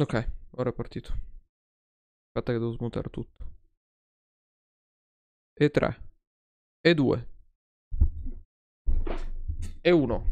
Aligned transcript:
Ok, 0.00 0.30
ora 0.56 0.70
è 0.70 0.72
partito. 0.72 1.12
Aspetta 1.12 2.52
che 2.52 2.58
devo 2.58 2.72
smutare 2.72 3.08
tutto. 3.10 3.44
E 5.56 5.70
3. 5.70 6.10
E 6.80 6.94
2. 6.94 7.28
E 9.80 9.90
1. 9.90 10.24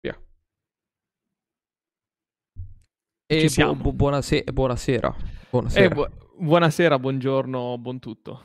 Via. 0.00 0.16
E 3.26 3.40
Ci 3.40 3.48
siamo. 3.48 3.74
bu- 3.74 3.82
bu- 3.82 3.92
buonase- 3.92 4.44
buonasera. 4.44 5.14
Buonasera. 5.50 5.84
Eh, 5.84 5.88
bu- 5.88 6.44
buonasera, 6.44 6.98
buongiorno, 6.98 7.76
buon 7.78 7.98
tutto. 7.98 8.40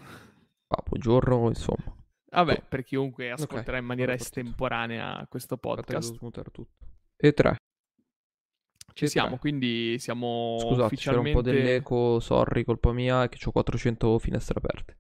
Ah, 0.69 0.81
buongiorno, 0.83 1.47
insomma. 1.49 1.95
Vabbè, 2.31 2.63
per 2.67 2.83
chiunque 2.83 3.29
ascolterà 3.29 3.77
in 3.77 3.85
maniera 3.85 4.13
estemporanea 4.13 5.27
questo 5.27 5.53
Aspetta 5.53 5.75
che 5.83 5.87
devo 5.87 5.99
podcast, 5.99 6.17
smutare 6.17 6.49
tutto. 6.49 6.85
E 7.15 7.31
3. 7.33 7.57
Ci 8.93 9.07
siamo, 9.07 9.37
quindi 9.37 9.97
siamo 9.99 10.57
Scusate, 10.59 10.95
c'era 10.95 11.19
un 11.19 11.25
ufficialmente... 11.25 11.31
po' 11.31 11.41
dell'eco, 11.41 12.19
sorry, 12.19 12.63
colpa 12.63 12.91
mia, 12.93 13.27
che 13.27 13.37
ho 13.43 13.51
400 13.51 14.19
finestre 14.19 14.55
aperte. 14.57 14.97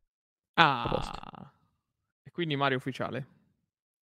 Ah, 0.55 1.51
e 2.21 2.31
quindi 2.31 2.55
Mario 2.55 2.77
ufficiale. 2.77 3.27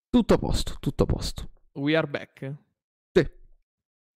Tutto 0.09 0.33
a 0.33 0.37
posto, 0.37 0.75
tutto 0.79 1.03
a 1.03 1.05
posto. 1.05 1.49
We 1.73 1.95
are 1.95 2.07
back. 2.07 2.53
Sì. 3.13 3.29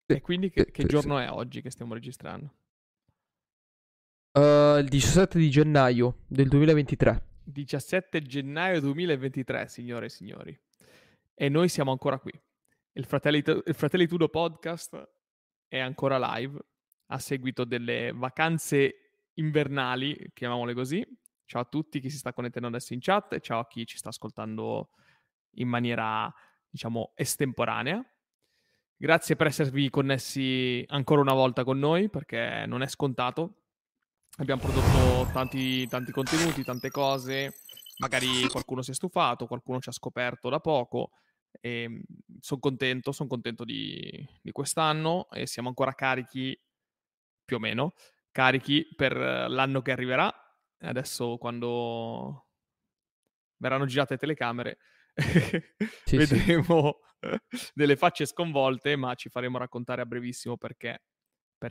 Sì, 0.07 0.13
E 0.13 0.21
quindi 0.21 0.49
che, 0.49 0.63
sì, 0.65 0.71
che 0.71 0.81
sì, 0.81 0.87
giorno 0.87 1.17
è 1.19 1.29
oggi 1.29 1.61
che 1.61 1.69
stiamo 1.69 1.93
registrando? 1.93 2.53
Uh, 4.33 4.79
il 4.79 4.87
17 4.89 5.37
di 5.39 5.49
gennaio 5.49 6.23
del 6.27 6.49
2023. 6.49 7.23
17 7.45 8.21
gennaio 8.21 8.81
2023, 8.81 9.67
signore 9.67 10.07
e 10.07 10.09
signori. 10.09 10.59
E 11.33 11.49
noi 11.49 11.69
siamo 11.69 11.91
ancora 11.91 12.19
qui. 12.19 12.31
Il 12.93 13.05
Fratelli, 13.05 13.43
il 13.45 13.73
Fratelli 13.73 14.07
Tudo 14.07 14.29
podcast 14.29 15.09
è 15.67 15.79
ancora 15.79 16.17
live 16.35 16.59
a 17.07 17.19
seguito 17.19 17.63
delle 17.65 18.11
vacanze 18.13 19.29
invernali, 19.33 20.31
chiamiamole 20.33 20.73
così. 20.73 21.05
Ciao 21.45 21.61
a 21.61 21.65
tutti 21.65 21.99
chi 21.99 22.09
si 22.09 22.17
sta 22.17 22.33
connettendo 22.33 22.67
adesso 22.67 22.93
in 22.93 22.99
chat 22.99 23.33
e 23.33 23.39
ciao 23.39 23.59
a 23.59 23.67
chi 23.67 23.85
ci 23.85 23.97
sta 23.97 24.09
ascoltando 24.09 24.89
in 25.57 25.67
maniera, 25.67 26.33
diciamo, 26.69 27.11
estemporanea. 27.15 28.03
Grazie 28.97 29.35
per 29.35 29.47
esservi 29.47 29.89
connessi 29.89 30.83
ancora 30.87 31.21
una 31.21 31.33
volta 31.33 31.63
con 31.63 31.77
noi 31.77 32.09
perché 32.09 32.65
non 32.65 32.81
è 32.81 32.87
scontato. 32.87 33.63
Abbiamo 34.37 34.61
prodotto 34.61 35.31
tanti, 35.31 35.87
tanti 35.87 36.11
contenuti, 36.11 36.63
tante 36.63 36.89
cose. 36.89 37.53
Magari 37.97 38.47
qualcuno 38.47 38.81
si 38.81 38.91
è 38.91 38.93
stufato, 38.93 39.47
qualcuno 39.47 39.79
ci 39.79 39.89
ha 39.89 39.93
scoperto 39.93 40.49
da 40.49 40.59
poco. 40.59 41.11
E 41.61 42.01
sono 42.39 42.59
contento, 42.59 43.11
sono 43.11 43.29
contento 43.29 43.63
di, 43.63 44.27
di 44.41 44.51
quest'anno 44.51 45.29
e 45.31 45.47
siamo 45.47 45.67
ancora 45.69 45.93
carichi, 45.93 46.59
più 47.45 47.57
o 47.57 47.59
meno, 47.59 47.93
carichi 48.31 48.87
per 48.95 49.15
l'anno 49.17 49.81
che 49.81 49.91
arriverà. 49.91 50.33
Adesso 50.79 51.37
quando 51.37 52.47
verranno 53.57 53.85
girate 53.85 54.13
le 54.13 54.19
telecamere 54.19 54.77
Sì, 56.05 56.19
sì. 56.19 56.41
vedremo 56.43 56.99
delle 57.73 57.95
facce 57.95 58.25
sconvolte, 58.25 58.95
ma 58.95 59.13
ci 59.15 59.29
faremo 59.29 59.57
raccontare 59.57 60.01
a 60.01 60.05
brevissimo 60.05 60.57
perché. 60.57 61.01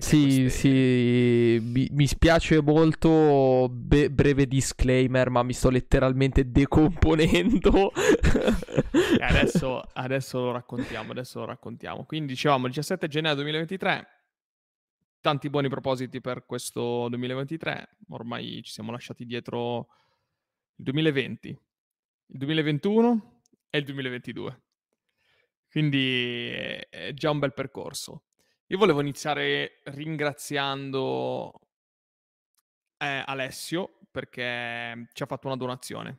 Sì, 0.00 0.48
sì, 0.50 1.58
mi, 1.62 1.88
mi 1.90 2.06
spiace 2.06 2.60
molto, 2.60 3.68
be- 3.70 4.10
breve 4.10 4.46
disclaimer, 4.46 5.30
ma 5.30 5.42
mi 5.42 5.52
sto 5.52 5.70
letteralmente 5.70 6.50
decomponendo. 6.50 7.90
E 9.18 9.22
adesso, 9.22 9.80
adesso 9.94 10.38
lo 10.40 10.52
raccontiamo, 10.52 11.12
adesso 11.12 11.40
lo 11.40 11.46
raccontiamo. 11.46 12.04
Quindi 12.04 12.32
dicevamo 12.32 12.66
17 12.66 13.08
gennaio 13.08 13.34
2023, 13.36 14.06
tanti 15.20 15.50
buoni 15.50 15.68
propositi 15.68 16.20
per 16.20 16.44
questo 16.46 17.08
2023, 17.08 17.96
ormai 18.10 18.60
ci 18.62 18.72
siamo 18.72 18.90
lasciati 18.92 19.24
dietro 19.24 19.88
il 20.77 20.84
2020, 20.84 21.48
il 21.48 22.38
2021 22.38 23.40
e 23.70 23.78
il 23.78 23.84
2022. 23.84 24.62
Quindi 25.70 26.48
è- 26.50 26.88
è 26.88 27.12
già 27.14 27.30
un 27.30 27.38
bel 27.38 27.52
percorso. 27.52 28.24
Io 28.69 28.79
volevo 28.79 29.01
iniziare 29.01 29.83
ringraziando 29.85 31.52
eh, 32.97 33.23
Alessio 33.27 33.98
perché 34.11 35.08
ci 35.13 35.23
ha 35.23 35.27
fatto 35.27 35.48
una 35.48 35.57
donazione. 35.57 36.19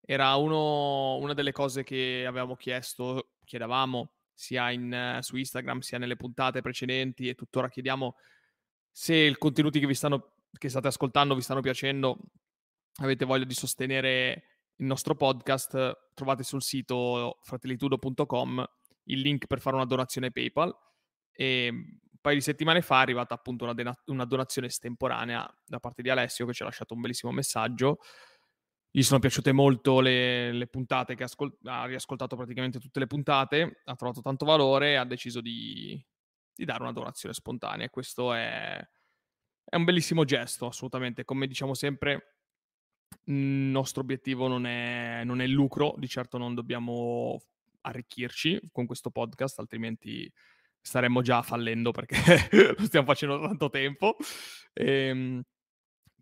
Era 0.00 0.34
uno- 0.36 1.16
una 1.16 1.32
delle 1.32 1.52
cose 1.52 1.84
che 1.84 2.24
avevamo 2.26 2.56
chiesto, 2.56 3.36
chiedevamo 3.44 4.12
sia 4.34 4.70
in, 4.70 5.18
su 5.22 5.36
Instagram 5.36 5.80
sia 5.80 5.98
nelle 5.98 6.16
puntate 6.16 6.60
precedenti 6.60 7.28
e 7.28 7.34
tuttora 7.34 7.68
chiediamo 7.68 8.16
se 8.90 9.14
i 9.14 9.36
contenuti 9.36 9.80
che 9.80 9.94
stanno 9.94 10.34
che 10.58 10.68
state 10.68 10.88
ascoltando 10.88 11.34
vi 11.34 11.42
stanno 11.42 11.60
piacendo, 11.60 12.18
avete 12.96 13.24
voglia 13.24 13.44
di 13.44 13.54
sostenere 13.54 14.44
il 14.76 14.86
nostro 14.86 15.14
podcast, 15.14 16.10
trovate 16.14 16.42
sul 16.42 16.62
sito 16.62 17.38
fratellitudo.com 17.42 18.64
il 19.04 19.20
link 19.20 19.46
per 19.46 19.60
fare 19.60 19.76
una 19.76 19.84
donazione 19.84 20.30
PayPal 20.30 20.74
e 21.40 21.68
un 21.70 22.18
paio 22.20 22.34
di 22.34 22.42
settimane 22.42 22.82
fa 22.82 22.98
è 22.98 23.02
arrivata 23.02 23.32
appunto 23.32 23.62
una, 23.62 23.72
dena- 23.72 23.96
una 24.06 24.24
donazione 24.24 24.66
estemporanea 24.66 25.48
da 25.64 25.78
parte 25.78 26.02
di 26.02 26.10
Alessio 26.10 26.46
che 26.46 26.52
ci 26.52 26.62
ha 26.62 26.64
lasciato 26.64 26.94
un 26.94 27.00
bellissimo 27.00 27.30
messaggio. 27.30 28.00
Gli 28.90 29.02
sono 29.02 29.20
piaciute 29.20 29.52
molto 29.52 30.00
le, 30.00 30.50
le 30.50 30.66
puntate 30.66 31.14
che 31.14 31.22
ascol- 31.22 31.56
ha 31.62 31.86
riascoltato 31.86 32.34
praticamente 32.34 32.80
tutte 32.80 32.98
le 32.98 33.06
puntate, 33.06 33.82
ha 33.84 33.94
trovato 33.94 34.20
tanto 34.20 34.44
valore 34.44 34.92
e 34.92 34.94
ha 34.96 35.04
deciso 35.04 35.40
di, 35.40 36.04
di 36.52 36.64
dare 36.64 36.82
una 36.82 36.92
donazione 36.92 37.32
spontanea. 37.32 37.88
Questo 37.88 38.32
è, 38.32 38.84
è 39.62 39.76
un 39.76 39.84
bellissimo 39.84 40.24
gesto, 40.24 40.66
assolutamente. 40.66 41.24
Come 41.24 41.46
diciamo 41.46 41.74
sempre, 41.74 42.38
il 43.26 43.34
nostro 43.34 44.00
obiettivo 44.00 44.48
non 44.48 44.66
è, 44.66 45.22
non 45.24 45.40
è 45.40 45.44
il 45.44 45.52
lucro, 45.52 45.94
di 45.98 46.08
certo 46.08 46.36
non 46.36 46.54
dobbiamo 46.54 47.40
arricchirci 47.82 48.70
con 48.72 48.86
questo 48.86 49.12
podcast, 49.12 49.60
altrimenti 49.60 50.28
staremmo 50.80 51.22
già 51.22 51.42
fallendo 51.42 51.90
perché 51.90 52.16
lo 52.76 52.84
stiamo 52.84 53.06
facendo 53.06 53.38
da 53.38 53.48
tanto 53.48 53.70
tempo. 53.70 54.16
Ehm, 54.72 55.42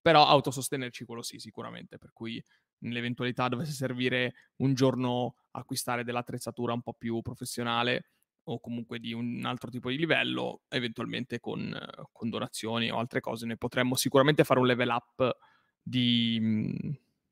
però 0.00 0.26
autosostenerci 0.26 1.04
quello 1.04 1.22
sì, 1.22 1.38
sicuramente. 1.38 1.98
Per 1.98 2.12
cui 2.12 2.42
nell'eventualità 2.78 3.48
dovesse 3.48 3.72
servire 3.72 4.34
un 4.56 4.74
giorno 4.74 5.36
acquistare 5.52 6.04
dell'attrezzatura 6.04 6.72
un 6.72 6.82
po' 6.82 6.94
più 6.94 7.20
professionale 7.22 8.10
o 8.48 8.60
comunque 8.60 9.00
di 9.00 9.12
un 9.12 9.42
altro 9.44 9.70
tipo 9.70 9.90
di 9.90 9.96
livello, 9.96 10.62
eventualmente 10.68 11.40
con, 11.40 11.76
con 12.12 12.28
donazioni 12.30 12.90
o 12.90 12.98
altre 12.98 13.20
cose, 13.20 13.46
ne 13.46 13.56
potremmo 13.56 13.96
sicuramente 13.96 14.44
fare 14.44 14.60
un 14.60 14.66
level 14.66 14.88
up 14.88 15.36
di, 15.82 16.40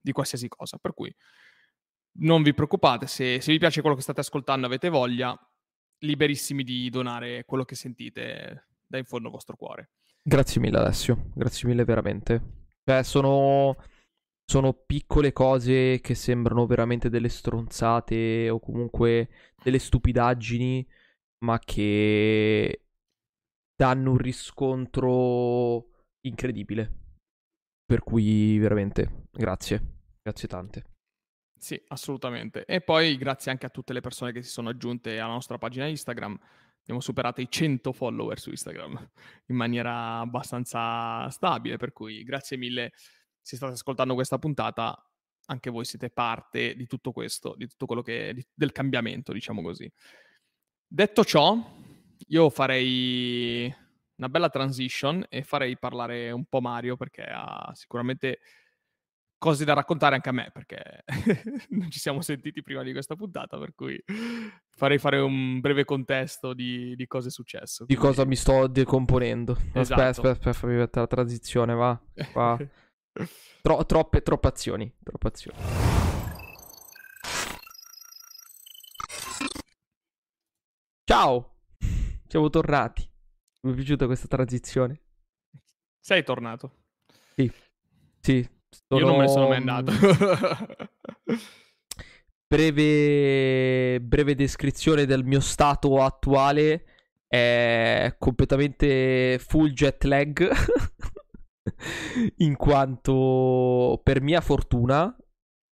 di 0.01 0.13
qualsiasi 0.13 0.49
cosa. 0.49 0.77
Per 0.79 0.93
cui 0.93 1.15
non 2.17 2.43
vi 2.43 2.55
preoccupate, 2.55 3.07
se, 3.07 3.41
se 3.41 3.53
vi 3.53 3.59
piace 3.59 3.81
quello 3.81 3.95
che 3.95 4.03
state 4.03 4.21
ascoltando, 4.21 4.67
avete 4.67 4.89
voglia, 4.89 5.39
liberissimi 5.99 6.65
di 6.65 6.89
donare 6.91 7.45
quello 7.45 7.65
che 7.65 7.75
sentite 7.75 8.67
da 8.87 8.99
in 8.99 9.05
fondo 9.05 9.29
al 9.29 9.35
vostro 9.35 9.57
cuore. 9.57 9.91
Grazie 10.23 10.61
mille 10.61 10.79
Alessio, 10.79 11.31
grazie 11.35 11.69
mille 11.69 11.85
veramente. 11.85 12.63
Cioè, 12.85 13.03
sono, 13.03 13.77
sono 14.45 14.73
piccole 14.73 15.33
cose 15.33 16.01
che 16.01 16.15
sembrano 16.15 16.67
veramente 16.67 17.09
delle 17.09 17.29
stronzate 17.29 18.49
o 18.49 18.59
comunque 18.61 19.29
delle 19.63 19.79
stupidaggini, 19.79 20.87
ma 21.45 21.59
che 21.59 22.85
danno 23.77 24.13
un 24.13 24.19
riscontro 24.19 25.89
incredibile. 26.21 27.03
Per 27.85 28.01
cui 28.01 28.57
veramente 28.59 29.27
grazie, 29.31 29.83
grazie 30.23 30.49
tante. 30.49 30.94
Sì, 31.65 31.83
assolutamente. 31.89 32.67
E 32.67 32.83
poi 32.83 33.17
grazie 33.17 33.51
anche 33.51 33.65
a 33.65 33.71
tutte 33.71 33.95
le 33.95 34.03
persone 34.03 34.33
che 34.33 34.43
si 34.43 34.51
sono 34.51 34.69
aggiunte 34.69 35.19
alla 35.19 35.33
nostra 35.33 35.57
pagina 35.57 35.87
Instagram. 35.87 36.39
Abbiamo 36.83 37.01
superato 37.01 37.41
i 37.41 37.51
100 37.51 37.91
follower 37.95 38.39
su 38.39 38.51
Instagram 38.51 39.11
in 39.49 39.57
maniera 39.57 40.19
abbastanza 40.19 41.27
stabile, 41.31 41.79
per 41.79 41.95
cui 41.95 42.23
grazie 42.23 42.59
mille 42.59 42.93
se 43.41 43.57
state 43.57 43.73
ascoltando 43.73 44.13
questa 44.13 44.39
puntata, 44.39 45.11
anche 45.47 45.71
voi 45.71 45.87
siete 45.87 46.11
parte 46.11 46.75
di 46.77 46.87
tutto 46.87 47.13
questo, 47.13 47.55
di 47.57 47.67
tutto 47.67 47.87
quello 47.87 48.03
che 48.03 48.35
di- 48.35 48.47
del 48.53 48.73
cambiamento, 48.73 49.33
diciamo 49.33 49.63
così. 49.63 49.91
Detto 50.87 51.25
ciò, 51.25 51.57
io 52.29 52.51
farei 52.51 53.75
una 54.17 54.29
bella 54.29 54.51
transition 54.51 55.25
e 55.31 55.43
farei 55.43 55.79
parlare 55.79 56.31
un 56.31 56.45
po' 56.45 56.61
Mario 56.61 56.97
perché 56.97 57.23
ha 57.23 57.71
sicuramente 57.73 58.41
cose 59.45 59.67
da 59.67 59.75
raccontare 59.75 60.15
anche 60.15 60.31
a 60.31 60.33
me 60.33 60.51
perché 60.51 61.05
non 61.69 61.91
ci 61.91 61.99
siamo 61.99 62.23
sentiti 62.23 62.63
prima 62.63 62.83
di 62.83 62.93
questa 62.93 63.15
puntata, 63.15 63.59
per 63.59 63.75
cui 63.75 64.03
farei 64.71 64.97
fare 64.97 65.19
un 65.19 65.61
breve 65.61 65.85
contesto 65.85 66.55
di, 66.55 66.97
di 66.97 67.07
cosa 67.07 67.29
è 67.29 67.31
successo. 67.31 67.85
Di 67.85 67.95
cosa 67.95 68.25
mi 68.25 68.37
sto 68.37 68.67
decomponendo? 68.69 69.53
Aspetta, 69.53 69.81
Esatto. 69.81 70.01
aspetta, 70.01 70.31
aspetta, 70.31 70.53
fammi 70.55 70.77
mettere 70.77 71.01
la 71.03 71.07
transizione, 71.09 71.75
va. 71.75 72.01
va. 72.33 72.59
Tro- 73.61 73.85
troppe, 73.85 74.23
troppe 74.23 74.49
azioni, 74.49 74.91
troppe 75.03 75.27
azioni. 75.29 75.59
Ciao, 81.05 81.59
siamo 82.27 82.49
tornati. 82.49 83.07
Mi 83.63 83.73
è 83.73 83.75
piaciuta 83.75 84.07
questa 84.07 84.27
transizione. 84.27 85.03
Sei 86.01 86.25
tornato. 86.25 86.85
Sì. 87.37 87.53
Sì. 88.21 88.54
Sono... 88.89 89.01
Io 89.01 89.07
non 89.07 89.17
me 89.17 89.23
ne 89.23 89.29
sono 89.29 89.49
mai 89.49 89.59
andato. 89.59 89.93
breve, 92.47 94.01
breve 94.01 94.35
descrizione 94.35 95.07
del 95.07 95.25
mio 95.25 95.41
stato 95.41 96.03
attuale. 96.03 96.85
È 97.27 98.15
completamente 98.19 99.39
full 99.39 99.71
jet 99.71 100.05
lag. 100.05 100.51
in 102.39 102.57
quanto 102.57 104.01
per 104.03 104.21
mia 104.21 104.41
fortuna 104.41 105.17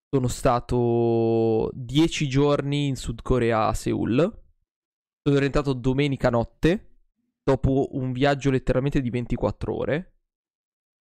sono 0.08 0.28
stato 0.28 1.70
10 1.75 2.28
giorni 2.28 2.88
in 2.88 2.96
Sud 2.96 3.22
Corea 3.22 3.66
a 3.66 3.75
Seoul. 3.75 4.44
Sono 5.22 5.38
rientrato 5.38 5.72
domenica 5.72 6.31
notte 6.31 6.90
dopo 7.42 7.88
un 7.92 8.12
viaggio 8.12 8.50
letteralmente 8.50 9.00
di 9.00 9.10
24 9.10 9.75
ore 9.75 10.15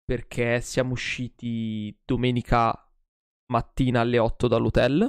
perché 0.05 0.61
siamo 0.61 0.93
usciti 0.93 1.97
domenica 2.05 2.71
mattina 3.51 4.01
alle 4.01 4.19
8 4.19 4.47
dall'hotel 4.47 5.01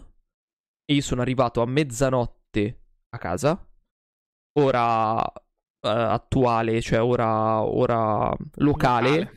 e 0.85 0.95
io 0.95 1.03
sono 1.03 1.21
arrivato 1.21 1.61
a 1.61 1.67
mezzanotte 1.67 2.81
a 3.11 3.19
casa. 3.19 3.69
Ora 4.59 5.17
uh, 5.17 5.29
attuale, 5.81 6.81
cioè 6.81 7.03
ora, 7.03 7.61
ora 7.63 8.35
locale, 8.55 9.09
locale, 9.11 9.33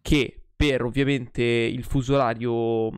che 0.00 0.42
per 0.56 0.82
ovviamente 0.82 1.42
il 1.42 1.84
fuso 1.84 2.14
orario 2.14 2.90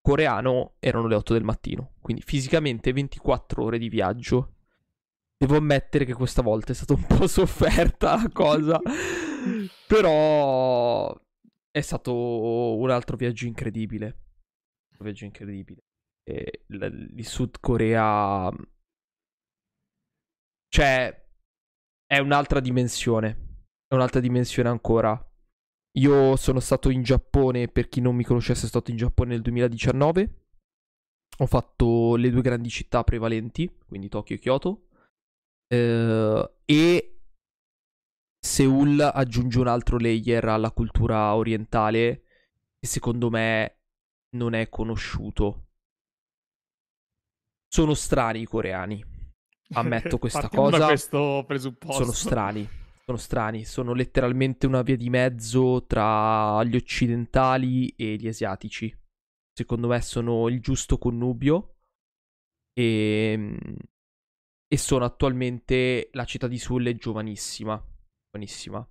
coreano 0.00 0.74
erano 0.80 1.06
le 1.06 1.14
8 1.14 1.32
del 1.32 1.44
mattino. 1.44 1.92
Quindi 2.00 2.22
fisicamente 2.22 2.92
24 2.92 3.62
ore 3.62 3.78
di 3.78 3.88
viaggio. 3.88 4.50
Devo 5.36 5.56
ammettere 5.56 6.04
che 6.04 6.14
questa 6.14 6.42
volta 6.42 6.72
è 6.72 6.74
stata 6.74 6.94
un 6.94 7.06
po' 7.06 7.26
sofferta 7.28 8.16
la 8.16 8.30
cosa. 8.32 8.80
Però 9.86 11.20
è 11.70 11.80
stato 11.80 12.76
un 12.76 12.90
altro 12.90 13.16
viaggio 13.16 13.46
incredibile. 13.46 14.18
Un 14.98 15.06
viaggio 15.06 15.24
incredibile. 15.24 15.82
E 16.22 16.64
il 16.68 17.26
Sud 17.26 17.58
Corea. 17.60 18.50
Cioè, 20.68 21.28
è 22.06 22.18
un'altra 22.18 22.60
dimensione. 22.60 23.66
È 23.86 23.94
un'altra 23.94 24.20
dimensione 24.20 24.68
ancora. 24.68 25.12
Io 25.98 26.36
sono 26.36 26.58
stato 26.60 26.90
in 26.90 27.02
Giappone, 27.02 27.68
per 27.68 27.88
chi 27.88 28.00
non 28.00 28.16
mi 28.16 28.24
conoscesse, 28.24 28.60
sono 28.60 28.70
stato 28.70 28.90
in 28.90 28.96
Giappone 28.96 29.30
nel 29.30 29.42
2019. 29.42 30.46
Ho 31.38 31.46
fatto 31.46 32.16
le 32.16 32.30
due 32.30 32.42
grandi 32.42 32.68
città 32.68 33.04
prevalenti, 33.04 33.72
quindi 33.86 34.08
Tokyo 34.08 34.36
e 34.36 34.38
Kyoto. 34.38 34.88
Eh, 35.68 36.52
e 36.64 37.13
Seoul 38.44 39.00
aggiunge 39.00 39.58
un 39.58 39.68
altro 39.68 39.96
layer 39.98 40.44
alla 40.44 40.70
cultura 40.70 41.34
orientale 41.34 42.24
che 42.78 42.86
secondo 42.86 43.30
me 43.30 43.78
non 44.36 44.52
è 44.52 44.68
conosciuto. 44.68 45.68
Sono 47.66 47.94
strani 47.94 48.42
i 48.42 48.44
coreani. 48.44 49.02
Ammetto 49.72 50.18
questa 50.18 50.50
cosa. 50.50 50.86
Questo 50.86 51.44
presupposto. 51.46 52.02
Sono 52.02 52.12
strani 52.12 52.68
sono 53.06 53.18
strani, 53.18 53.64
sono 53.66 53.92
letteralmente 53.92 54.66
una 54.66 54.80
via 54.80 54.96
di 54.96 55.10
mezzo 55.10 55.84
tra 55.86 56.64
gli 56.64 56.74
occidentali 56.74 57.88
e 57.96 58.16
gli 58.16 58.26
asiatici. 58.26 58.94
Secondo 59.52 59.88
me 59.88 60.00
sono 60.00 60.48
il 60.48 60.60
giusto 60.60 60.96
connubio 60.96 61.76
e, 62.72 63.32
ehm, 63.32 63.76
e 64.66 64.78
sono 64.78 65.04
attualmente 65.04 66.08
la 66.12 66.24
città 66.24 66.48
di 66.48 66.58
Seoul 66.58 66.86
è 66.86 66.94
giovanissima, 66.94 67.82
giovanissima. 68.34 68.86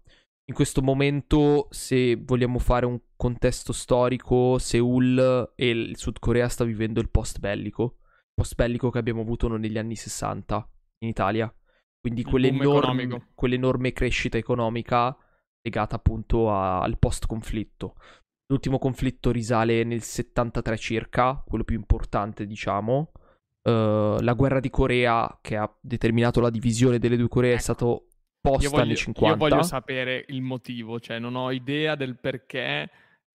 In 0.45 0.55
questo 0.55 0.81
momento, 0.81 1.67
se 1.69 2.15
vogliamo 2.15 2.59
fare 2.59 2.85
un 2.85 2.99
contesto 3.15 3.71
storico, 3.71 4.57
Seoul 4.57 5.53
e 5.55 5.69
il 5.69 5.97
Sud 5.97 6.19
Corea 6.19 6.49
sta 6.49 6.63
vivendo 6.63 6.99
il 6.99 7.09
post 7.09 7.39
bellico, 7.39 7.99
post 8.33 8.55
bellico 8.55 8.89
che 8.89 8.97
abbiamo 8.97 9.21
avuto 9.21 9.47
negli 9.55 9.77
anni 9.77 9.95
60 9.95 10.69
in 10.99 11.09
Italia. 11.09 11.53
Quindi 11.99 12.23
quell'enorme, 12.23 13.29
quell'enorme 13.33 13.93
crescita 13.93 14.37
economica 14.37 15.15
legata 15.61 15.95
appunto 15.95 16.51
a, 16.51 16.81
al 16.81 16.99
post-conflitto. 16.99 17.95
L'ultimo 18.47 18.77
conflitto 18.77 19.31
risale 19.31 19.85
nel 19.85 20.01
73 20.01 20.77
circa, 20.77 21.41
quello 21.45 21.63
più 21.63 21.77
importante 21.77 22.45
diciamo. 22.45 23.11
Uh, 23.65 24.19
la 24.19 24.33
guerra 24.35 24.59
di 24.59 24.69
Corea 24.69 25.39
che 25.39 25.55
ha 25.55 25.73
determinato 25.79 26.41
la 26.41 26.49
divisione 26.49 26.99
delle 26.99 27.15
due 27.15 27.29
Coree 27.29 27.51
ecco. 27.51 27.59
è 27.59 27.61
stato 27.61 28.07
post 28.43 28.69
voglio, 28.69 28.83
anni 28.83 28.95
50. 28.95 29.31
Io 29.31 29.49
voglio 29.49 29.63
sapere 29.63 30.25
il 30.27 30.41
motivo, 30.41 30.99
cioè 30.99 31.17
non 31.17 31.35
ho 31.35 31.51
idea 31.51 31.95
del 31.95 32.17
perché 32.19 32.89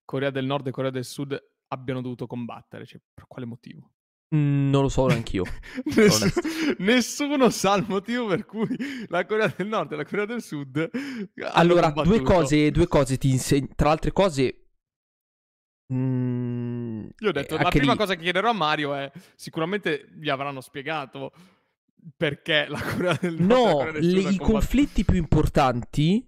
Corea 0.05 0.31
del 0.31 0.45
Nord 0.45 0.67
e 0.67 0.71
Corea 0.71 0.91
del 0.91 1.07
Sud 1.07 1.43
abbiano 1.69 2.03
dovuto 2.03 2.27
combattere, 2.27 2.85
cioè 2.85 3.01
per 3.15 3.25
quale 3.27 3.47
motivo? 3.47 3.91
Mm, 4.37 4.69
non 4.69 4.83
lo 4.83 4.89
so 4.91 5.07
neanch'io. 5.07 5.45
Nessuno, 5.97 6.31
nessuno 6.79 7.49
sa 7.49 7.77
il 7.77 7.87
motivo 7.89 8.27
per 8.27 8.45
cui 8.45 8.69
la 9.09 9.25
Corea 9.25 9.53
del 9.57 9.67
Nord 9.67 9.93
e 9.93 9.97
la 9.97 10.05
Corea 10.05 10.27
del 10.27 10.43
Sud. 10.43 10.91
Allora, 11.53 11.91
due 11.91 12.21
cose, 12.21 12.71
due 12.71 12.87
cose 12.87 13.17
ti 13.17 13.31
insegno. 13.31 13.69
Tra 13.75 13.91
altre 13.91 14.13
cose. 14.13 14.67
Mm, 15.95 17.09
Io 17.21 17.29
ho 17.31 17.33
detto: 17.33 17.57
la 17.57 17.71
prima 17.71 17.93
lì... 17.93 17.99
cosa 17.99 18.15
che 18.15 18.23
chiederò 18.23 18.51
a 18.51 18.55
Mario 18.55 18.95
è: 18.95 19.11
sicuramente 19.35 20.11
gli 20.21 20.29
avranno 20.29 20.61
spiegato 20.61 21.33
perché 22.17 22.67
la 22.69 22.81
Corea 22.81 23.19
del. 23.21 23.41
No, 23.41 23.91
le, 23.91 24.21
i 24.21 24.39
conflitti 24.39 25.05
più 25.05 25.17
importanti 25.17 26.27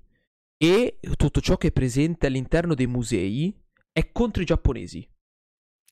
e 0.56 0.98
tutto 1.16 1.40
ciò 1.40 1.56
che 1.56 1.68
è 1.68 1.72
presente 1.72 2.26
all'interno 2.26 2.74
dei 2.74 2.86
musei 2.86 3.54
è 3.92 4.12
contro 4.12 4.42
i 4.42 4.46
giapponesi. 4.46 5.06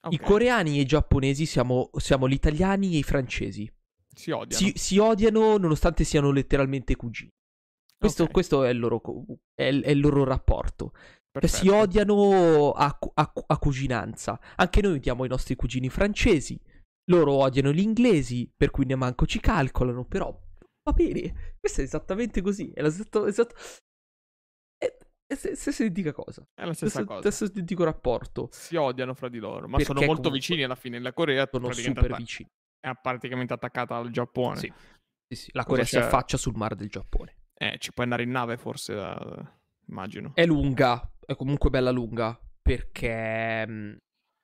Okay. 0.01 0.15
I 0.15 0.21
coreani 0.21 0.79
e 0.79 0.83
i 0.83 0.87
giapponesi 0.87 1.47
siamo, 1.47 1.91
siamo, 1.97 2.29
gli 2.29 2.33
italiani 2.33 2.95
e 2.95 2.99
i 2.99 3.03
francesi. 3.03 3.71
Si 4.15 4.31
odiano. 4.31 4.65
Si, 4.65 4.73
si 4.77 4.99
odiano 4.99 5.57
nonostante 5.57 6.05
siano 6.05 6.31
letteralmente 6.31 6.95
cugini. 6.97 7.31
Questo, 7.97 8.23
okay. 8.23 8.35
questo 8.35 8.65
è, 8.65 8.71
il 8.71 8.79
loro, 8.79 9.03
è, 9.55 9.69
è, 9.69 9.91
il 9.91 9.99
loro, 9.99 10.23
rapporto. 10.23 10.93
Cioè, 11.33 11.47
si 11.47 11.69
odiano 11.69 12.71
a, 12.73 12.97
a, 13.15 13.33
a, 13.47 13.59
cuginanza. 13.59 14.39
Anche 14.57 14.83
noi 14.83 14.95
odiamo 14.95 15.25
i 15.25 15.29
nostri 15.29 15.57
cugini 15.57 15.89
francesi. 15.89 16.59
Loro 17.09 17.33
odiano 17.33 17.73
gli 17.73 17.81
inglesi, 17.81 18.51
per 18.55 18.71
cui 18.71 18.85
ne 18.85 18.95
manco 18.95 19.27
ci 19.27 19.41
calcolano. 19.41 20.05
Però 20.05 20.31
va 20.83 20.93
bene. 20.93 21.57
Questo 21.59 21.81
è 21.81 21.85
esattamente 21.85 22.41
così. 22.41 22.71
È 22.71 22.83
l'esatto, 22.83 23.27
esatto, 23.27 23.55
stessa 25.35 25.83
identica 25.83 26.13
cosa. 26.13 26.47
È 26.55 26.65
la 26.65 26.73
stessa 26.73 26.91
stesso, 26.91 27.07
cosa. 27.07 27.21
Stesso 27.21 27.45
identico 27.45 27.85
rapporto. 27.85 28.49
Si 28.53 28.77
odiano 28.77 29.15
fra 29.15 29.29
di 29.29 29.39
loro, 29.39 29.69
ma 29.69 29.79
sono 29.81 30.03
molto 30.03 30.31
vicini 30.31 30.63
alla 30.63 30.75
fine. 30.75 30.99
La 30.99 31.13
Corea 31.13 31.49
sono 31.51 31.71
super 31.73 32.17
vicini. 32.17 32.49
È 32.81 32.91
praticamente 33.01 33.53
attaccata 33.53 33.97
al 33.97 34.11
Giappone. 34.11 34.57
Sì, 34.57 34.73
sì, 35.29 35.43
sì. 35.43 35.51
la 35.53 35.65
Corea 35.65 35.85
si 35.85 35.99
affaccia 35.99 36.37
sul 36.37 36.57
mare 36.57 36.77
del 36.77 36.89
Giappone. 36.89 37.37
Eh, 37.55 37.77
ci 37.79 37.93
puoi 37.93 38.07
andare 38.07 38.23
in 38.23 38.31
nave 38.31 38.57
forse, 38.57 38.95
uh, 38.95 39.45
immagino. 39.89 40.31
È 40.35 40.47
lunga, 40.47 41.11
è 41.27 41.35
comunque 41.35 41.71
bella 41.71 41.91
lunga, 41.91 42.41
perché 42.63 43.67
mh, 43.67 43.97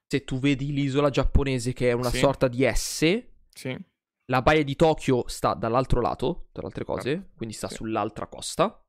se 0.06 0.24
tu 0.24 0.38
vedi 0.38 0.72
l'isola 0.72 1.10
giapponese 1.10 1.72
che 1.72 1.90
è 1.90 1.92
una 1.92 2.10
sì. 2.10 2.18
sorta 2.18 2.48
di 2.48 2.68
S, 2.72 3.24
sì. 3.48 3.84
la 4.26 4.42
baia 4.42 4.62
di 4.62 4.76
Tokyo 4.76 5.24
sta 5.26 5.54
dall'altro 5.54 6.00
lato, 6.00 6.48
tra 6.52 6.62
le 6.62 6.68
altre 6.68 6.84
cose, 6.84 7.30
quindi 7.36 7.54
sta 7.54 7.68
sì. 7.68 7.74
sull'altra 7.74 8.26
costa 8.26 8.84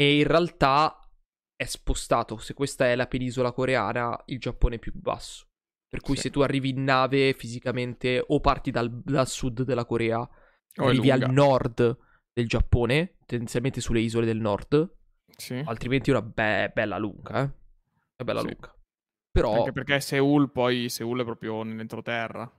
e 0.00 0.18
in 0.18 0.26
realtà 0.26 0.98
è 1.54 1.64
spostato. 1.64 2.38
Se 2.38 2.54
questa 2.54 2.86
è 2.86 2.96
la 2.96 3.06
penisola 3.06 3.52
coreana, 3.52 4.18
il 4.26 4.38
Giappone 4.38 4.76
è 4.76 4.78
più 4.78 4.92
basso. 4.94 5.44
Per 5.86 6.00
cui 6.00 6.16
se 6.16 6.30
tu 6.30 6.40
arrivi 6.40 6.70
in 6.70 6.84
nave 6.84 7.34
fisicamente 7.34 8.24
o 8.24 8.40
parti 8.40 8.70
dal, 8.70 8.90
dal 9.02 9.28
sud 9.28 9.62
della 9.62 9.84
Corea, 9.84 10.20
o 10.20 10.86
arrivi 10.86 11.10
al 11.10 11.30
nord 11.30 11.98
del 12.32 12.48
Giappone, 12.48 13.16
tendenzialmente 13.26 13.82
sulle 13.82 14.00
isole 14.00 14.24
del 14.24 14.38
nord. 14.38 14.90
Altrimenti 15.64 16.10
è 16.10 16.14
una 16.14 16.22
be- 16.22 16.70
bella 16.72 16.96
lunga, 16.96 17.42
eh. 17.42 17.50
È 18.16 18.22
bella 18.22 18.40
lunga. 18.40 18.74
Però... 19.30 19.58
Anche 19.58 19.72
perché 19.72 20.00
Seoul 20.00 20.50
poi, 20.50 20.88
Seoul 20.88 21.20
è 21.20 21.24
proprio 21.24 21.62
nell'entroterra. 21.62 22.50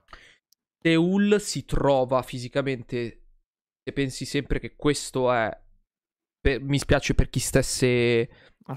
Seoul 0.80 1.40
si 1.40 1.64
trova 1.64 2.22
fisicamente, 2.22 3.26
se 3.82 3.92
pensi 3.92 4.24
sempre 4.24 4.58
che 4.58 4.74
questo 4.74 5.32
è 5.32 5.60
per, 6.40 6.60
mi 6.60 6.78
spiace 6.78 7.14
per 7.14 7.30
chi 7.30 7.38
stesse 7.38 7.86
eh, 7.86 8.28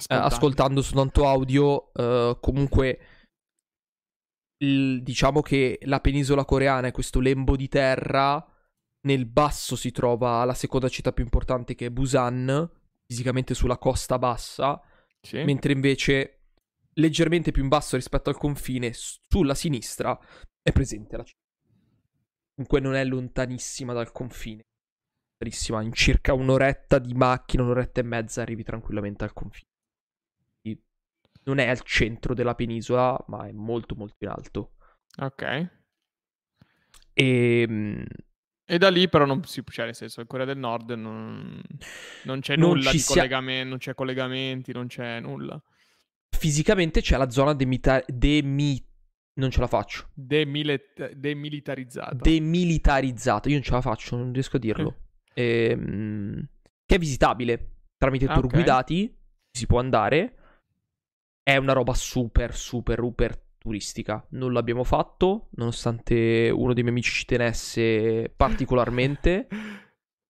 ascoltando 0.08 0.82
soltanto 0.82 1.28
audio, 1.28 1.92
uh, 1.94 2.40
comunque 2.40 3.00
il, 4.64 5.02
diciamo 5.02 5.42
che 5.42 5.80
la 5.84 6.00
penisola 6.00 6.46
coreana 6.46 6.88
è 6.88 6.92
questo 6.92 7.20
lembo 7.20 7.56
di 7.56 7.68
terra, 7.68 8.44
nel 9.08 9.26
basso 9.26 9.76
si 9.76 9.92
trova 9.92 10.46
la 10.46 10.54
seconda 10.54 10.90
città 10.90 11.12
più 11.12 11.24
importante 11.24 11.76
che 11.76 11.88
è 11.88 11.92
Busan, 11.92 12.70
fisicamente 13.08 13.54
sulla 13.54 13.78
costa 13.78 14.20
bassa, 14.20 14.80
sì. 15.22 15.44
mentre 15.44 15.72
invece 15.74 16.35
leggermente 16.96 17.52
più 17.52 17.64
in 17.64 17.70
basso 17.70 17.96
rispetto 17.96 18.30
al 18.30 18.38
confine, 18.38 18.92
sulla 18.94 19.56
sinistra, 19.56 20.18
è 20.62 20.72
presente 20.72 21.18
la 21.18 21.24
città. 21.24 21.44
Comunque 22.56 22.80
non 22.80 22.96
è 22.96 23.04
lontanissima 23.04 23.94
dal 23.94 24.12
confine. 24.12 24.64
In 25.38 25.94
circa 25.94 26.34
un'oretta 26.34 26.98
di 26.98 27.14
macchina, 27.14 27.64
un'oretta 27.64 28.00
e 28.00 28.04
mezza 28.04 28.42
arrivi 28.42 28.64
tranquillamente 28.64 29.24
al 29.26 29.34
confine. 29.34 29.70
Non 31.44 31.60
è 31.60 31.68
al 31.68 31.82
centro 31.82 32.34
della 32.34 32.56
penisola, 32.56 33.24
ma 33.28 33.46
è 33.46 33.52
molto 33.52 33.96
molto 33.96 34.16
in 34.20 34.30
alto. 34.30 34.76
Ok. 35.18 35.42
E, 37.14 37.62
ehm, 37.62 38.06
e 38.66 38.78
da 38.80 38.90
lì 38.90 39.08
però 39.08 39.26
non 39.26 39.44
si 39.44 39.64
cioè 39.70 39.86
nel 39.86 39.96
senso 39.96 40.22
in 40.22 40.28
Corea 40.28 40.46
del 40.46 40.58
Nord 40.58 40.90
non, 40.92 41.62
non 42.24 42.40
c'è 42.40 42.56
non 42.56 42.70
nulla 42.70 42.90
di 42.90 42.98
sia... 42.98 43.14
collegamenti, 43.14 43.70
non 43.70 43.78
c'è 43.78 43.94
collegamenti, 43.94 44.72
non 44.74 44.88
c'è 44.88 45.20
nulla. 45.20 45.62
Fisicamente 46.36 47.02
c'è 47.02 47.18
la 47.18 47.30
zona 47.30 47.54
demita- 47.54 48.04
demi... 48.08 48.84
non 49.36 49.50
ce 49.50 49.60
la 49.60 49.68
faccio. 49.68 50.10
Demile- 50.14 50.94
demilitarizzata. 51.16 52.16
Demilitarizzata, 52.16 53.50
io 53.50 53.56
non 53.56 53.64
ce 53.64 53.72
la 53.72 53.82
faccio, 53.82 54.16
non 54.16 54.32
riesco 54.32 54.58
a 54.58 54.60
dirlo. 54.60 54.96
Eh. 55.34 55.70
Ehm, 55.70 56.48
che 56.86 56.96
è 56.96 57.00
visitabile 57.00 57.70
tramite 57.98 58.28
tour 58.28 58.46
okay. 58.46 58.60
guidati, 58.60 59.18
si 59.52 59.66
può 59.66 59.80
andare. 59.80 60.36
È 61.42 61.58
una 61.58 61.74
roba 61.74 61.94
super, 61.94 62.56
super, 62.56 63.00
super 63.00 63.44
turistica. 63.58 64.26
Non 64.32 64.54
l'abbiamo 64.54 64.84
fatto, 64.84 65.50
nonostante 65.52 66.52
uno 66.54 66.74
dei 66.74 66.84
miei 66.84 66.96
amici 66.96 67.12
ci 67.12 67.26
tenesse 67.26 68.32
particolarmente. 68.36 69.48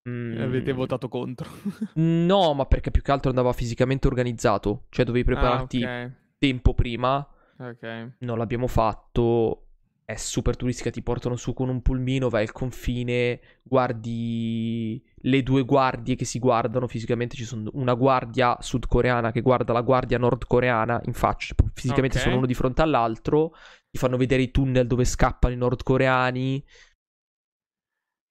Mm. 0.08 0.40
Avete 0.40 0.72
votato 0.72 1.08
contro? 1.08 1.50
no, 1.96 2.54
ma 2.54 2.66
perché 2.66 2.92
più 2.92 3.02
che 3.02 3.12
altro 3.12 3.30
andava 3.30 3.54
fisicamente 3.54 4.08
organizzato. 4.08 4.86
Cioè 4.90 5.06
dovevi 5.06 5.26
prepararti 5.26 5.84
ah, 5.84 5.88
okay. 5.88 6.12
tempo 6.38 6.74
prima. 6.74 7.28
Ok. 7.58 8.14
Non 8.20 8.38
l'abbiamo 8.38 8.68
fatto 8.68 9.66
è 10.06 10.16
super 10.18 10.56
turistica, 10.56 10.92
ti 10.92 11.02
portano 11.02 11.36
su 11.36 11.56
con 11.56 11.68
un 11.68 11.82
pulmino, 11.82 12.30
vai 12.30 12.44
al 12.44 12.52
confine, 12.52 13.40
guardi 13.64 15.04
le 15.22 15.42
due 15.42 15.64
guardie 15.64 16.16
che 16.16 16.26
si 16.26 16.38
guardano 16.38 16.88
fisicamente, 16.88 17.36
ci 17.36 17.44
sono 17.44 17.72
una 17.74 17.96
guardia 17.96 18.56
sudcoreana 18.60 19.32
che 19.32 19.42
guarda 19.42 19.74
la 19.74 19.82
guardia 19.82 20.20
nordcoreana 20.20 21.02
in 21.06 21.14
faccia, 21.14 21.56
fisicamente 21.74 22.18
okay. 22.18 22.28
sono 22.28 22.38
uno 22.38 22.46
di 22.46 22.54
fronte 22.54 22.84
all'altro, 22.84 23.56
ti 23.90 23.98
fanno 23.98 24.16
vedere 24.16 24.44
i 24.44 24.52
tunnel 24.52 24.86
dove 24.86 25.06
scappano 25.06 25.56
i 25.56 25.58
nordcoreani. 25.58 26.64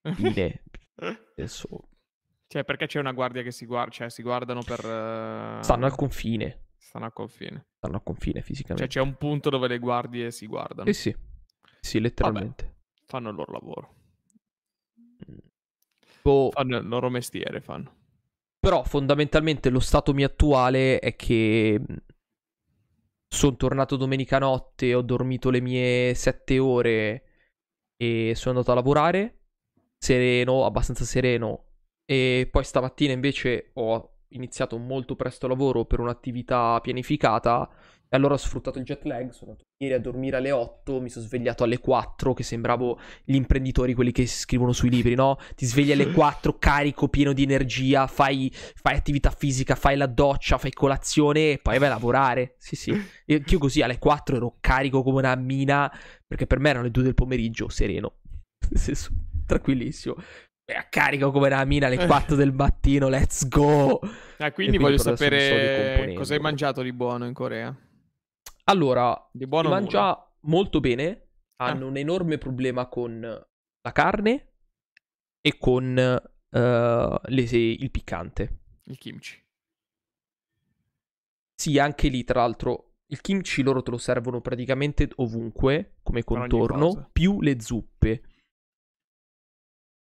Fine. 0.14 0.62
Adesso... 0.96 1.88
Cioè, 2.46 2.64
perché 2.64 2.86
c'è 2.86 3.00
una 3.00 3.12
guardia 3.12 3.42
che 3.42 3.50
si 3.50 3.66
guarda, 3.66 3.90
cioè 3.90 4.10
si 4.10 4.22
guardano 4.22 4.62
per... 4.62 4.78
Uh... 4.78 5.62
Stanno 5.62 5.86
al 5.86 5.96
confine. 5.96 6.66
Stanno 6.76 7.06
al 7.06 7.12
confine. 7.12 7.66
Stanno 7.76 7.96
al 7.96 8.02
confine 8.02 8.42
fisicamente. 8.42 8.88
Cioè 8.88 9.02
c'è 9.02 9.08
un 9.08 9.16
punto 9.16 9.50
dove 9.50 9.66
le 9.66 9.78
guardie 9.78 10.30
si 10.30 10.46
guardano. 10.46 10.92
Sì, 10.92 11.10
sì. 11.10 11.16
Sì, 11.80 12.00
letteralmente. 12.00 12.64
Vabbè, 12.64 13.06
fanno 13.06 13.30
il 13.30 13.34
loro 13.34 13.52
lavoro. 13.52 13.94
Oh. 16.22 16.50
Fanno 16.50 16.76
il 16.78 16.86
loro 16.86 17.10
mestiere, 17.10 17.60
fanno. 17.60 17.92
Però 18.60 18.82
fondamentalmente 18.84 19.68
lo 19.68 19.80
stato 19.80 20.14
mio 20.14 20.26
attuale 20.26 20.98
è 20.98 21.16
che 21.16 21.80
sono 23.28 23.56
tornato 23.56 23.96
domenica 23.96 24.38
notte, 24.38 24.94
ho 24.94 25.02
dormito 25.02 25.50
le 25.50 25.60
mie 25.60 26.14
sette 26.14 26.58
ore 26.58 27.24
e 27.96 28.32
sono 28.36 28.54
andato 28.54 28.72
a 28.72 28.76
lavorare 28.76 29.43
sereno, 30.04 30.64
abbastanza 30.64 31.04
sereno. 31.04 31.64
E 32.04 32.48
poi 32.50 32.64
stamattina 32.64 33.12
invece 33.12 33.70
ho 33.74 34.18
iniziato 34.28 34.76
molto 34.76 35.16
presto 35.16 35.48
lavoro 35.48 35.86
per 35.86 36.00
un'attività 36.00 36.78
pianificata 36.80 37.68
e 38.08 38.16
allora 38.16 38.34
ho 38.34 38.36
sfruttato 38.36 38.78
il 38.78 38.84
jet 38.84 39.04
lag, 39.04 39.30
sono 39.30 39.52
andato 39.52 39.64
ieri 39.82 39.94
a 39.94 39.98
dormire 39.98 40.36
alle 40.36 40.52
8, 40.52 41.00
mi 41.00 41.08
sono 41.08 41.24
svegliato 41.24 41.64
alle 41.64 41.78
4, 41.78 42.32
che 42.32 42.42
sembravo 42.42 42.98
gli 43.24 43.34
imprenditori, 43.34 43.94
quelli 43.94 44.12
che 44.12 44.26
scrivono 44.26 44.72
sui 44.72 44.90
libri, 44.90 45.14
no? 45.14 45.38
Ti 45.56 45.66
svegli 45.66 45.90
alle 45.90 46.12
4, 46.12 46.56
carico, 46.58 47.08
pieno 47.08 47.32
di 47.32 47.42
energia, 47.42 48.06
fai, 48.06 48.52
fai 48.52 48.96
attività 48.96 49.30
fisica, 49.30 49.74
fai 49.74 49.96
la 49.96 50.06
doccia, 50.06 50.58
fai 50.58 50.72
colazione 50.72 51.52
e 51.52 51.58
poi 51.58 51.78
vai 51.78 51.88
a 51.88 51.92
lavorare. 51.92 52.54
Sì, 52.58 52.76
sì. 52.76 52.90
Io, 52.90 53.40
io 53.44 53.58
così 53.58 53.82
alle 53.82 53.98
4 53.98 54.36
ero 54.36 54.56
carico 54.60 55.02
come 55.02 55.18
una 55.18 55.34
mina, 55.34 55.90
perché 56.24 56.46
per 56.46 56.60
me 56.60 56.70
erano 56.70 56.84
le 56.84 56.90
2 56.92 57.02
del 57.02 57.14
pomeriggio, 57.14 57.68
sereno. 57.68 58.18
Nel 58.70 58.80
senso, 58.80 59.10
tranquillissimo. 59.46 60.16
E 60.66 60.74
a 60.74 60.84
carico 60.84 61.30
come 61.30 61.48
una 61.48 61.64
mina 61.64 61.86
alle 61.86 62.06
4 62.06 62.36
del 62.36 62.52
mattino, 62.52 63.08
let's 63.08 63.46
go! 63.48 64.00
Ah, 64.38 64.50
quindi, 64.50 64.76
quindi 64.76 64.78
voglio 64.78 64.98
sapere 64.98 66.12
cosa 66.14 66.34
hai 66.34 66.40
mangiato 66.40 66.82
di 66.82 66.92
buono 66.92 67.26
in 67.26 67.34
Corea. 67.34 67.74
Allora, 68.64 69.28
di 69.30 69.46
buono 69.46 69.68
mangia 69.68 70.00
nulla. 70.00 70.36
molto 70.40 70.80
bene. 70.80 71.28
Hanno 71.56 71.84
ah. 71.84 71.88
un 71.88 71.96
enorme 71.96 72.38
problema 72.38 72.86
con 72.88 73.20
la 73.20 73.92
carne 73.92 74.54
e 75.40 75.58
con 75.58 75.84
uh, 75.86 76.58
le, 76.58 77.42
il 77.42 77.90
piccante. 77.90 78.58
Il 78.84 78.98
kimchi. 78.98 79.42
Sì, 81.54 81.78
anche 81.78 82.08
lì, 82.08 82.24
tra 82.24 82.40
l'altro, 82.40 82.94
il 83.06 83.20
kimchi 83.20 83.62
loro 83.62 83.82
te 83.82 83.90
lo 83.90 83.98
servono 83.98 84.40
praticamente 84.40 85.08
ovunque 85.16 85.96
come 86.02 86.24
contorno, 86.24 87.08
più 87.12 87.40
le 87.40 87.60
zuppe. 87.60 88.22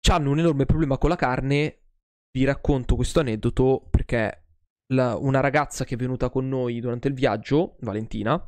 Hanno 0.08 0.30
un 0.30 0.38
enorme 0.38 0.66
problema 0.66 0.98
con 0.98 1.10
la 1.10 1.16
carne. 1.16 1.78
Vi 2.32 2.44
racconto 2.44 2.96
questo 2.96 3.20
aneddoto 3.20 3.86
perché 3.90 4.46
la, 4.92 5.16
una 5.16 5.40
ragazza 5.40 5.84
che 5.84 5.94
è 5.94 5.98
venuta 5.98 6.30
con 6.30 6.48
noi 6.48 6.80
durante 6.80 7.08
il 7.08 7.14
viaggio, 7.14 7.76
Valentina, 7.80 8.44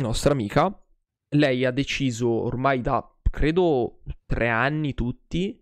nostra 0.00 0.32
amica, 0.32 0.84
lei 1.36 1.64
ha 1.64 1.70
deciso 1.70 2.28
ormai 2.28 2.80
da, 2.80 3.08
credo, 3.30 4.02
tre 4.26 4.48
anni 4.48 4.94
tutti, 4.94 5.60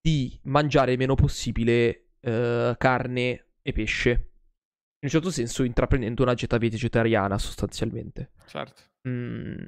di 0.00 0.38
mangiare 0.44 0.92
il 0.92 0.98
meno 0.98 1.14
possibile 1.14 2.12
eh, 2.20 2.74
carne 2.78 3.52
e 3.62 3.72
pesce. 3.72 4.10
In 4.10 5.08
un 5.08 5.08
certo 5.08 5.30
senso 5.30 5.62
intraprendendo 5.62 6.22
una 6.22 6.34
dieta 6.34 6.58
vegetariana 6.58 7.38
sostanzialmente. 7.38 8.32
Certo. 8.46 8.82
Mm, 9.08 9.64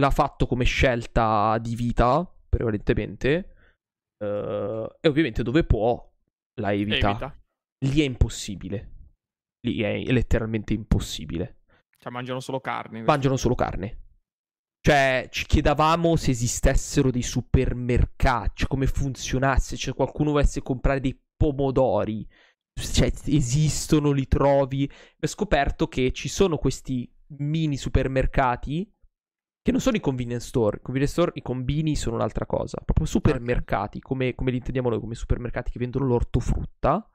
l'ha 0.00 0.10
fatto 0.10 0.46
come 0.46 0.64
scelta 0.64 1.56
di 1.58 1.74
vita, 1.74 2.30
prevalentemente. 2.54 3.54
Uh, 4.24 4.86
e 5.00 5.08
ovviamente 5.08 5.42
dove 5.42 5.64
può 5.64 6.12
la 6.60 6.72
evita. 6.72 7.10
evita. 7.10 7.42
Lì 7.84 8.00
è 8.00 8.04
impossibile. 8.04 8.90
Lì 9.66 9.80
è 9.80 10.12
letteralmente 10.12 10.72
impossibile. 10.72 11.62
Cioè, 11.98 12.12
mangiano 12.12 12.40
solo 12.40 12.60
carne. 12.60 13.02
Mangiano 13.02 13.36
solo 13.36 13.54
carne. 13.54 14.02
Cioè, 14.80 15.28
ci 15.30 15.46
chiedavamo 15.46 16.14
se 16.16 16.30
esistessero 16.30 17.10
dei 17.10 17.22
supermercati, 17.22 18.52
cioè 18.56 18.68
come 18.68 18.86
funzionasse, 18.86 19.76
cioè 19.76 19.94
qualcuno 19.94 20.32
volesse 20.32 20.60
comprare 20.60 21.00
dei 21.00 21.18
pomodori, 21.34 22.28
cioè 22.74 23.10
esistono, 23.26 24.12
li 24.12 24.28
trovi. 24.28 24.88
Ho 25.20 25.26
scoperto 25.26 25.88
che 25.88 26.12
ci 26.12 26.28
sono 26.28 26.58
questi 26.58 27.10
mini 27.38 27.78
supermercati 27.78 28.93
che 29.64 29.70
non 29.70 29.80
sono 29.80 29.96
i 29.96 30.00
convenience 30.00 30.48
store. 30.48 30.76
I 30.76 30.80
convenience 30.82 31.12
store, 31.14 31.32
i 31.36 31.40
combini 31.40 31.96
sono 31.96 32.16
un'altra 32.16 32.44
cosa. 32.44 32.82
Proprio 32.84 33.06
supermercati, 33.06 33.98
come, 33.98 34.34
come 34.34 34.50
li 34.50 34.58
intendiamo 34.58 34.90
noi, 34.90 35.00
come 35.00 35.14
supermercati 35.14 35.70
che 35.70 35.78
vendono 35.78 36.04
l'ortofrutta. 36.04 37.08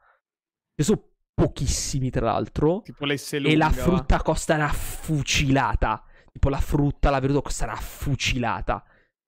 Che 0.74 0.84
sono 0.84 1.12
pochissimi, 1.32 2.10
tra 2.10 2.25
l'altro. 2.25 2.82
Tipo 2.82 3.06
le 3.06 3.20
E 3.32 3.56
la 3.56 3.70
frutta 3.70 4.18
va. 4.18 4.24
costa 4.24 4.56
una 4.56 4.70
fucilata. 4.70 6.03
Tipo 6.32 6.50
la 6.50 6.60
frutta, 6.60 7.12
la 7.12 7.20
verdura 7.20 7.44
costa 7.44 7.65
una 7.65 7.75
fucilata. 7.75 8.84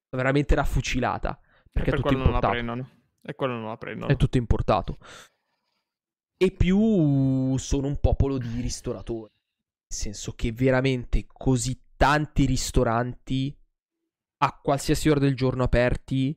Veramente 0.09 0.55
una 0.55 0.63
fucilata. 0.63 1.39
Perché 1.71 1.91
per 1.91 1.99
è 1.99 2.01
tutto 2.01 2.13
importato. 2.15 2.61
Non 2.63 2.77
la 2.77 2.85
e 3.21 3.35
quello 3.35 3.53
non 3.53 3.67
la 3.67 3.77
prendono. 3.77 4.11
È 4.11 4.15
tutto 4.15 4.37
importato. 4.37 4.97
E 6.37 6.49
più 6.49 7.55
sono 7.57 7.85
un 7.85 7.99
popolo 7.99 8.39
di 8.39 8.61
ristoratori. 8.61 9.29
Nel 9.29 9.99
senso 9.99 10.33
che 10.33 10.51
veramente 10.51 11.27
così 11.27 11.79
tanti 12.01 12.45
ristoranti 12.47 13.55
a 14.37 14.59
qualsiasi 14.59 15.07
ora 15.07 15.19
del 15.19 15.35
giorno 15.35 15.61
aperti 15.61 16.35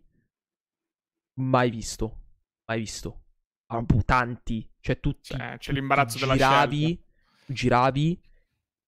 mai 1.40 1.71
visto. 1.71 2.25
Mai 2.66 2.80
visto. 2.80 3.23
Tanti 4.04 4.71
cioè 4.78 5.00
tu 5.00 5.16
cioè, 5.23 5.56
c'è 5.56 5.73
l'imbarazzo 5.73 6.18
della 6.18 6.35
giravi, 6.35 6.85
scelta. 6.85 7.02
giravi 7.47 8.23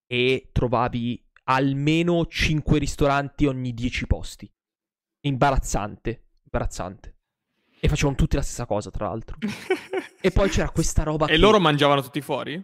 e 0.05 0.49
trovavi 0.51 1.25
almeno 1.45 2.27
5 2.27 2.77
ristoranti 2.77 3.47
ogni 3.47 3.73
10 3.73 4.05
posti. 4.05 4.53
Imbarazzante, 5.21 6.27
imbarazzante. 6.43 7.15
E 7.79 7.89
facevano 7.89 8.15
tutti 8.15 8.35
la 8.35 8.43
stessa 8.43 8.67
cosa, 8.67 8.91
tra 8.91 9.07
l'altro. 9.07 9.37
e 10.21 10.29
poi 10.29 10.49
c'era 10.49 10.69
questa 10.69 11.01
roba 11.01 11.25
E 11.25 11.29
che... 11.29 11.37
loro 11.37 11.59
mangiavano 11.59 12.03
tutti 12.03 12.21
fuori? 12.21 12.63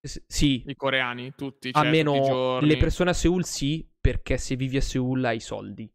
S- 0.00 0.24
sì. 0.26 0.62
I 0.66 0.76
coreani, 0.76 1.34
tutti, 1.34 1.72
cioè, 1.72 1.84
Almeno 1.84 2.60
le 2.60 2.76
persone 2.76 3.10
a 3.10 3.14
Seoul 3.14 3.44
sì, 3.44 3.88
perché 4.00 4.38
se 4.38 4.56
vivi 4.56 4.76
a 4.76 4.82
Seoul 4.82 5.24
hai 5.24 5.40
soldi. 5.40 5.90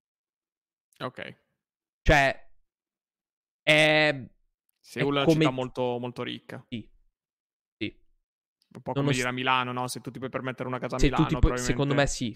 Ok. 1.00 1.40
Cioè, 2.02 2.50
è 3.64 4.30
Seul 4.80 5.06
è 5.06 5.18
una 5.18 5.24
come... 5.26 5.40
città 5.40 5.52
molto, 5.52 5.98
molto 6.00 6.24
ricca. 6.24 6.66
Sì. 6.68 6.90
sì. 7.78 8.00
Un 8.74 8.82
po' 8.82 8.94
come 8.94 9.12
dire 9.12 9.30
a 9.30 9.32
Milano, 9.32 9.72
no? 9.72 9.88
Se 9.88 10.02
tu 10.02 10.12
ti 10.12 10.20
puoi 10.20 10.32
permettere 10.32 10.68
una 10.68 10.80
casa 10.80 10.96
a 10.96 11.00
Milano, 11.00 11.40
puoi... 11.40 11.58
Secondo 11.58 11.94
me 11.94 12.08
sì. 12.08 12.36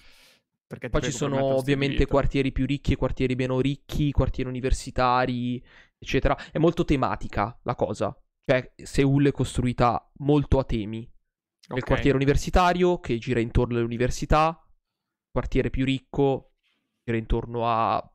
Perché 0.68 0.90
Poi 0.90 1.04
ci 1.04 1.12
sono 1.12 1.44
ovviamente 1.44 1.98
vita. 1.98 2.10
quartieri 2.10 2.52
più 2.52 2.66
ricchi 2.66 2.94
e 2.94 2.96
quartieri 2.96 3.36
meno 3.36 3.60
ricchi, 3.60 4.12
quartieri 4.12 4.50
universitari, 4.50 5.64
eccetera. 5.98 6.36
È 6.52 6.58
molto 6.58 6.84
tematica 6.86 7.60
la 7.64 7.76
cosa. 7.76 8.18
Cioè, 8.44 8.74
Seoul 8.76 9.28
è 9.28 9.32
costruita 9.32 10.12
molto 10.20 10.58
a 10.58 10.64
temi. 10.64 11.08
C'è 11.68 11.76
il 11.76 11.84
quartiere 11.84 12.16
universitario 12.16 13.00
che 13.00 13.18
gira 13.18 13.40
intorno 13.40 13.76
alle 13.76 13.84
università, 13.84 14.62
il 14.64 15.32
quartiere 15.32 15.70
più 15.70 15.84
ricco 15.84 16.54
gira 17.04 17.18
intorno 17.18 17.68
a 17.68 18.12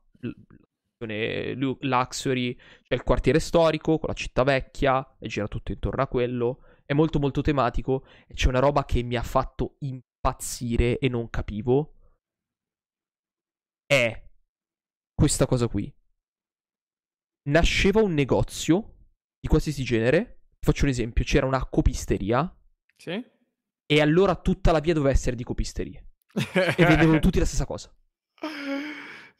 luxury, 0.99 2.55
c'è 2.55 2.93
il 2.93 3.03
quartiere 3.03 3.39
storico 3.39 3.97
con 3.97 4.09
la 4.09 4.15
città 4.15 4.43
vecchia 4.43 5.17
e 5.17 5.27
gira 5.27 5.47
tutto 5.47 5.71
intorno 5.71 6.01
a 6.01 6.07
quello. 6.07 6.63
È 6.85 6.93
molto 6.93 7.19
molto 7.19 7.41
tematico 7.41 8.05
e 8.27 8.33
c'è 8.33 8.47
una 8.47 8.59
roba 8.59 8.85
che 8.85 9.01
mi 9.01 9.15
ha 9.15 9.23
fatto 9.23 9.77
impazzire 9.79 10.99
e 10.99 11.09
non 11.09 11.29
capivo. 11.29 11.95
È 13.85 14.29
questa 15.13 15.45
cosa 15.45 15.67
qui. 15.67 15.93
Nasceva 17.49 18.01
un 18.01 18.13
negozio 18.13 19.09
di 19.39 19.47
qualsiasi 19.47 19.83
genere. 19.83 20.43
Faccio 20.59 20.83
un 20.83 20.91
esempio: 20.91 21.23
c'era 21.23 21.45
una 21.45 21.65
copisteria 21.67 22.53
Sì? 22.95 23.30
E 23.91 23.99
allora 23.99 24.35
tutta 24.35 24.71
la 24.71 24.79
via 24.79 24.93
doveva 24.93 25.11
essere 25.11 25.35
di 25.35 25.43
copisterie. 25.43 26.11
E 26.53 26.85
vendevano 26.85 27.19
tutti 27.19 27.39
la 27.39 27.45
stessa 27.45 27.65
cosa. 27.65 27.93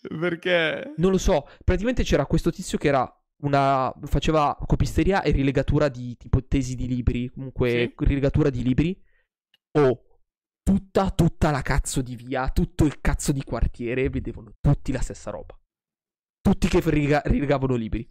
Perché? 0.01 0.93
Non 0.97 1.11
lo 1.11 1.17
so, 1.17 1.47
praticamente 1.63 2.03
c'era 2.03 2.25
questo 2.25 2.51
tizio 2.51 2.77
che 2.77 2.89
era 2.89 3.23
una... 3.43 3.93
faceva 4.07 4.57
copisteria 4.67 5.21
e 5.21 5.31
rilegatura 5.31 5.87
di 5.87 6.17
tipo 6.17 6.45
tesi 6.45 6.75
di 6.75 6.85
libri, 6.85 7.29
comunque 7.29 7.93
rilegatura 7.95 8.49
di 8.49 8.61
libri. 8.61 9.01
O 9.79 10.19
tutta, 10.61 11.11
tutta 11.11 11.49
la 11.49 11.61
cazzo 11.61 12.01
di 12.01 12.17
via, 12.17 12.49
tutto 12.49 12.83
il 12.83 12.99
cazzo 12.99 13.31
di 13.31 13.45
quartiere 13.45 14.09
vedevano 14.09 14.55
tutti 14.59 14.91
la 14.91 14.99
stessa 14.99 15.31
roba. 15.31 15.57
Tutti 16.41 16.67
che 16.67 16.81
riga- 16.89 17.21
rilegavano 17.23 17.75
libri. 17.75 18.05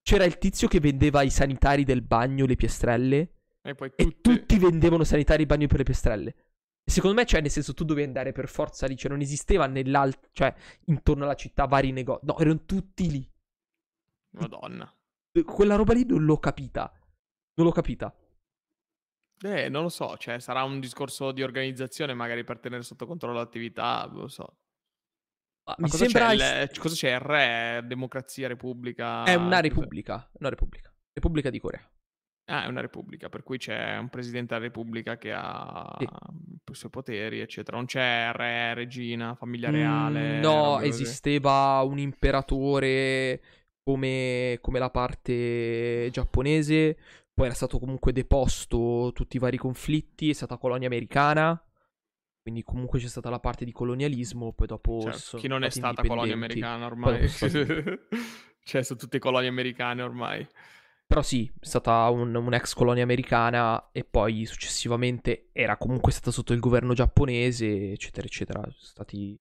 C'era 0.00 0.24
il 0.24 0.38
tizio 0.38 0.68
che 0.68 0.80
vendeva 0.80 1.20
i 1.20 1.28
sanitari 1.28 1.84
del 1.84 2.00
bagno, 2.00 2.46
le 2.46 2.56
piastrelle. 2.56 3.41
E 3.64 3.74
poi 3.74 3.92
E 3.94 4.04
tutti... 4.04 4.20
tutti 4.20 4.58
vendevano 4.58 5.04
sanitari 5.04 5.46
bagno 5.46 5.66
per 5.66 5.78
le 5.78 5.84
piastrelle. 5.84 6.34
Secondo 6.84 7.16
me, 7.16 7.24
cioè, 7.26 7.40
nel 7.40 7.50
senso, 7.50 7.74
tu 7.74 7.84
dovevi 7.84 8.06
andare 8.06 8.32
per 8.32 8.48
forza 8.48 8.86
lì. 8.86 8.96
Cioè, 8.96 9.10
non 9.10 9.20
esisteva 9.20 9.66
nell'altro, 9.66 10.30
cioè, 10.32 10.52
intorno 10.86 11.24
alla 11.24 11.34
città 11.36 11.66
vari 11.66 11.92
negozi. 11.92 12.26
No, 12.26 12.38
erano 12.38 12.64
tutti 12.64 13.10
lì. 13.10 13.30
Madonna. 14.36 14.92
Quella 15.44 15.76
roba 15.76 15.92
lì 15.94 16.04
non 16.04 16.24
l'ho 16.24 16.38
capita. 16.38 16.90
Non 17.54 17.66
l'ho 17.66 17.72
capita. 17.72 18.14
Eh, 19.44 19.68
non 19.68 19.82
lo 19.82 19.88
so, 19.88 20.16
cioè 20.18 20.38
sarà 20.38 20.62
un 20.62 20.78
discorso 20.80 21.32
di 21.32 21.42
organizzazione 21.42 22.14
magari 22.14 22.44
per 22.44 22.60
tenere 22.60 22.82
sotto 22.82 23.06
controllo 23.06 23.38
l'attività, 23.38 24.06
non 24.10 24.20
lo 24.22 24.28
so. 24.28 24.56
Ma 25.64 25.74
Ma 25.78 25.84
mi 25.84 25.90
cosa, 25.90 26.04
sembra. 26.08 26.28
c'è 26.34 26.62
il- 26.70 26.78
cosa 26.78 26.94
c'è? 26.94 27.12
Il 27.14 27.20
re? 27.20 27.82
Democrazia, 27.86 28.48
repubblica? 28.48 29.24
È 29.24 29.34
una 29.34 29.60
repubblica. 29.60 30.28
Una 30.34 30.48
repubblica. 30.48 30.92
Repubblica 31.12 31.50
di 31.50 31.58
Corea. 31.60 31.90
Ah, 32.46 32.64
è 32.64 32.66
una 32.66 32.80
repubblica, 32.80 33.28
per 33.28 33.42
cui 33.44 33.56
c'è 33.58 33.96
un 33.98 34.08
presidente 34.08 34.54
della 34.54 34.66
repubblica 34.66 35.16
che 35.16 35.32
ha 35.32 35.94
Sì. 35.98 36.04
i 36.04 36.74
suoi 36.74 36.90
poteri, 36.90 37.40
eccetera. 37.40 37.76
Non 37.76 37.86
c'è 37.86 38.30
re, 38.32 38.74
regina, 38.74 39.34
famiglia 39.34 39.70
Mm, 39.70 39.74
reale. 39.74 40.40
no, 40.40 40.74
robe 40.74 40.88
così. 40.88 41.02
esisteva 41.02 41.80
un 41.82 41.98
imperatore 41.98 43.40
come, 43.82 44.58
come 44.60 44.78
la 44.78 44.90
parte 44.90 46.08
giapponese. 46.10 46.96
Poi 47.32 47.46
era 47.46 47.54
stato 47.54 47.78
comunque 47.78 48.12
deposto 48.12 49.12
tutti 49.14 49.36
i 49.36 49.40
vari 49.40 49.56
conflitti. 49.56 50.30
È 50.30 50.34
stata 50.34 50.56
colonia 50.58 50.88
americana. 50.88 51.60
Quindi 52.42 52.64
comunque 52.64 52.98
c'è 52.98 53.06
stata 53.06 53.30
la 53.30 53.38
parte 53.38 53.64
di 53.64 53.72
colonialismo. 53.72 54.52
Poi 54.52 54.66
dopo. 54.66 55.00
Certo, 55.00 55.36
chi 55.38 55.46
non 55.46 55.62
è 55.62 55.70
stata 55.70 56.02
colonia 56.02 56.34
americana 56.34 56.86
ormai. 56.86 57.28
cioè, 58.64 58.82
sono 58.82 58.98
tutte 58.98 59.18
colonie 59.20 59.48
americane 59.48 60.02
ormai. 60.02 60.46
Però 61.12 61.22
sì, 61.22 61.44
è 61.60 61.64
stata 61.66 62.08
un- 62.08 62.34
un'ex 62.34 62.72
colonia 62.72 63.02
americana 63.02 63.90
e 63.92 64.02
poi 64.02 64.46
successivamente 64.46 65.50
era 65.52 65.76
comunque 65.76 66.10
stata 66.10 66.30
sotto 66.30 66.54
il 66.54 66.58
governo 66.58 66.94
giapponese, 66.94 67.92
eccetera, 67.92 68.26
eccetera. 68.26 68.60
Sono 68.62 68.72
stati 68.78 69.38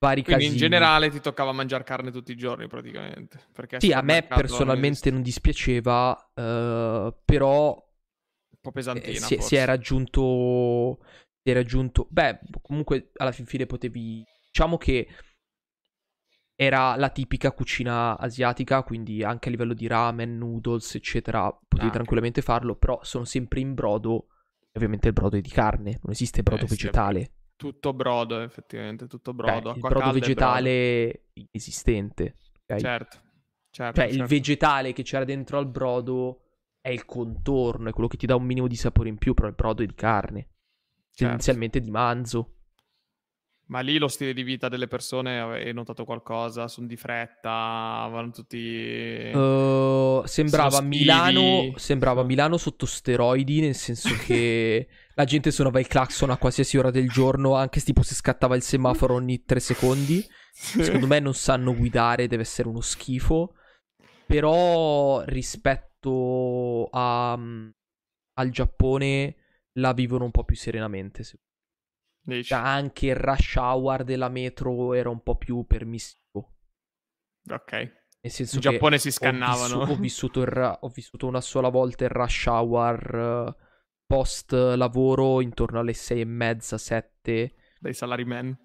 vari 0.00 0.24
Quindi 0.24 0.42
casi. 0.42 0.54
in 0.54 0.58
generale 0.58 1.08
ti 1.10 1.20
toccava 1.20 1.52
mangiare 1.52 1.84
carne 1.84 2.10
tutti 2.10 2.32
i 2.32 2.36
giorni 2.36 2.66
praticamente. 2.66 3.40
Perché 3.52 3.78
Sì, 3.78 3.92
a 3.92 4.02
me 4.02 4.26
non 4.28 4.38
personalmente 4.40 4.88
esiste. 4.88 5.10
non 5.12 5.22
dispiaceva, 5.22 6.30
eh, 6.34 7.14
però 7.24 7.74
Un 7.74 8.58
po' 8.60 8.68
eh, 8.70 8.72
pesantina 8.72 9.12
si, 9.12 9.16
è- 9.18 9.20
si 9.20 9.34
forse. 9.36 9.58
è 9.58 9.64
raggiunto. 9.64 10.98
Si 11.44 11.50
è 11.50 11.54
raggiunto. 11.54 12.06
Beh, 12.10 12.40
comunque 12.60 13.10
alla 13.18 13.30
fin 13.32 13.46
fine 13.46 13.66
potevi. 13.66 14.24
Diciamo 14.46 14.78
che 14.78 15.06
era 16.54 16.96
la 16.96 17.10
tipica 17.10 17.52
cucina 17.52 18.16
asiatica, 18.18 18.82
quindi 18.82 19.22
anche 19.24 19.48
a 19.48 19.50
livello 19.50 19.74
di 19.74 19.86
ramen, 19.86 20.36
noodles, 20.38 20.94
eccetera, 20.94 21.50
potevi 21.52 21.90
Ah, 21.90 21.90
tranquillamente 21.90 22.42
farlo, 22.42 22.76
però 22.76 23.00
sono 23.02 23.24
sempre 23.24 23.60
in 23.60 23.74
brodo. 23.74 24.28
Ovviamente 24.74 25.08
il 25.08 25.12
brodo 25.14 25.36
è 25.36 25.40
di 25.40 25.50
carne, 25.50 25.98
non 26.02 26.12
esiste 26.12 26.42
brodo 26.42 26.64
Eh, 26.64 26.68
sì, 26.68 26.74
vegetale. 26.74 27.32
Tutto 27.56 27.92
brodo, 27.94 28.40
effettivamente, 28.40 29.06
tutto 29.06 29.32
brodo. 29.34 29.70
il 29.74 29.76
acqua 29.76 29.88
brodo 29.88 30.10
vegetale 30.12 31.28
inesistente. 31.34 32.36
ok? 32.66 32.66
brodo. 32.66 32.78
Certo, 32.80 33.20
certo, 33.70 34.00
Cioè, 34.00 34.06
il 34.06 34.12
certo. 34.16 34.26
vegetale 34.26 34.92
che 34.92 35.02
c'era 35.02 35.24
dentro 35.24 35.58
al 35.58 35.68
brodo 35.68 36.40
è 36.80 36.88
il 36.90 37.04
contorno, 37.04 37.88
è 37.88 37.92
quello 37.92 38.08
che 38.08 38.16
ti 38.16 38.26
dà 38.26 38.34
un 38.36 38.44
minimo 38.44 38.66
di 38.66 38.76
sapore 38.76 39.08
in 39.08 39.18
più, 39.18 39.34
però 39.34 39.48
il 39.48 39.54
brodo 39.54 39.82
è 39.82 39.86
di 39.86 39.94
carne. 39.94 40.48
Certo. 41.14 41.14
Tendenzialmente 41.16 41.80
di 41.80 41.90
manzo. 41.90 42.56
Ma 43.66 43.80
lì 43.80 43.96
lo 43.96 44.08
stile 44.08 44.34
di 44.34 44.42
vita 44.42 44.68
delle 44.68 44.86
persone, 44.86 45.40
hai 45.40 45.72
notato 45.72 46.04
qualcosa? 46.04 46.68
Sono 46.68 46.86
di 46.86 46.96
fretta, 46.96 48.06
vanno 48.10 48.30
tutti... 48.30 49.30
Uh, 49.32 50.22
sembrava 50.26 50.82
Milano, 50.82 51.72
sembrava. 51.76 52.22
Milano 52.22 52.58
sotto 52.58 52.84
steroidi, 52.84 53.60
nel 53.60 53.74
senso 53.74 54.14
che 54.26 54.88
la 55.14 55.24
gente 55.24 55.50
suonava 55.50 55.80
il 55.80 55.86
clacson 55.86 56.30
a 56.30 56.36
qualsiasi 56.36 56.76
ora 56.76 56.90
del 56.90 57.08
giorno, 57.08 57.54
anche 57.54 57.78
se 57.78 57.86
tipo 57.86 58.02
se 58.02 58.14
scattava 58.14 58.56
il 58.56 58.62
semaforo 58.62 59.14
ogni 59.14 59.44
tre 59.44 59.60
secondi. 59.60 60.22
Secondo 60.52 61.06
me 61.06 61.18
non 61.18 61.32
sanno 61.32 61.74
guidare, 61.74 62.28
deve 62.28 62.42
essere 62.42 62.68
uno 62.68 62.82
schifo. 62.82 63.54
Però 64.26 65.22
rispetto 65.24 66.88
a, 66.90 67.32
al 67.32 68.50
Giappone 68.50 69.36
la 69.76 69.92
vivono 69.92 70.24
un 70.24 70.30
po' 70.30 70.44
più 70.44 70.56
serenamente. 70.56 71.22
secondo 71.22 71.46
me. 71.46 71.51
Dici? 72.24 72.52
Anche 72.54 73.06
il 73.06 73.16
rush 73.16 73.56
hour 73.56 74.04
della 74.04 74.28
metro 74.28 74.94
era 74.94 75.08
un 75.10 75.22
po' 75.22 75.36
più 75.36 75.64
permissivo. 75.66 76.52
Ok. 77.50 77.72
Nel 78.24 78.32
senso 78.32 78.54
In 78.56 78.60
Giappone 78.60 78.98
si 78.98 79.08
ho, 79.08 79.10
scannavano. 79.10 79.78
vissu- 79.80 79.90
ho 79.90 80.00
vissuto, 80.00 80.42
il 80.42 80.78
ho 80.80 80.88
vissuto 80.88 81.26
una 81.26 81.40
sola 81.40 81.68
volta 81.68 82.04
il 82.04 82.10
rush 82.10 82.46
hour 82.46 83.54
eh, 83.58 83.62
post 84.06 84.52
lavoro 84.52 85.40
intorno 85.40 85.80
alle 85.80 85.92
sei 85.94 86.20
e 86.20 86.24
mezza, 86.24 86.78
sette, 86.78 87.54
Dei 87.80 87.92
salaryman. 87.94 88.56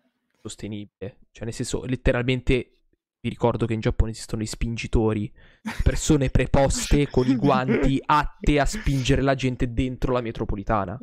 sostenibile. 0.42 1.18
Cioè, 1.32 1.46
nel 1.46 1.54
senso, 1.54 1.84
letteralmente 1.86 2.74
vi 3.20 3.30
ricordo 3.30 3.66
che 3.66 3.74
in 3.74 3.80
Giappone 3.80 4.12
esistono 4.12 4.44
i 4.44 4.46
spingitori, 4.46 5.34
persone 5.84 6.30
preposte 6.30 7.10
con 7.10 7.26
i 7.28 7.36
guanti 7.36 8.00
atte 8.06 8.60
a 8.60 8.66
spingere 8.66 9.24
la 9.24 9.34
gente 9.34 9.74
dentro 9.74 10.14
la 10.14 10.22
metropolitana. 10.22 11.00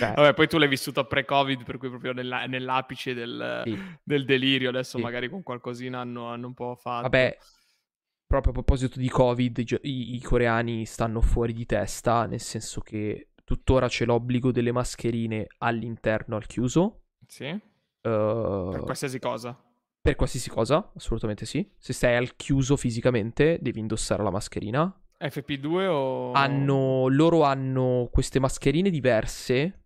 Vabbè, 0.00 0.34
poi 0.34 0.48
tu 0.48 0.58
l'hai 0.58 0.68
vissuto 0.68 1.04
pre-Covid, 1.06 1.64
per 1.64 1.78
cui 1.78 1.88
proprio 1.88 2.12
nella- 2.12 2.46
nell'apice 2.46 3.14
del, 3.14 3.62
Sì. 3.64 3.78
del 4.02 4.24
delirio. 4.24 4.68
Adesso 4.68 4.96
Sì. 4.98 5.02
magari 5.02 5.28
con 5.28 5.42
qualcosina 5.42 6.00
hanno, 6.00 6.26
hanno 6.26 6.48
un 6.48 6.54
po' 6.54 6.74
fatto. 6.76 7.02
Vabbè, 7.02 7.36
proprio 8.26 8.50
a 8.52 8.54
proposito 8.54 8.98
di 8.98 9.08
Covid, 9.08 9.58
i, 9.82 10.14
i- 10.14 10.20
coreani 10.22 10.84
stanno 10.86 11.20
fuori 11.20 11.52
di 11.52 11.66
testa, 11.66 12.26
nel 12.26 12.40
senso 12.40 12.80
che 12.80 13.30
tuttora 13.44 13.88
c'è 13.88 14.04
l'obbligo 14.04 14.52
delle 14.52 14.72
mascherine 14.72 15.46
all'interno 15.58 16.36
al 16.36 16.46
chiuso. 16.46 17.04
Sì? 17.26 17.44
eh, 17.46 17.60
Per 18.02 18.80
qualsiasi 18.84 19.18
cosa. 19.18 19.58
per 20.00 20.14
qualsiasi 20.16 20.48
cosa, 20.50 20.90
assolutamente 20.96 21.44
sì. 21.46 21.68
Se 21.78 21.92
stai 21.92 22.16
al 22.16 22.34
chiuso 22.36 22.76
fisicamente, 22.76 23.58
devi 23.60 23.80
indossare 23.80 24.22
la 24.22 24.30
mascherina. 24.30 24.99
FP2 25.20 25.86
o... 25.86 26.32
Hanno, 26.32 27.08
loro 27.08 27.42
hanno 27.42 28.08
queste 28.10 28.40
mascherine 28.40 28.88
diverse 28.90 29.82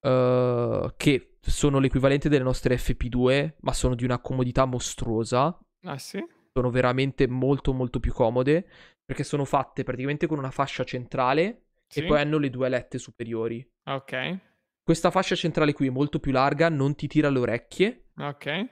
eh, 0.00 0.94
che 0.96 1.38
sono 1.40 1.78
l'equivalente 1.78 2.28
delle 2.28 2.44
nostre 2.44 2.76
FP2, 2.76 3.54
ma 3.60 3.72
sono 3.72 3.94
di 3.94 4.04
una 4.04 4.18
comodità 4.20 4.64
mostruosa. 4.66 5.58
Ah 5.82 5.98
sì? 5.98 6.22
Sono 6.52 6.70
veramente 6.70 7.26
molto 7.28 7.72
molto 7.72 8.00
più 8.00 8.12
comode 8.12 8.68
perché 9.04 9.24
sono 9.24 9.44
fatte 9.44 9.84
praticamente 9.84 10.26
con 10.26 10.38
una 10.38 10.50
fascia 10.50 10.84
centrale 10.84 11.68
Sì? 11.86 12.00
e 12.00 12.04
poi 12.04 12.20
hanno 12.20 12.36
le 12.38 12.50
due 12.50 12.66
alette 12.66 12.98
superiori. 12.98 13.66
Ok. 13.88 14.38
Questa 14.82 15.10
fascia 15.10 15.34
centrale 15.34 15.72
qui 15.72 15.86
è 15.86 15.90
molto 15.90 16.18
più 16.18 16.32
larga, 16.32 16.68
non 16.68 16.94
ti 16.94 17.06
tira 17.06 17.30
le 17.30 17.38
orecchie 17.38 18.08
Ok. 18.18 18.68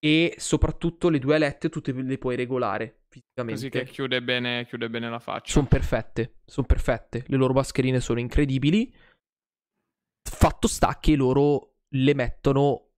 e 0.00 0.34
soprattutto 0.38 1.08
le 1.08 1.18
due 1.18 1.34
alette 1.36 1.68
tu 1.68 1.80
te 1.80 1.92
le 1.92 2.18
puoi 2.18 2.34
regolare 2.36 2.99
fisicamente. 3.10 3.68
Così 3.68 3.68
che 3.68 3.90
chiude 3.90 4.22
bene, 4.22 4.64
chiude 4.66 4.88
bene 4.88 5.10
la 5.10 5.18
faccia. 5.18 5.52
Sono 5.52 5.66
perfette, 5.66 6.36
sono 6.44 6.66
perfette. 6.66 7.24
Le 7.26 7.36
loro 7.36 7.52
mascherine 7.52 8.00
sono 8.00 8.20
incredibili. 8.20 8.94
Fatto 10.28 10.68
sta 10.68 10.98
che 11.00 11.16
loro 11.16 11.74
le 11.94 12.14
mettono 12.14 12.90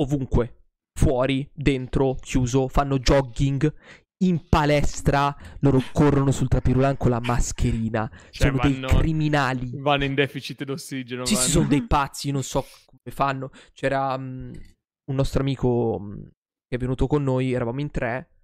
ovunque, 0.00 0.62
fuori, 0.98 1.48
dentro, 1.52 2.14
chiuso, 2.14 2.68
fanno 2.68 2.98
jogging. 2.98 3.74
In 4.20 4.48
palestra 4.48 5.34
loro 5.60 5.80
corrono 5.92 6.32
sul 6.32 6.48
trapirulan 6.48 6.96
con 6.96 7.10
la 7.10 7.20
mascherina. 7.20 8.08
Cioè, 8.30 8.48
sono 8.48 8.56
vanno- 8.56 8.86
dei 8.86 8.96
criminali. 8.96 9.70
Vanno 9.74 10.04
in 10.04 10.14
deficit 10.14 10.64
d'ossigeno. 10.64 11.24
Sì, 11.24 11.36
sì, 11.36 11.50
sono 11.50 11.68
dei 11.68 11.82
pazzi, 11.86 12.30
non 12.30 12.42
so 12.42 12.64
come 12.84 13.14
fanno. 13.14 13.50
C'era 13.72 14.16
mm, 14.16 14.52
un 15.10 15.14
nostro 15.14 15.40
amico 15.40 15.98
mm, 16.00 16.22
che 16.22 16.76
è 16.76 16.78
venuto 16.78 17.06
con 17.06 17.22
noi, 17.22 17.52
eravamo 17.52 17.80
in 17.80 17.90
tre. 17.90 18.37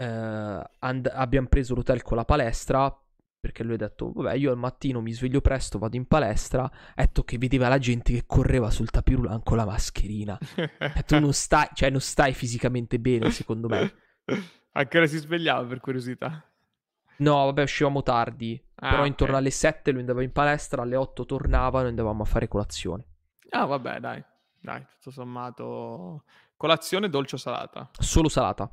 Eh, 0.00 0.70
and- 0.78 1.10
abbiamo 1.12 1.48
preso 1.48 1.74
l'hotel 1.74 2.02
con 2.02 2.16
la 2.16 2.24
palestra. 2.24 2.94
Perché 3.38 3.62
lui 3.62 3.74
ha 3.74 3.78
detto: 3.78 4.12
Vabbè, 4.12 4.34
io 4.34 4.50
al 4.50 4.58
mattino 4.58 5.00
mi 5.00 5.12
sveglio 5.12 5.40
presto, 5.40 5.78
vado 5.78 5.96
in 5.96 6.06
palestra. 6.06 6.62
Ha 6.64 6.70
detto 6.94 7.22
che 7.22 7.38
vedeva 7.38 7.68
la 7.68 7.78
gente 7.78 8.12
che 8.12 8.24
correva 8.26 8.70
sul 8.70 8.90
tapirulan 8.90 9.42
con 9.42 9.56
la 9.56 9.64
mascherina. 9.64 10.38
E 10.78 11.02
tu 11.04 11.18
non 11.18 11.32
stai, 11.32 11.68
cioè, 11.74 11.90
non 11.90 12.00
stai 12.00 12.32
fisicamente 12.34 12.98
bene, 12.98 13.30
secondo 13.30 13.68
me. 13.68 13.92
A 14.72 14.84
che 14.86 14.98
ora 14.98 15.06
si 15.06 15.18
svegliava 15.18 15.66
per 15.66 15.80
curiosità? 15.80 16.44
No, 17.18 17.44
vabbè, 17.46 17.62
uscivamo 17.62 18.02
tardi. 18.02 18.62
Ah, 18.76 18.90
però 18.90 19.04
intorno 19.04 19.36
alle 19.36 19.50
7 19.50 19.90
lui 19.90 20.00
andava 20.00 20.22
in 20.22 20.32
palestra, 20.32 20.82
alle 20.82 20.96
8 20.96 21.26
tornava, 21.26 21.80
noi 21.80 21.90
andavamo 21.90 22.22
a 22.22 22.26
fare 22.26 22.48
colazione. 22.48 23.04
Ah, 23.50 23.64
vabbè, 23.64 24.00
dai. 24.00 24.22
Dai, 24.58 24.86
tutto 24.94 25.10
sommato. 25.10 26.24
Colazione 26.56 27.08
dolce 27.08 27.34
o 27.34 27.38
salata? 27.38 27.90
Solo 27.98 28.28
salata. 28.28 28.70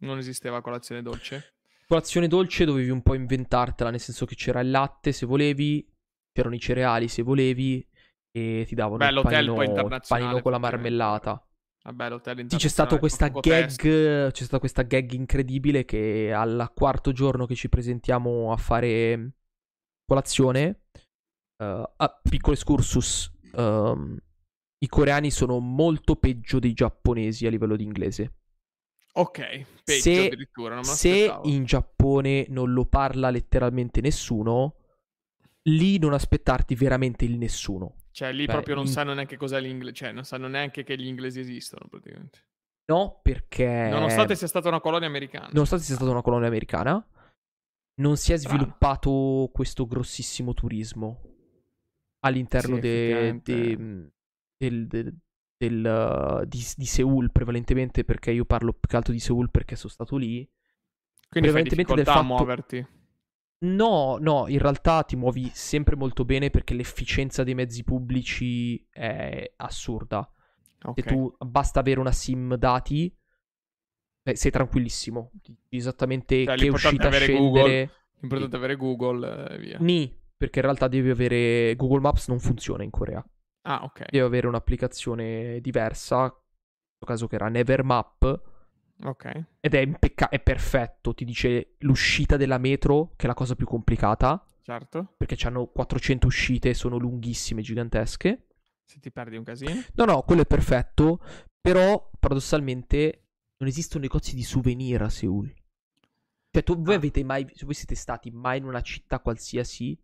Non 0.00 0.18
esisteva 0.18 0.60
colazione 0.60 1.02
dolce? 1.02 1.54
Colazione 1.86 2.28
dolce 2.28 2.64
dovevi 2.64 2.90
un 2.90 3.02
po' 3.02 3.14
inventartela, 3.14 3.90
nel 3.90 4.00
senso 4.00 4.24
che 4.24 4.34
c'era 4.34 4.60
il 4.60 4.70
latte 4.70 5.12
se 5.12 5.26
volevi, 5.26 5.86
c'erano 6.32 6.54
i 6.54 6.60
cereali 6.60 7.08
se 7.08 7.22
volevi 7.22 7.86
e 8.30 8.64
ti 8.66 8.74
davano 8.74 8.98
Beh, 8.98 9.08
il 9.08 9.20
panino, 9.22 9.62
il 9.62 10.02
panino 10.06 10.40
con 10.40 10.52
la 10.52 10.58
marmellata. 10.58 11.44
Vabbè, 11.82 12.08
l'hotel 12.10 12.46
Sì, 12.48 12.56
c'è 12.56 12.68
stata 12.68 12.98
questa 12.98 13.28
gag, 13.28 13.76
c'è 13.76 14.30
stata 14.32 14.58
questa 14.58 14.82
gag 14.82 15.12
incredibile 15.12 15.84
che 15.84 16.32
al 16.32 16.70
quarto 16.74 17.12
giorno 17.12 17.46
che 17.46 17.54
ci 17.54 17.68
presentiamo 17.68 18.52
a 18.52 18.56
fare 18.56 19.32
colazione, 20.04 20.82
eh, 21.56 21.90
ah, 21.96 22.20
piccolo 22.22 22.54
excursus, 22.54 23.32
ehm, 23.54 24.16
i 24.78 24.88
coreani 24.88 25.30
sono 25.30 25.58
molto 25.58 26.16
peggio 26.16 26.58
dei 26.58 26.72
giapponesi 26.72 27.46
a 27.46 27.50
livello 27.50 27.76
di 27.76 27.84
inglese. 27.84 28.34
Ok, 29.12 29.38
peggio 29.84 30.00
Se- 30.00 30.26
addirittura, 30.26 30.74
non 30.74 30.84
Se 30.84 31.34
in 31.44 31.64
Giappone 31.64 32.46
non 32.48 32.72
lo 32.72 32.86
parla 32.86 33.30
letteralmente 33.30 34.00
nessuno, 34.00 34.76
lì 35.62 35.98
non 35.98 36.12
aspettarti 36.12 36.74
veramente 36.74 37.24
il 37.24 37.36
nessuno. 37.36 37.96
Cioè, 38.12 38.32
lì 38.32 38.46
Beh, 38.46 38.52
proprio 38.52 38.74
non 38.76 38.86
in- 38.86 38.90
sanno 38.92 39.12
neanche 39.14 39.36
cos'è 39.36 39.60
l'inglese, 39.60 39.94
cioè, 39.94 40.12
non 40.12 40.24
sanno 40.24 40.48
neanche 40.48 40.84
che 40.84 40.96
gli 40.96 41.06
inglesi 41.06 41.40
esistono, 41.40 41.86
praticamente. 41.88 42.44
No, 42.90 43.20
perché 43.22 43.88
Nonostante 43.90 44.34
sia 44.34 44.48
stata 44.48 44.68
una 44.68 44.80
colonia 44.80 45.06
americana. 45.06 45.48
nonostante 45.52 45.84
sia 45.84 45.94
stata 45.94 46.10
una 46.10 46.22
colonia 46.22 46.48
americana, 46.48 47.04
non 48.00 48.16
si 48.16 48.32
è 48.32 48.36
sviluppato 48.36 49.48
questo 49.52 49.86
grossissimo 49.86 50.54
turismo 50.54 51.20
all'interno 52.24 52.76
Sì, 52.76 52.80
de- 52.80 53.40
de- 53.42 54.10
del, 54.56 54.86
del- 54.88 55.16
del, 55.60 56.40
uh, 56.42 56.46
di, 56.46 56.64
di 56.74 56.86
Seoul, 56.86 57.30
prevalentemente 57.30 58.02
perché 58.02 58.30
io 58.30 58.46
parlo 58.46 58.72
più 58.72 58.88
che 58.88 58.96
altro 58.96 59.12
di 59.12 59.20
Seoul 59.20 59.50
perché 59.50 59.76
sono 59.76 59.92
stato 59.92 60.16
lì. 60.16 60.48
Quindi 61.28 61.50
fai 61.50 61.64
difficoltà 61.64 62.12
a 62.12 62.14
fatto- 62.14 62.26
muoverti. 62.26 62.86
No, 63.62 64.16
no, 64.18 64.48
in 64.48 64.58
realtà 64.58 65.02
ti 65.02 65.16
muovi 65.16 65.50
sempre 65.52 65.94
molto 65.94 66.24
bene 66.24 66.48
perché 66.48 66.72
l'efficienza 66.72 67.44
dei 67.44 67.54
mezzi 67.54 67.84
pubblici 67.84 68.82
è 68.88 69.52
assurda. 69.56 70.26
Ok. 70.82 70.98
Se 70.98 71.06
tu 71.06 71.30
basta 71.38 71.80
avere 71.80 72.00
una 72.00 72.10
sim 72.10 72.54
dati, 72.54 73.14
eh, 74.22 74.34
sei 74.34 74.50
tranquillissimo. 74.50 75.30
Esattamente 75.68 76.46
Cioè, 76.46 76.56
che 76.56 76.68
uscita 76.70 77.08
avere 77.08 77.24
scendere. 77.26 77.90
L'importante 78.20 78.56
è 78.56 78.58
avere 78.58 78.76
Google 78.76 79.50
e 79.50 79.58
via. 79.58 79.78
Ni, 79.78 80.18
perché 80.34 80.60
in 80.60 80.64
realtà 80.64 80.88
devi 80.88 81.10
avere 81.10 81.76
Google 81.76 82.00
Maps 82.00 82.28
non 82.28 82.38
funziona 82.38 82.82
in 82.82 82.90
Corea. 82.90 83.22
Ah, 83.62 83.82
ok. 83.84 84.06
Devi 84.10 84.24
avere 84.24 84.46
un'applicazione 84.46 85.60
diversa, 85.60 86.22
in 86.24 86.30
questo 86.30 87.06
caso 87.06 87.26
che 87.26 87.34
era 87.34 87.48
Nevermap, 87.48 88.42
Ok. 89.04 89.44
ed 89.60 89.74
è, 89.74 89.78
impecca- 89.80 90.28
è 90.28 90.40
perfetto. 90.40 91.14
Ti 91.14 91.24
dice 91.24 91.74
l'uscita 91.78 92.36
della 92.36 92.58
metro, 92.58 93.12
che 93.16 93.24
è 93.24 93.28
la 93.28 93.34
cosa 93.34 93.54
più 93.54 93.66
complicata, 93.66 94.44
Certo. 94.62 95.14
perché 95.16 95.36
hanno 95.46 95.66
400 95.66 96.26
uscite, 96.26 96.74
sono 96.74 96.96
lunghissime, 96.98 97.62
gigantesche. 97.62 98.46
Se 98.84 98.98
ti 98.98 99.10
perdi 99.10 99.36
un 99.36 99.44
casino. 99.44 99.72
No, 99.94 100.04
no, 100.04 100.22
quello 100.22 100.42
è 100.42 100.46
perfetto, 100.46 101.20
però 101.60 102.10
paradossalmente 102.18 103.24
non 103.58 103.68
esistono 103.68 104.02
negozi 104.02 104.34
di 104.34 104.42
souvenir 104.42 105.02
a 105.02 105.08
Seoul. 105.08 105.52
Cioè, 106.50 106.64
tu, 106.64 106.80
voi 106.82 106.94
Ah. 106.94 106.96
avete 106.96 107.22
mai, 107.22 107.46
se 107.54 107.64
voi 107.64 107.74
siete 107.74 107.94
stati 107.94 108.30
mai 108.30 108.58
in 108.58 108.64
una 108.64 108.80
città 108.80 109.20
qualsiasi, 109.20 109.96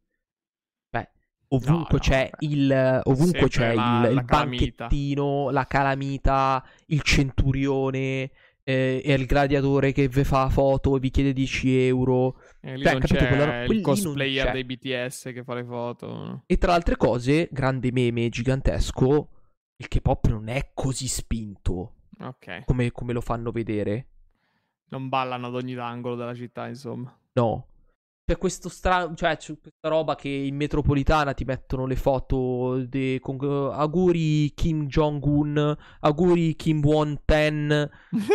ovunque 1.49 1.93
no, 1.95 1.99
c'è 1.99 2.31
beh. 2.39 2.47
il, 2.47 3.01
ovunque 3.05 3.49
c'è 3.49 3.75
la- 3.75 4.07
il, 4.09 4.15
la 4.15 4.21
il 4.21 4.25
calamita. 4.27 4.87
banchettino, 4.87 5.51
la 5.51 5.65
calamita, 5.67 6.65
il 6.87 7.03
centurione, 7.03 8.31
eh, 8.69 9.01
e 9.05 9.13
il 9.15 9.27
gladiatore 9.27 9.93
che 9.93 10.09
vi 10.09 10.25
fa 10.25 10.49
foto 10.49 10.97
e 10.97 11.01
vi 11.01 11.11
chiede 11.11 11.33
10 11.33 11.87
euro. 11.87 12.41
E 12.61 12.77
lì 12.77 12.83
Cioè, 12.83 12.93
non 12.93 13.01
capito, 13.01 13.19
c'è 13.21 13.29
quella- 13.29 13.65
il 13.65 13.81
cosplayer 13.81 14.51
dei 14.53 14.65
BTS 14.65 15.31
che 15.33 15.45
fa 15.45 15.55
le 15.55 15.65
foto. 15.65 16.07
no? 16.07 16.43
E 16.47 16.59
tra 16.59 16.75
altre 16.75 16.97
cose, 16.97 17.49
grande 17.53 17.93
meme 17.93 18.29
gigantesco, 18.29 19.29
il 19.77 19.89
K-pop 19.89 20.27
non 20.29 20.49
è 20.49 20.71
così 20.75 21.07
spinto 21.07 21.93
Ok. 22.21 22.65
come, 22.65 22.91
come 22.91 23.13
lo 23.13 23.21
fanno 23.21 23.51
vedere. 23.53 24.07
Non 24.89 25.09
ballano 25.09 25.49
ad 25.49 25.55
ogni 25.55 25.75
angolo 25.75 26.15
della 26.17 26.35
città, 26.35 26.67
insomma. 26.69 27.17
No. 27.35 27.67
C'è 28.29 28.39
questo 28.39 28.69
strano, 28.69 29.15
cioè 29.15 29.37
c'è 29.37 29.57
questa 29.57 29.89
roba 29.89 30.17
che 30.17 30.29
in 30.29 30.57
metropolitana 30.57 31.33
ti 31.33 31.45
mettono 31.45 31.87
le 31.87 31.95
foto 31.95 32.85
de- 32.85 33.21
con 33.21 33.39
auguri 33.41 34.53
Kim 34.53 34.87
Jong-un, 34.89 35.77
auguri 36.01 36.57
Kim 36.57 36.85
Won-ten 36.85 37.89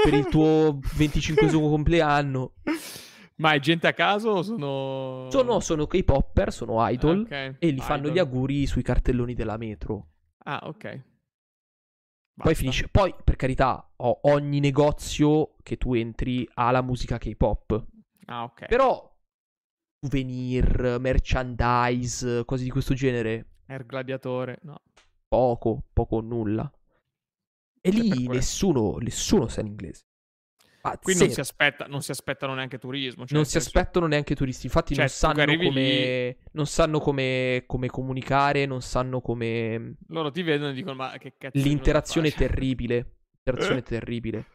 per 0.05 0.13
il 0.13 0.27
tuo 0.27 0.79
25 0.95 1.49
compleanno. 1.51 2.53
Ma 3.35 3.51
è 3.51 3.59
gente 3.59 3.87
a 3.87 3.93
caso 3.93 4.29
o 4.29 4.41
sono... 4.43 5.27
Sono, 5.29 5.59
sono 5.59 5.85
K-popper, 5.87 6.53
sono 6.53 6.87
idol 6.87 7.23
Ok, 7.23 7.55
e 7.59 7.71
gli 7.73 7.81
fanno 7.81 8.03
idol. 8.03 8.11
gli 8.13 8.19
auguri 8.19 8.65
sui 8.67 8.83
cartelloni 8.83 9.33
della 9.33 9.57
metro. 9.57 10.07
Ah, 10.45 10.61
ok. 10.67 11.01
Poi 12.35 12.55
finisce. 12.55 12.87
Poi, 12.89 13.13
per 13.25 13.35
carità, 13.35 13.91
ho- 13.97 14.19
ogni 14.23 14.61
negozio 14.61 15.55
che 15.61 15.75
tu 15.75 15.95
entri 15.95 16.47
ha 16.53 16.71
la 16.71 16.81
musica 16.81 17.17
K-pop. 17.17 17.85
Ah, 18.27 18.43
ok. 18.43 18.67
Però 18.67 19.09
souvenir, 20.01 20.97
merchandise, 20.99 22.43
cose 22.45 22.63
di 22.63 22.69
questo 22.71 22.93
genere, 22.95 23.45
Air 23.67 23.85
Gladiatore, 23.85 24.57
no. 24.63 24.81
poco, 25.27 25.83
poco 25.93 26.15
o 26.17 26.21
nulla. 26.21 26.69
E 27.83 27.89
È 27.89 27.93
per 27.93 28.01
lì 28.03 28.27
nessuno, 28.27 28.97
nessuno 28.97 29.47
sa 29.47 29.61
l'inglese. 29.61 30.05
Ma 30.83 30.97
Qui 30.97 31.15
non 31.15 31.29
si, 31.29 31.39
aspetta, 31.39 31.85
non 31.85 32.01
si 32.01 32.09
aspettano 32.09 32.55
neanche 32.55 32.79
turismo. 32.79 33.27
Cioè 33.27 33.35
Non 33.35 33.45
si 33.45 33.51
senso- 33.51 33.67
aspettano 33.67 34.07
neanche 34.07 34.33
turisti. 34.33 34.65
Infatti, 34.65 34.95
Cioè, 34.95 35.03
non 35.03 35.13
sanno 35.13 35.45
come. 35.45 36.37
Non 36.53 36.65
sanno 36.65 36.99
come, 36.99 37.63
come 37.67 37.87
comunicare, 37.87 38.65
non 38.65 38.81
sanno 38.81 39.21
come. 39.21 39.97
Loro 40.07 40.31
ti 40.31 40.41
vedono 40.41 40.71
e 40.71 40.73
dicono, 40.73 40.95
ma 40.95 41.15
che 41.19 41.35
cazzo... 41.37 41.59
L'interazione 41.59 42.29
è 42.29 42.31
venuto 42.35 42.45
a 42.45 42.47
fare?" 42.47 42.59
terribile. 42.65 42.95
L'interazione 43.43 43.79
è 43.79 43.83
terribile. 43.83 44.45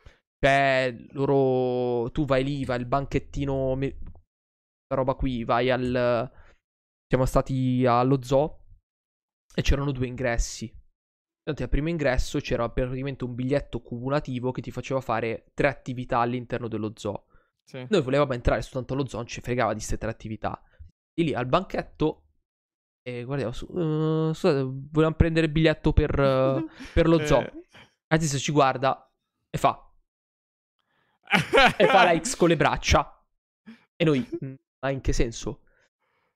Cioè, 0.41 0.97
loro. 1.13 2.11
Tu 2.11 2.25
vai 2.25 2.43
lì, 2.43 2.65
vai 2.65 2.79
al 2.79 2.87
banchettino. 2.87 3.79
Roba 4.89 5.15
qui, 5.15 5.45
vai 5.45 5.71
al. 5.71 6.31
Siamo 7.09 7.25
stati 7.27 7.85
allo 7.87 8.23
zoo. 8.23 8.61
E 9.55 9.63
c'erano 9.63 9.93
due 9.93 10.07
ingressi. 10.07 10.65
Infatti, 10.65 11.63
al 11.63 11.69
primo 11.71 11.89
ingresso 11.89 12.41
c'era 12.41 12.69
praticamente 12.69 13.25
un 13.25 13.35
biglietto 13.35 13.81
cumulativo 13.81 14.51
che 14.51 14.61
ti 14.61 14.71
faceva 14.71 15.01
fare 15.01 15.51
tre 15.55 15.69
attività 15.69 16.19
all'interno 16.19 16.69
dello 16.69 16.93
zoo. 16.95 17.27
Sì. 17.65 17.87
Noi 17.89 18.03
volevamo 18.03 18.33
entrare 18.33 18.63
soltanto 18.63 18.93
allo 18.95 19.07
zoo, 19.07 19.21
non 19.21 19.29
ci 19.29 19.41
fregava 19.41 19.71
di 19.71 19.77
queste 19.79 19.97
tre 19.99 20.11
attività. 20.11 20.61
E 21.15 21.23
lì 21.23 21.35
al 21.35 21.47
banchetto. 21.47 22.23
E 23.03 23.23
guardiamo 23.23 23.53
su. 23.53 23.65
eh, 23.67 24.35
scusate, 24.35 24.63
volevamo 24.65 25.15
prendere 25.17 25.47
il 25.47 25.53
biglietto 25.53 25.93
per, 25.93 26.19
eh, 26.19 26.65
per 26.93 27.09
lo 27.09 27.25
zoo. 27.25 27.41
Eh. 27.41 27.65
Adesso 28.09 28.39
ci 28.39 28.53
guarda 28.53 29.09
e 29.49 29.59
fa. 29.59 29.81
E 31.79 31.87
fa 31.87 32.05
la 32.05 32.19
X 32.19 32.37
con 32.37 32.49
le 32.49 32.57
braccia. 32.57 33.25
E 33.97 34.05
noi. 34.05 34.29
"Mm, 34.87 34.91
Ma 34.91 34.91
in 34.91 35.01
che 35.01 35.13
senso? 35.13 35.61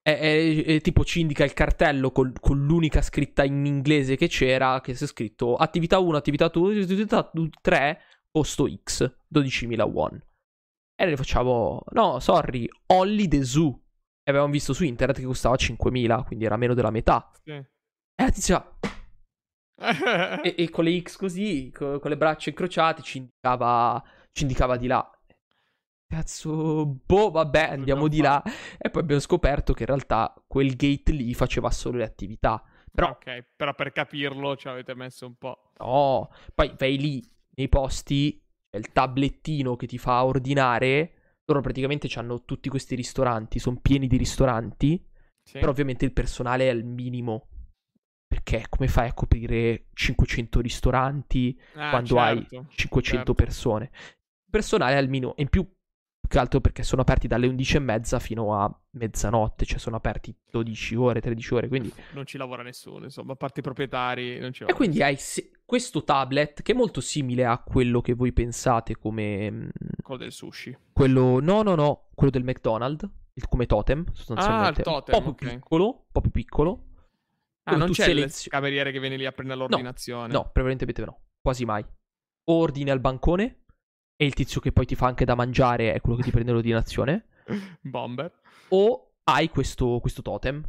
E, 0.03 0.13
e- 0.13 0.75
e 0.77 0.81
tipo 0.81 1.05
ci 1.05 1.21
indica 1.21 1.45
il 1.45 1.53
cartello 1.53 2.11
col- 2.11 2.39
con 2.41 2.65
l'unica 2.65 3.03
scritta 3.03 3.45
in 3.45 3.65
inglese 3.67 4.17
che 4.17 4.29
c'era, 4.29 4.81
che 4.81 4.95
si 4.95 5.05
è 5.05 5.07
scritto 5.07 5.57
attività 5.57 5.99
1, 5.99 6.17
attività 6.17 6.49
2, 6.49 6.83
attività 6.83 7.31
3, 7.61 8.01
posto 8.31 8.67
X, 8.83 9.17
12.000 9.29 9.83
won. 9.85 10.23
E 10.97 11.05
noi 11.05 11.17
facciamo, 11.17 11.83
no, 11.93 12.19
sorry, 12.21 12.69
Holly 12.87 13.29
the 13.29 13.45
Zoo. 13.45 13.81
E 14.23 14.31
avevamo 14.31 14.53
visto 14.53 14.73
su 14.73 14.85
internet 14.85 15.19
che 15.19 15.25
costava 15.25 15.57
5.000, 15.57 16.25
quindi 16.25 16.45
era 16.45 16.57
meno 16.57 16.75
della 16.75 16.91
metà. 16.91 17.31
Sì. 17.43 17.53
E 17.53 17.67
la 18.17 18.31
tizia, 18.31 18.79
e, 20.43 20.55
e, 20.59 20.71
con 20.71 20.85
le 20.85 21.01
X 21.01 21.17
così, 21.17 21.71
con, 21.75 21.99
con, 22.01 22.11
le 22.11 22.17
braccia 22.17 22.51
incrociate, 22.51 23.03
ci 23.03 23.19
indicava, 23.19 24.03
ci 24.33 24.43
indicava 24.43 24.77
di 24.77 24.87
là. 24.87 25.11
Cazzo, 26.11 26.99
boh, 27.07 27.31
vabbè, 27.31 27.69
andiamo 27.71 28.09
di 28.09 28.21
là. 28.21 28.43
E 28.77 28.91
poi 28.91 29.03
abbiamo 29.03 29.21
scoperto 29.21 29.73
che 29.73 29.85
in 29.85 29.89
realtà 29.91 30.35
quel 30.49 30.75
gate 30.75 31.13
lì 31.13 31.33
faceva 31.35 31.71
solo 31.71 31.99
le 31.99 32.05
attività. 32.05 32.61
Però, 32.93 33.11
ok, 33.11 33.45
però 33.55 33.73
per 33.77 33.93
capirlo 33.93 34.57
ci 34.57 34.67
avete 34.67 34.93
messo 34.97 35.25
un 35.27 35.37
po'. 35.37 35.71
No, 35.79 36.31
poi 36.53 36.75
vai 36.77 36.99
lì 36.99 37.23
nei 37.55 37.69
posti, 37.69 38.43
c'è 38.69 38.79
il 38.79 38.91
tablettino 38.91 39.77
che 39.77 39.87
ti 39.87 39.99
fa 39.99 40.25
ordinare. 40.25 41.13
Loro 41.45 41.61
praticamente 41.61 42.09
hanno 42.19 42.45
tutti 42.45 42.69
questi 42.69 42.97
ristoranti, 42.97 43.61
sono 43.61 43.79
pieni 43.81 44.09
di 44.09 44.17
ristoranti. 44.17 45.01
Sì. 45.45 45.61
Però 45.61 45.71
ovviamente 45.71 46.05
il 46.05 46.13
personale 46.13 46.65
è 46.65 46.71
al 46.71 46.83
minimo. 46.83 47.47
Perché 48.27 48.67
come 48.69 48.89
fai 48.89 49.09
a 49.09 49.15
coprire 49.15 49.87
500 49.93 50.61
ristoranti 50.61 51.57
ah, 51.75 51.91
quando 51.91 52.17
certo, 52.17 52.57
hai 52.57 52.67
500 52.69 53.01
certo. 53.03 53.35
persone? 53.35 53.85
Il 53.85 54.51
personale 54.51 54.95
è 54.95 54.99
al 54.99 55.09
minimo. 55.09 55.37
E 55.37 55.43
in 55.43 55.49
più 55.49 55.65
che 56.31 56.39
altro 56.39 56.61
perché 56.61 56.85
sono 56.85 57.03
aperti 57.03 57.27
dalle 57.27 57.49
11.30 57.49 58.21
fino 58.21 58.55
a 58.55 58.73
mezzanotte, 58.91 59.65
cioè 59.65 59.81
sono 59.81 59.97
aperti 59.97 60.33
12 60.49 60.95
ore, 60.95 61.21
13 61.21 61.55
ore, 61.55 61.67
quindi... 61.69 61.93
Non 62.13 62.25
ci 62.25 62.39
lavora 62.39 62.63
nessuno, 62.63 63.03
insomma, 63.03 63.33
a 63.33 63.37
parte 63.37 63.59
i 63.59 63.63
proprietari 63.65 64.39
non 64.39 64.53
ci 64.53 64.61
lavora 64.61 64.73
E 64.73 64.77
quindi 64.77 64.99
nessuno. 64.99 65.11
hai 65.11 65.17
se- 65.21 65.51
questo 65.65 66.05
tablet 66.05 66.63
che 66.63 66.71
è 66.71 66.75
molto 66.77 67.01
simile 67.01 67.47
a 67.47 67.59
quello 67.59 68.01
che 68.01 68.15
voi 68.15 68.33
pensate 68.33 68.97
come... 68.97 69.51
Mm, 69.51 69.69
quello 70.05 70.21
del 70.21 70.31
sushi. 70.31 70.77
Quello... 70.93 71.41
No, 71.41 71.63
no, 71.63 71.75
no, 71.75 72.11
quello 72.15 72.31
del 72.31 72.45
McDonald's, 72.45 73.11
il... 73.33 73.49
come 73.49 73.67
totem, 73.67 74.07
sostanzialmente. 74.13 74.83
Ah, 74.83 74.85
totem, 74.85 75.15
Un 75.17 75.25
po' 75.25 75.35
più 75.35 75.47
okay. 75.47 75.59
piccolo, 75.59 75.87
un 75.87 76.13
po' 76.13 76.21
più 76.21 76.31
piccolo. 76.31 76.85
Ah, 77.65 77.75
non 77.75 77.91
c'è 77.91 78.05
selezio... 78.05 78.45
il 78.45 78.51
cameriere 78.53 78.93
che 78.93 79.01
viene 79.01 79.17
lì 79.17 79.27
a 79.27 79.33
prendere 79.33 79.59
l'ordinazione? 79.59 80.29
No, 80.29 80.43
no 80.43 80.51
prevalentemente 80.53 81.05
no, 81.05 81.23
quasi 81.41 81.65
mai. 81.65 81.85
Ordini 82.45 82.91
al 82.91 83.01
bancone 83.01 83.60
e 84.21 84.27
il 84.27 84.35
tizio 84.35 84.61
che 84.61 84.71
poi 84.71 84.85
ti 84.85 84.95
fa 84.95 85.07
anche 85.07 85.25
da 85.25 85.35
mangiare 85.35 85.95
è 85.95 86.01
quello 86.03 86.19
che 86.19 86.25
ti 86.25 86.31
prende 86.31 86.53
l'ordinazione. 86.53 87.25
Bomber. 87.81 88.31
O 88.69 89.13
hai 89.25 89.49
questo, 89.49 89.99
questo 89.99 90.21
totem. 90.21 90.63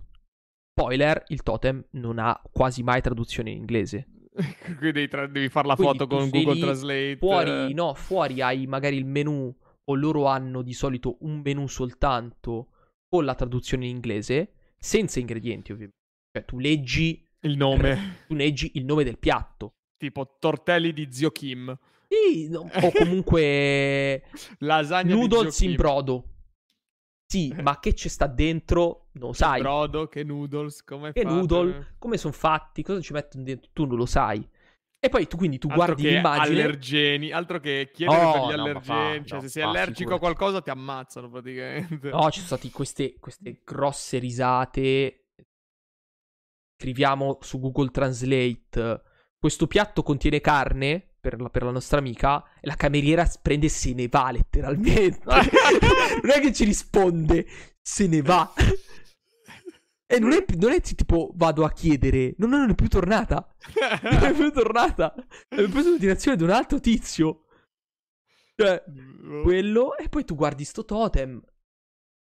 Spoiler, 0.71 1.25
il 1.27 1.43
totem 1.43 1.83
non 1.91 2.17
ha 2.17 2.41
quasi 2.49 2.81
mai 2.81 3.01
traduzione 3.01 3.51
in 3.51 3.57
inglese. 3.57 4.07
Quindi 4.63 4.91
devi, 4.93 5.07
tra- 5.09 5.27
devi 5.27 5.49
fare 5.49 5.67
la 5.67 5.75
Quindi 5.75 5.97
foto 5.97 6.07
con 6.07 6.29
Google 6.29 6.61
Translate. 6.61 7.17
Fuori, 7.17 7.73
no, 7.73 7.93
fuori 7.93 8.41
hai 8.41 8.65
magari 8.67 8.95
il 8.95 9.05
menu, 9.05 9.53
o 9.83 9.95
loro 9.95 10.27
hanno 10.27 10.61
di 10.61 10.73
solito 10.73 11.17
un 11.19 11.41
menu 11.43 11.67
soltanto 11.67 12.69
con 13.05 13.25
la 13.25 13.35
traduzione 13.35 13.83
in 13.83 13.95
inglese, 13.95 14.53
senza 14.77 15.19
ingredienti 15.19 15.73
ovviamente. 15.73 15.97
Cioè 16.31 16.45
tu 16.45 16.57
leggi... 16.57 17.27
Il 17.41 17.57
nome. 17.57 18.19
Tu 18.31 18.33
leggi 18.33 18.71
il 18.75 18.85
nome 18.85 19.03
del 19.03 19.17
piatto. 19.17 19.73
Tipo 19.97 20.37
tortelli 20.39 20.93
di 20.93 21.09
zio 21.11 21.31
Kim. 21.31 21.77
Sì, 22.11 22.49
no, 22.49 22.69
o 22.69 22.91
comunque 22.91 24.23
lasagna 24.59 25.15
noodles 25.15 25.61
in 25.61 25.75
brodo. 25.75 26.25
Sì, 27.25 27.55
ma 27.61 27.79
che 27.79 27.95
ci 27.95 28.09
sta 28.09 28.27
dentro? 28.27 29.07
Non 29.13 29.29
lo 29.29 29.33
sai. 29.33 29.55
Che 29.55 29.61
brodo, 29.61 30.07
che 30.07 30.23
noodles, 30.25 30.83
come 30.83 31.13
Che 31.13 31.23
noodle, 31.23 31.95
come 31.97 32.17
sono 32.17 32.33
fatti, 32.33 32.83
cosa 32.83 32.99
ci 32.99 33.13
mettono 33.13 33.45
dentro? 33.45 33.69
Tu 33.71 33.85
non 33.85 33.95
lo 33.95 34.05
sai. 34.05 34.45
E 34.99 35.07
poi 35.07 35.25
tu 35.25 35.37
quindi 35.37 35.57
tu 35.57 35.67
altro 35.69 35.85
guardi 35.85 36.09
l'immagine. 36.09 36.61
allergeni, 36.61 37.31
altro 37.31 37.61
che 37.61 37.89
chiedere 37.93 38.23
oh, 38.23 38.31
per 38.33 38.41
gli 38.41 38.55
no, 38.55 38.61
allergeni. 38.61 39.19
Fa, 39.19 39.25
cioè, 39.25 39.37
no, 39.37 39.41
se 39.43 39.47
sei 39.47 39.63
allergico 39.63 39.95
figurati. 39.95 40.15
a 40.15 40.19
qualcosa 40.19 40.61
ti 40.61 40.69
ammazzano 40.69 41.29
praticamente. 41.29 42.09
No, 42.09 42.29
ci 42.29 42.41
sono 42.41 42.57
state 42.57 42.69
queste, 42.71 43.15
queste 43.19 43.61
grosse 43.63 44.17
risate. 44.17 45.27
Scriviamo 46.77 47.37
su 47.39 47.59
Google 47.61 47.89
Translate. 47.89 49.01
Questo 49.39 49.65
piatto 49.65 50.03
contiene 50.03 50.41
carne? 50.41 51.10
Per 51.21 51.39
la, 51.39 51.49
per 51.49 51.63
la, 51.63 51.71
nostra 51.71 51.99
amica 51.99 52.43
e 52.59 52.67
la 52.67 52.75
cameriera 52.75 53.29
prende 53.41 53.67
e 53.67 53.69
se 53.69 53.93
ne 53.93 54.07
va 54.07 54.31
letteralmente. 54.31 55.21
non 55.23 56.31
è 56.31 56.39
che 56.41 56.51
ci 56.51 56.65
risponde, 56.65 57.45
se 57.81 58.07
ne 58.07 58.21
va. 58.21 58.51
E 60.07 60.19
non 60.19 60.33
è, 60.33 60.43
non 60.57 60.71
è, 60.71 60.81
tipo 60.81 61.31
vado 61.35 61.63
a 61.63 61.71
chiedere, 61.71 62.33
no, 62.39 62.47
no, 62.47 62.57
non 62.57 62.71
è 62.71 62.75
più 62.75 62.89
tornata. 62.89 63.47
Non 64.01 64.23
è 64.23 64.33
più 64.33 64.51
tornata. 64.51 65.13
È 65.47 65.69
preso 65.69 65.89
l'ordinazione 65.89 66.35
di 66.35 66.43
un 66.43 66.49
altro 66.49 66.79
tizio. 66.81 67.45
Cioè, 68.55 68.83
quello. 69.43 69.95
E 69.95 70.09
poi 70.09 70.25
tu 70.25 70.35
guardi 70.35 70.65
sto 70.65 70.83
totem. 70.83 71.41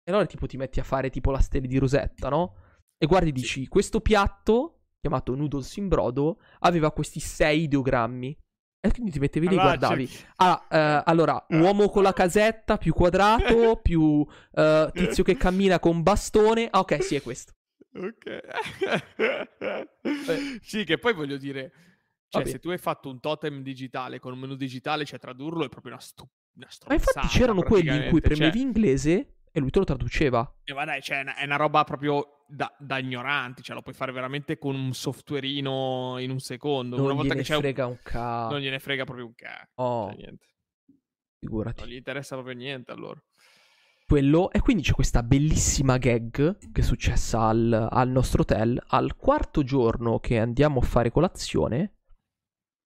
E 0.03 0.11
allora 0.11 0.25
tipo 0.25 0.47
ti 0.47 0.57
metti 0.57 0.79
a 0.79 0.83
fare 0.83 1.09
tipo 1.09 1.29
la 1.31 1.39
stella 1.39 1.67
di 1.67 1.77
Rosetta, 1.77 2.29
no? 2.29 2.55
E 2.97 3.05
guardi 3.05 3.29
e 3.29 3.33
dici, 3.33 3.67
questo 3.67 3.99
piatto, 3.99 4.85
chiamato 4.99 5.35
noodles 5.35 5.75
in 5.75 5.87
brodo, 5.87 6.39
aveva 6.59 6.91
questi 6.91 7.19
sei 7.19 7.63
ideogrammi. 7.63 8.35
E 8.79 8.91
quindi 8.91 9.11
ti 9.11 9.19
mettevi 9.19 9.47
lì 9.47 9.55
e 9.55 9.59
guardavi. 9.59 10.09
Ah, 10.37 10.67
eh, 10.69 11.01
allora, 11.05 11.43
uomo 11.49 11.89
con 11.89 12.03
la 12.03 12.13
casetta, 12.13 12.77
più 12.77 12.93
quadrato, 12.93 13.77
più 13.81 14.25
eh, 14.53 14.89
tizio 14.93 15.23
che 15.23 15.35
cammina 15.35 15.79
con 15.79 16.03
bastone. 16.03 16.67
Ah, 16.69 16.79
ok, 16.79 17.03
sì, 17.03 17.15
è 17.15 17.21
questo. 17.21 17.53
Ok. 17.93 18.25
eh. 18.25 19.89
Sì, 20.61 20.83
che 20.83 20.97
poi 20.97 21.13
voglio 21.13 21.37
dire, 21.37 21.71
cioè, 22.29 22.41
Vabbè. 22.41 22.49
se 22.49 22.59
tu 22.59 22.69
hai 22.69 22.77
fatto 22.77 23.09
un 23.09 23.19
totem 23.19 23.61
digitale 23.61 24.19
con 24.19 24.33
un 24.33 24.39
menu 24.39 24.55
digitale, 24.55 25.05
cioè 25.05 25.19
tradurlo 25.19 25.65
è 25.65 25.69
proprio 25.69 25.93
una, 25.93 26.01
stu- 26.01 26.27
una 26.55 26.67
Ma 26.87 26.93
infatti 26.93 27.27
c'erano 27.27 27.63
quelli 27.63 27.95
in 27.95 28.09
cui 28.09 28.21
premevi 28.21 28.57
cioè... 28.57 28.67
inglese 28.67 29.35
e 29.51 29.59
lui 29.59 29.71
te 29.71 29.79
lo 29.79 29.85
traduceva. 29.85 30.55
E 30.63 30.73
va 30.73 30.85
dai, 30.85 31.01
cioè, 31.01 31.23
è 31.23 31.43
una 31.45 31.55
roba 31.55 31.83
proprio 31.83 32.36
da, 32.47 32.73
da, 32.79 32.97
ignoranti, 32.97 33.61
cioè 33.61 33.75
lo 33.75 33.81
puoi 33.81 33.93
fare 33.93 34.11
veramente 34.11 34.57
con 34.57 34.75
un 34.75 34.93
softwareino 34.93 36.17
in 36.19 36.31
un 36.31 36.39
secondo. 36.39 36.95
Non 36.95 37.05
Una 37.05 37.13
volta 37.13 37.33
gliene 37.33 37.45
che 37.45 37.53
c'è 37.53 37.59
frega 37.59 37.85
un, 37.85 37.91
un 37.91 37.99
cazzo. 38.01 38.51
Non 38.51 38.61
gliene 38.61 38.79
frega 38.79 39.03
proprio 39.03 39.25
un 39.25 39.35
cazzo. 39.35 39.71
Oh. 39.75 40.13
Cioè. 40.13 40.33
Figurati. 41.39 41.81
Non 41.81 41.89
gli 41.89 41.95
interessa 41.95 42.35
proprio 42.35 42.55
niente 42.55 42.91
allora. 42.91 43.21
Quello, 44.05 44.51
e 44.51 44.61
quindi 44.61 44.83
c'è 44.83 44.93
questa 44.93 45.21
bellissima 45.21 45.97
gag 45.97 46.57
che 46.71 46.81
è 46.81 46.83
successa 46.83 47.41
al, 47.41 47.87
al 47.91 48.09
nostro 48.09 48.43
hotel. 48.43 48.81
Al 48.87 49.17
quarto 49.17 49.63
giorno 49.63 50.19
che 50.19 50.39
andiamo 50.39 50.79
a 50.79 50.83
fare 50.83 51.11
colazione, 51.11 51.97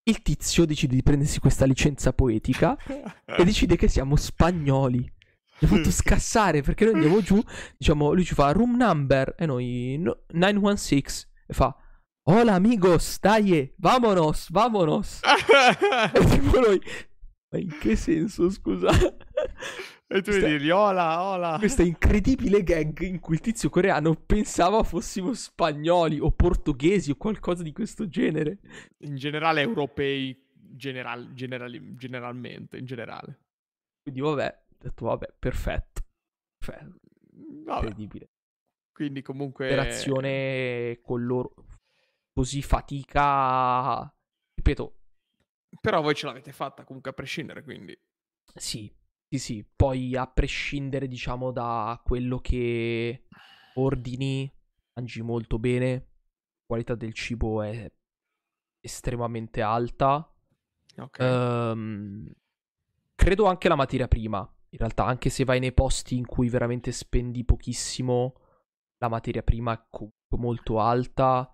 il 0.03 0.23
tizio 0.23 0.65
decide 0.65 0.95
di 0.95 1.03
prendersi 1.03 1.39
questa 1.39 1.65
licenza 1.65 2.11
poetica 2.11 2.75
e 3.25 3.43
decide 3.43 3.75
che 3.75 3.87
siamo 3.87 4.15
spagnoli. 4.15 5.19
Mi 5.61 5.67
ha 5.67 5.75
fatto 5.75 5.91
scassare 5.91 6.61
perché 6.61 6.85
noi 6.85 6.95
andiamo 6.95 7.21
giù, 7.21 7.41
diciamo, 7.77 8.13
lui 8.13 8.23
ci 8.23 8.33
fa 8.33 8.51
room 8.51 8.75
number 8.75 9.35
e 9.37 9.45
noi 9.45 9.95
no, 9.99 10.23
916 10.29 11.27
e 11.47 11.53
fa 11.53 11.75
Hola 12.23 12.53
amigos, 12.53 13.19
dai, 13.19 13.73
vamonos, 13.77 14.51
vamonos. 14.51 15.21
e 16.13 16.25
tipo 16.25 16.59
noi, 16.59 16.79
ma 17.49 17.57
in 17.57 17.75
che 17.79 17.95
senso, 17.95 18.49
scusa? 18.51 18.89
E 20.07 20.21
tu 20.21 20.31
devi 20.31 20.59
dire 20.59 20.71
hola, 20.71 21.23
hola. 21.23 21.55
Questa 21.57 21.81
incredibile 21.81 22.63
gag 22.63 22.99
in 23.01 23.19
cui 23.19 23.35
il 23.35 23.39
tizio 23.39 23.69
coreano 23.69 24.13
pensava 24.13 24.83
fossimo 24.83 25.33
spagnoli 25.33 26.19
o 26.19 26.31
portoghesi 26.31 27.11
o 27.11 27.15
qualcosa 27.15 27.63
di 27.63 27.71
questo 27.71 28.07
genere. 28.07 28.59
In 28.99 29.15
generale 29.15 29.61
europei, 29.61 30.37
general, 30.53 31.33
generali, 31.33 31.95
generalmente, 31.95 32.77
in 32.77 32.85
generale. 32.85 33.39
Quindi 34.03 34.21
vabbè, 34.21 34.59
ho 34.81 34.87
detto, 34.87 35.05
vabbè, 35.05 35.35
perfetto. 35.37 36.01
perfetto. 36.57 36.99
Vabbè. 37.65 37.87
Incredibile. 37.87 38.29
Quindi 38.91 39.21
comunque... 39.21 39.69
Interazione 39.69 40.99
con 41.01 41.23
loro. 41.23 41.53
Così 42.33 42.61
fatica... 42.61 44.11
Ripeto. 44.55 44.97
Però 45.79 46.01
voi 46.01 46.15
ce 46.15 46.25
l'avete 46.25 46.51
fatta 46.51 46.83
comunque 46.83 47.11
a 47.11 47.13
prescindere, 47.13 47.63
quindi... 47.63 47.97
Sì, 48.55 48.93
sì, 49.29 49.39
sì. 49.39 49.67
Poi 49.75 50.15
a 50.15 50.27
prescindere, 50.27 51.07
diciamo, 51.07 51.51
da 51.51 52.01
quello 52.03 52.39
che 52.39 53.27
ordini, 53.75 54.51
mangi 54.93 55.21
molto 55.21 55.59
bene. 55.59 55.93
La 55.93 56.65
qualità 56.65 56.95
del 56.95 57.13
cibo 57.13 57.61
è 57.61 57.91
estremamente 58.79 59.61
alta. 59.61 60.27
Ok. 60.97 61.17
Um, 61.19 62.29
credo 63.15 63.45
anche 63.45 63.69
la 63.69 63.75
materia 63.75 64.07
prima 64.07 64.51
in 64.73 64.77
realtà, 64.77 65.05
anche 65.05 65.29
se 65.29 65.43
vai 65.43 65.59
nei 65.59 65.73
posti 65.73 66.15
in 66.15 66.25
cui 66.25 66.47
veramente 66.47 66.91
spendi 66.91 67.43
pochissimo, 67.43 68.35
la 68.99 69.09
materia 69.09 69.43
prima 69.43 69.73
è 69.73 69.85
comunque 69.89 70.37
molto 70.37 70.79
alta. 70.79 71.51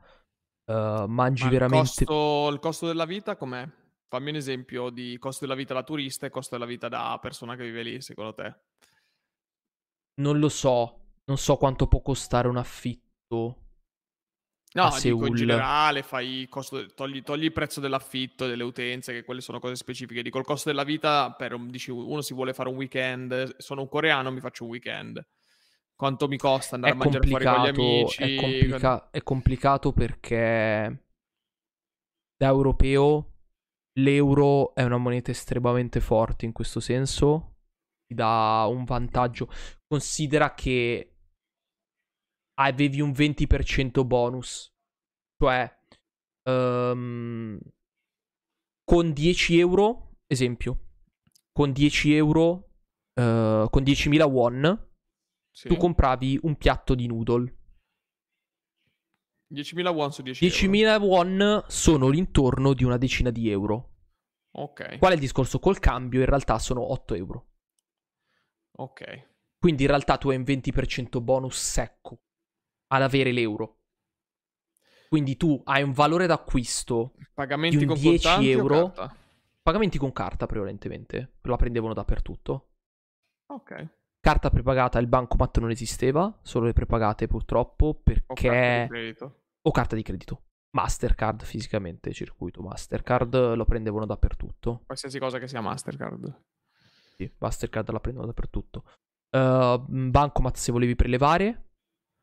Uh, 0.65 1.05
mangi 1.07 1.45
Ma 1.45 1.49
veramente. 1.49 2.03
Il 2.03 2.07
costo, 2.07 2.49
il 2.53 2.59
costo 2.59 2.85
della 2.87 3.05
vita 3.05 3.35
com'è? 3.35 3.67
Fammi 4.09 4.29
un 4.29 4.35
esempio 4.35 4.89
di 4.89 5.17
costo 5.17 5.45
della 5.45 5.57
vita 5.57 5.73
da 5.73 5.83
turista 5.83 6.25
e 6.25 6.29
costo 6.29 6.55
della 6.55 6.67
vita 6.67 6.87
da 6.89 7.17
persona 7.21 7.55
che 7.55 7.63
vive 7.63 7.83
lì, 7.83 8.01
secondo 8.01 8.33
te? 8.33 8.55
Non 10.21 10.39
lo 10.39 10.49
so. 10.49 11.01
Non 11.25 11.37
so 11.37 11.57
quanto 11.57 11.87
può 11.87 12.01
costare 12.01 12.47
un 12.47 12.57
affitto. 12.57 13.66
No, 14.73 14.95
dico 15.01 15.25
in 15.25 15.33
generale, 15.33 16.03
fai 16.03 16.45
costo, 16.49 16.85
togli, 16.93 17.23
togli, 17.23 17.45
il 17.45 17.53
prezzo 17.53 17.79
dell'affitto, 17.79 18.45
delle 18.45 18.63
utenze, 18.63 19.13
che 19.13 19.23
quelle 19.23 19.41
sono 19.41 19.59
cose 19.59 19.75
specifiche. 19.75 20.21
Dico 20.21 20.37
il 20.37 20.45
costo 20.45 20.69
della 20.69 20.83
vita, 20.83 21.31
per, 21.31 21.57
dici, 21.67 21.89
uno 21.89 22.21
si 22.21 22.33
vuole 22.33 22.53
fare 22.53 22.69
un 22.69 22.75
weekend, 22.75 23.55
sono 23.57 23.81
un 23.81 23.89
coreano, 23.89 24.31
mi 24.31 24.41
faccio 24.41 24.65
un 24.65 24.71
weekend. 24.71 25.25
Quanto 25.95 26.27
mi 26.27 26.37
costa 26.37 26.75
andare 26.75 26.93
è 26.93 26.95
a 26.95 26.99
mangiare 26.99 27.27
fuori 27.27 27.45
con 27.45 27.63
gli 27.63 27.67
amici? 27.67 28.23
È, 28.23 28.35
complica- 28.35 29.09
è 29.09 29.23
complicato 29.23 29.93
perché 29.93 31.05
da 32.37 32.47
europeo 32.47 33.31
l'euro 33.93 34.75
è 34.75 34.83
una 34.83 34.97
moneta 34.97 35.31
estremamente 35.31 35.99
forte 35.99 36.45
in 36.45 36.51
questo 36.51 36.79
senso. 36.79 37.55
Ti 38.05 38.13
dà 38.13 38.67
un 38.69 38.83
vantaggio. 38.83 39.49
Considera 39.87 40.53
che 40.53 41.16
avevi 42.59 43.01
un 43.01 43.11
20% 43.11 44.05
bonus. 44.05 44.73
Cioè, 45.37 45.77
um, 46.49 47.59
con 48.83 49.13
10 49.13 49.59
euro, 49.59 50.19
esempio, 50.27 50.85
con 51.51 51.71
10 51.71 52.15
euro, 52.15 52.51
uh, 53.13 53.69
con 53.69 53.83
10.000 53.83 54.23
won, 54.23 54.89
sì. 55.51 55.67
tu 55.67 55.75
compravi 55.75 56.39
un 56.43 56.55
piatto 56.55 56.95
di 56.95 57.07
noodle. 57.07 57.55
10.000 59.53 59.93
won 59.93 60.11
su 60.11 60.21
10 60.23 60.45
10.000 60.45 61.01
won 61.01 61.63
sono 61.67 62.09
l'intorno 62.09 62.73
di 62.73 62.83
una 62.83 62.97
decina 62.97 63.29
di 63.29 63.49
euro. 63.49 63.93
Ok. 64.57 64.97
Qual 64.97 65.11
è 65.11 65.13
il 65.13 65.21
discorso? 65.21 65.59
Col 65.59 65.79
cambio 65.79 66.19
in 66.19 66.25
realtà 66.25 66.57
sono 66.59 66.91
8 66.91 67.13
euro. 67.13 67.47
Ok. 68.79 69.35
Quindi 69.57 69.83
in 69.83 69.89
realtà 69.89 70.17
tu 70.17 70.29
hai 70.29 70.35
un 70.35 70.43
20% 70.43 71.21
bonus 71.21 71.57
secco 71.57 72.23
ad 72.87 73.01
avere 73.01 73.31
l'euro. 73.31 73.79
Quindi 75.09 75.37
tu 75.37 75.61
hai 75.65 75.83
un 75.83 75.93
valore 75.93 76.27
d'acquisto 76.27 77.13
Pagamenti 77.33 77.77
di 77.77 77.83
un 77.83 77.89
con 77.89 77.99
10 77.99 78.49
euro. 78.49 78.93
Pagamenti 79.61 79.97
con 79.97 80.11
carta 80.11 80.45
prevalentemente. 80.45 81.35
La 81.41 81.55
prendevano 81.55 81.93
dappertutto. 81.93 82.71
Ok. 83.47 83.95
Carta 84.19 84.49
prepagata, 84.49 84.99
il 84.99 85.07
bancomat 85.07 85.59
non 85.59 85.69
esisteva, 85.69 86.37
solo 86.41 86.65
le 86.65 86.73
prepagate 86.73 87.27
purtroppo 87.27 87.93
perché... 87.93 88.25
O 88.27 88.33
carta 88.33 88.81
di 88.81 88.87
credito. 88.87 89.41
O 89.61 89.71
carta 89.71 89.95
di 89.95 90.01
credito. 90.01 90.41
Mastercard 90.71 91.43
fisicamente, 91.43 92.11
circuito 92.11 92.61
Mastercard 92.61 93.53
lo 93.53 93.65
prendevano 93.65 94.05
dappertutto. 94.05 94.81
Qualsiasi 94.85 95.19
cosa 95.19 95.39
che 95.39 95.47
sia 95.47 95.61
Mastercard. 95.61 96.43
Sì, 97.15 97.31
Mastercard 97.37 97.89
la 97.91 97.99
prendono 97.99 98.25
dappertutto. 98.25 98.83
Uh, 99.29 99.79
bancomat 99.87 100.55
se 100.55 100.71
volevi 100.71 100.95
prelevare, 100.95 101.66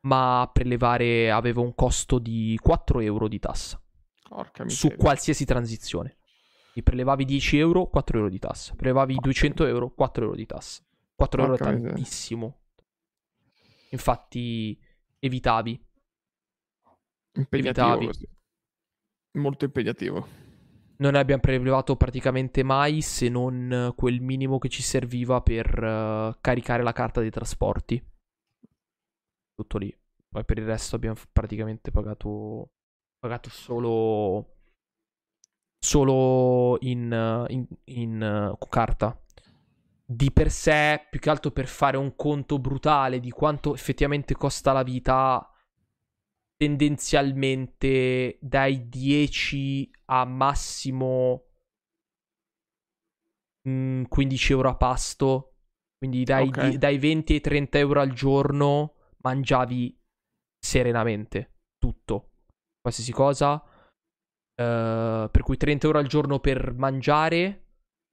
ma 0.05 0.49
prelevare 0.51 1.31
aveva 1.31 1.61
un 1.61 1.73
costo 1.75 2.19
di 2.19 2.57
4 2.61 2.99
euro 3.01 3.27
di 3.27 3.39
tassa. 3.39 3.81
Porca. 4.27 4.67
Su 4.67 4.95
qualsiasi 4.95 5.45
transizione. 5.45 6.17
Ti 6.73 6.83
prelevavi 6.83 7.25
10 7.25 7.57
euro, 7.57 7.87
4 7.87 8.17
euro 8.17 8.29
di 8.29 8.39
tassa. 8.39 8.73
Prelevavi 8.75 9.13
Porca 9.13 9.27
200 9.27 9.65
euro, 9.65 9.93
4 9.93 10.23
euro 10.23 10.35
di 10.35 10.45
tassa. 10.45 10.83
4 11.15 11.41
euro 11.41 11.53
è 11.53 11.57
tantissimo. 11.57 12.59
Infatti 13.89 14.77
evitavi. 15.19 15.85
Impegnativo 17.35 17.85
evitavi. 17.85 18.05
Così. 18.05 18.29
Molto 19.33 19.65
impegnativo. 19.65 20.27
Non 20.97 21.13
ne 21.13 21.19
abbiamo 21.19 21.41
prelevato 21.41 21.95
praticamente 21.95 22.63
mai 22.63 23.01
se 23.01 23.27
non 23.27 23.93
quel 23.95 24.21
minimo 24.21 24.59
che 24.59 24.69
ci 24.69 24.81
serviva 24.81 25.41
per 25.41 25.83
uh, 25.83 26.37
caricare 26.39 26.83
la 26.83 26.93
carta 26.93 27.19
dei 27.21 27.31
trasporti. 27.31 28.01
Tutto 29.55 29.77
lì. 29.77 29.95
Poi 30.27 30.43
per 30.43 30.57
il 30.57 30.65
resto 30.65 30.95
abbiamo 30.95 31.15
praticamente 31.31 31.91
pagato, 31.91 32.71
pagato 33.17 33.49
solo, 33.49 34.57
solo 35.79 36.77
in, 36.81 37.45
in, 37.49 37.65
in 37.85 38.55
uh, 38.59 38.67
carta 38.67 39.17
di 40.07 40.31
per 40.31 40.51
sé, 40.51 41.07
più 41.09 41.19
che 41.19 41.29
altro 41.31 41.49
per 41.51 41.67
fare 41.67 41.97
un 41.97 42.15
conto 42.15 42.59
brutale 42.59 43.19
di 43.19 43.31
quanto 43.31 43.73
effettivamente 43.73 44.35
costa 44.35 44.71
la 44.71 44.83
vita, 44.83 45.49
tendenzialmente 46.55 48.37
dai 48.39 48.87
10 48.87 49.91
a 50.05 50.25
massimo 50.25 51.45
mh, 53.63 53.71
mm, 53.71 54.03
15 54.03 54.51
euro 54.51 54.69
a 54.69 54.75
pasto. 54.75 55.51
Quindi 55.97 56.23
dai, 56.23 56.47
okay. 56.47 56.71
di, 56.71 56.77
dai 56.77 56.99
20 56.99 57.33
ai 57.33 57.41
30 57.41 57.77
euro 57.79 58.01
al 58.01 58.11
giorno 58.11 58.94
mangiavi 59.25 59.99
serenamente 60.59 61.53
tutto, 61.79 62.31
qualsiasi 62.79 63.11
cosa. 63.11 63.53
Uh, 64.57 65.27
per 65.29 65.41
cui 65.43 65.57
30 65.57 65.87
euro 65.87 65.99
al 65.99 66.07
giorno 66.07 66.39
per 66.39 66.73
mangiare. 66.73 67.61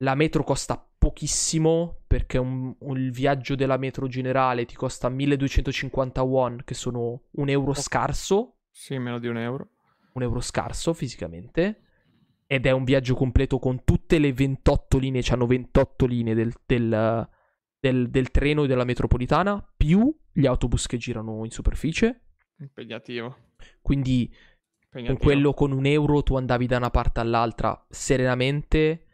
La 0.02 0.16
metro 0.16 0.42
costa 0.42 0.84
pochissimo 0.98 2.02
perché 2.08 2.38
un, 2.38 2.74
un, 2.76 2.96
il 2.96 3.12
viaggio 3.12 3.54
della 3.54 3.76
metro 3.76 4.08
generale 4.08 4.64
ti 4.64 4.74
costa 4.74 5.08
1250 5.08 6.22
won, 6.22 6.62
che 6.64 6.74
sono 6.74 7.22
un 7.30 7.48
euro 7.48 7.72
scarso. 7.74 8.62
Sì, 8.68 8.98
meno 8.98 9.20
di 9.20 9.28
un 9.28 9.36
euro. 9.36 9.68
Un 10.14 10.22
euro 10.22 10.40
scarso 10.40 10.92
fisicamente. 10.92 11.82
Ed 12.46 12.66
è 12.66 12.72
un 12.72 12.82
viaggio 12.82 13.14
completo 13.14 13.60
con 13.60 13.84
tutte 13.84 14.18
le 14.18 14.32
28 14.32 14.98
linee, 14.98 15.22
c'hanno 15.22 15.46
28 15.46 16.06
linee 16.06 16.34
del, 16.34 16.52
del, 16.66 17.28
del, 17.82 18.10
del 18.10 18.30
treno 18.30 18.62
e 18.62 18.68
della 18.68 18.84
metropolitana, 18.84 19.60
più 19.76 20.16
gli 20.30 20.46
autobus 20.46 20.86
che 20.86 20.98
girano 20.98 21.44
in 21.44 21.50
superficie. 21.50 22.20
Impegnativo. 22.58 23.36
Quindi 23.80 24.32
Impegnativo. 24.84 25.18
con 25.18 25.26
quello 25.26 25.52
con 25.52 25.72
un 25.72 25.84
euro 25.86 26.22
tu 26.22 26.36
andavi 26.36 26.66
da 26.66 26.76
una 26.76 26.90
parte 26.90 27.18
all'altra 27.18 27.84
serenamente 27.88 29.06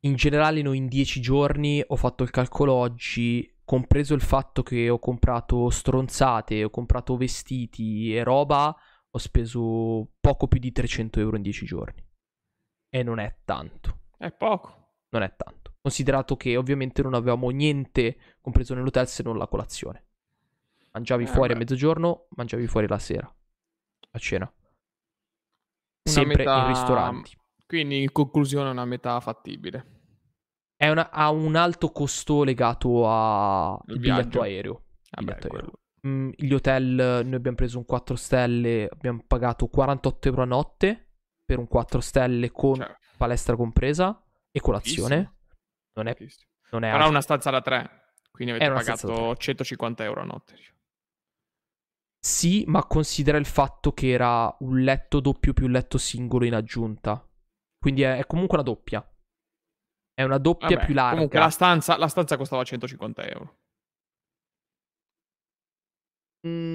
in 0.00 0.16
generale 0.16 0.62
noi 0.62 0.78
in 0.78 0.88
dieci 0.88 1.20
giorni 1.20 1.80
ho 1.86 1.94
fatto 1.94 2.24
il 2.24 2.30
calcolo 2.30 2.72
oggi, 2.72 3.48
compreso 3.64 4.14
il 4.14 4.20
fatto 4.20 4.64
che 4.64 4.88
ho 4.88 4.98
comprato 4.98 5.70
stronzate, 5.70 6.64
ho 6.64 6.70
comprato 6.70 7.16
vestiti 7.16 8.12
e 8.12 8.24
roba, 8.24 8.74
ho 9.08 9.18
speso 9.18 10.14
poco 10.18 10.48
più 10.48 10.58
di 10.58 10.72
300 10.72 11.20
euro 11.20 11.36
in 11.36 11.42
dieci 11.42 11.64
giorni. 11.66 12.04
E 12.88 13.02
non 13.04 13.20
è 13.20 13.36
tanto. 13.44 14.00
È 14.18 14.32
poco. 14.32 14.94
Non 15.10 15.22
è 15.22 15.32
tanto. 15.36 15.61
Considerato 15.82 16.36
che 16.36 16.56
ovviamente 16.56 17.02
non 17.02 17.14
avevamo 17.14 17.50
niente 17.50 18.16
compreso 18.40 18.72
nell'hotel 18.74 19.08
se 19.08 19.24
non 19.24 19.36
la 19.36 19.48
colazione. 19.48 20.04
Mangiavi 20.92 21.24
eh, 21.24 21.26
fuori 21.26 21.48
beh. 21.48 21.54
a 21.54 21.58
mezzogiorno, 21.58 22.26
mangiavi 22.36 22.66
fuori 22.68 22.86
la 22.86 22.98
sera. 22.98 23.34
A 24.12 24.18
cena. 24.18 24.44
Una 26.04 26.14
Sempre 26.14 26.44
metà... 26.44 26.60
in 26.60 26.66
ristoranti. 26.68 27.36
Quindi 27.66 28.02
in 28.02 28.12
conclusione 28.12 28.68
è 28.68 28.72
una 28.72 28.84
metà 28.84 29.18
fattibile. 29.20 29.86
Una, 30.76 31.10
ha 31.10 31.30
un 31.30 31.56
alto 31.56 31.90
costo 31.90 32.44
legato 32.44 33.08
al 33.08 33.80
biglietto 33.86 34.40
aereo. 34.40 34.84
Biglietto 35.16 35.48
aereo. 35.48 35.72
Mm, 36.06 36.30
gli 36.36 36.52
hotel, 36.52 37.22
noi 37.24 37.34
abbiamo 37.34 37.56
preso 37.56 37.78
un 37.78 37.84
4 37.84 38.16
stelle, 38.16 38.88
abbiamo 38.90 39.22
pagato 39.26 39.68
48 39.68 40.28
euro 40.28 40.42
a 40.42 40.46
notte 40.46 41.08
per 41.44 41.58
un 41.58 41.68
4 41.68 42.00
stelle 42.00 42.50
con 42.50 42.74
cioè. 42.74 42.96
palestra 43.16 43.56
compresa 43.56 44.22
e 44.50 44.60
colazione. 44.60 45.34
Non 45.94 46.06
è, 46.06 46.16
non 46.70 46.84
è 46.84 46.90
Però 46.90 47.08
una 47.08 47.20
stanza 47.20 47.50
da 47.50 47.60
3, 47.60 48.14
quindi 48.30 48.54
avete 48.54 48.72
pagato 48.72 49.36
150 49.36 50.04
euro 50.04 50.20
a 50.22 50.24
notte. 50.24 50.54
Diciamo. 50.54 50.78
Sì, 52.24 52.64
ma 52.66 52.86
considera 52.86 53.36
il 53.36 53.46
fatto 53.46 53.92
che 53.92 54.10
era 54.10 54.54
un 54.60 54.80
letto 54.80 55.20
doppio 55.20 55.52
più 55.52 55.66
un 55.66 55.72
letto 55.72 55.98
singolo 55.98 56.44
in 56.44 56.54
aggiunta. 56.54 57.26
Quindi 57.78 58.02
è, 58.02 58.18
è 58.18 58.26
comunque 58.26 58.56
una 58.58 58.66
doppia. 58.66 59.04
È 60.14 60.22
una 60.22 60.38
doppia 60.38 60.68
Vabbè, 60.68 60.84
più 60.84 60.94
larga. 60.94 61.14
Comunque 61.14 61.38
la 61.38 61.50
stanza, 61.50 61.96
la 61.96 62.08
stanza 62.08 62.36
costava 62.36 62.62
150 62.62 63.26
euro. 63.26 63.56
Mm... 66.46 66.71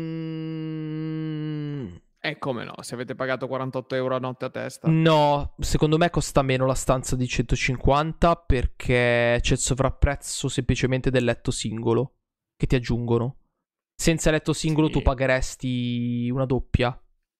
E 2.20 2.38
come 2.40 2.64
no? 2.64 2.74
Se 2.82 2.96
avete 2.96 3.16
pagato 3.16 3.48
48 3.48 3.96
euro 3.96 4.16
a 4.16 4.20
notte 4.20 4.46
a 4.46 4.50
testa. 4.50 4.90
No, 4.90 5.56
secondo 5.60 5.98
me 5.98 6.10
costa 6.10 6.42
meno 6.42 6.66
la 6.66 6.74
stanza 6.74 7.16
di 7.16 7.28
150 7.28 8.36
perché 8.36 9.38
c'è 9.40 9.54
il 9.54 9.60
sovrapprezzo 9.60 10.48
semplicemente 10.50 11.12
del 11.12 11.24
letto 11.24 11.52
singolo 11.52 12.16
che 12.56 12.66
ti 12.66 12.76
aggiungono. 12.76 13.38
Senza 13.96 14.32
letto 14.32 14.54
singolo 14.54 14.88
sì. 14.88 14.94
tu 14.94 15.02
pagheresti 15.02 16.30
una 16.32 16.46
doppia. 16.46 17.00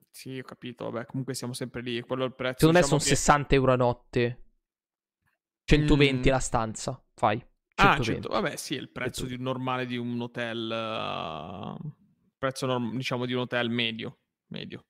Sì, 0.10 0.40
ho 0.40 0.44
capito. 0.44 0.90
Vabbè, 0.90 1.06
comunque 1.06 1.34
siamo 1.34 1.54
sempre 1.54 1.82
lì. 1.82 2.02
Quello 2.02 2.24
è 2.24 2.28
il 2.28 2.34
prezzo. 2.34 2.60
Secondo 2.60 2.80
diciamo 2.80 2.96
me 2.96 3.02
sono 3.02 3.16
che... 3.16 3.16
60 3.16 3.56
euro 3.56 3.74
a 3.74 3.76
notte. 3.76 4.44
120 5.66 6.30
mm. 6.30 6.32
la 6.32 6.40
stanza. 6.40 7.06
Fai. 7.14 7.38
120. 7.76 7.78
Ah, 7.78 8.04
100. 8.04 8.30
vabbè, 8.30 8.56
sì, 8.56 8.76
è 8.76 8.80
il 8.80 8.90
prezzo 8.90 9.26
di, 9.26 9.38
normale 9.38 9.86
di 9.86 9.98
un 9.98 10.20
hotel. 10.20 11.78
Uh, 11.80 11.92
prezzo 12.38 12.66
norm- 12.66 12.96
diciamo 12.96 13.26
di 13.26 13.34
un 13.34 13.42
hotel 13.42 13.70
medio. 13.70 14.20
Medio. 14.48 14.86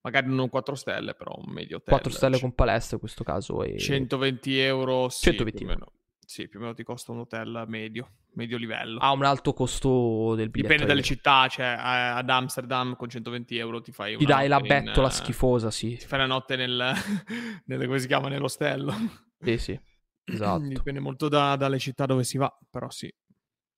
Magari 0.00 0.28
non 0.28 0.48
4 0.48 0.74
stelle, 0.74 1.14
però 1.14 1.34
un 1.36 1.52
medio 1.52 1.76
hotel. 1.76 1.94
4 1.94 2.10
stelle 2.10 2.38
con 2.40 2.54
palestra 2.54 2.94
in 2.94 3.00
questo 3.00 3.24
caso. 3.24 3.62
È... 3.62 3.76
120 3.76 4.58
euro. 4.58 5.08
Sì, 5.08 5.30
120 5.30 5.64
euro. 5.64 5.92
Sì, 6.28 6.46
più 6.46 6.58
o 6.58 6.62
meno 6.62 6.74
ti 6.74 6.82
costa 6.82 7.10
un 7.10 7.20
hotel 7.20 7.64
medio, 7.68 8.16
medio 8.34 8.58
livello. 8.58 8.98
Ha 9.00 9.12
un 9.12 9.24
alto 9.24 9.54
costo 9.54 10.34
del 10.34 10.50
biglietto. 10.50 10.72
Dipende 10.72 10.84
dalle 10.84 11.02
città, 11.02 11.48
cioè 11.48 11.74
ad 11.78 12.28
Amsterdam 12.28 12.96
con 12.96 13.08
120 13.08 13.56
euro 13.56 13.80
ti 13.80 13.92
fai 13.92 14.10
una 14.10 14.18
Ti 14.18 14.26
dai 14.26 14.46
la 14.46 14.60
bettola 14.60 15.06
in, 15.06 15.12
schifosa, 15.12 15.70
sì. 15.70 15.96
Ti 15.96 16.06
fai 16.06 16.18
la 16.18 16.26
notte 16.26 16.56
nel, 16.56 16.92
nelle, 17.64 17.86
come 17.86 17.98
si 17.98 18.06
chiama, 18.06 18.28
nell'ostello. 18.28 18.92
Sì, 19.40 19.56
sì, 19.56 19.80
esatto. 20.30 20.66
Dipende 20.66 21.00
molto 21.00 21.28
da, 21.28 21.56
dalle 21.56 21.78
città 21.78 22.04
dove 22.04 22.24
si 22.24 22.36
va, 22.36 22.54
però 22.68 22.90
sì. 22.90 23.10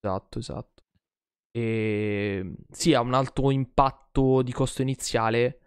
Esatto, 0.00 0.40
esatto. 0.40 0.79
E 1.52 2.54
sì, 2.70 2.94
ha 2.94 3.00
un 3.00 3.14
alto 3.14 3.50
impatto 3.50 4.42
di 4.42 4.52
costo 4.52 4.82
iniziale. 4.82 5.58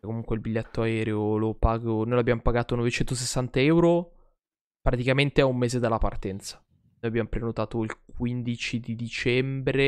comunque 0.00 0.36
il 0.36 0.40
biglietto 0.40 0.82
aereo 0.82 1.36
lo 1.36 1.54
pago, 1.54 2.04
noi 2.04 2.14
l'abbiamo 2.14 2.40
pagato 2.40 2.76
960 2.76 3.60
euro, 3.60 4.12
praticamente 4.80 5.40
a 5.40 5.46
un 5.46 5.56
mese 5.56 5.80
dalla 5.80 5.98
partenza. 5.98 6.62
Noi 6.68 7.10
abbiamo 7.10 7.28
prenotato 7.28 7.82
il 7.82 7.90
15 8.16 8.78
di 8.78 8.94
dicembre 8.94 9.82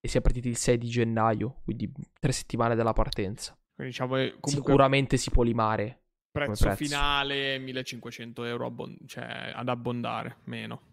e 0.00 0.08
siamo 0.08 0.26
partiti 0.26 0.48
il 0.48 0.56
6 0.56 0.78
di 0.78 0.88
gennaio, 0.88 1.60
quindi 1.62 1.92
tre 2.18 2.32
settimane 2.32 2.74
dalla 2.74 2.92
partenza. 2.92 3.56
Quindi 3.74 3.92
diciamo 3.92 4.16
Sicuramente 4.42 5.16
si 5.16 5.30
può 5.30 5.44
limare. 5.44 6.00
Prezzo, 6.32 6.64
prezzo. 6.64 6.84
finale 6.84 7.58
1500 7.58 8.44
euro 8.44 8.66
abbon- 8.66 8.98
cioè, 9.06 9.52
ad 9.54 9.68
abbondare, 9.68 10.38
meno. 10.44 10.91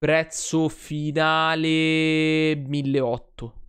Prezzo 0.00 0.70
finale 0.70 2.54
1800. 2.56 3.60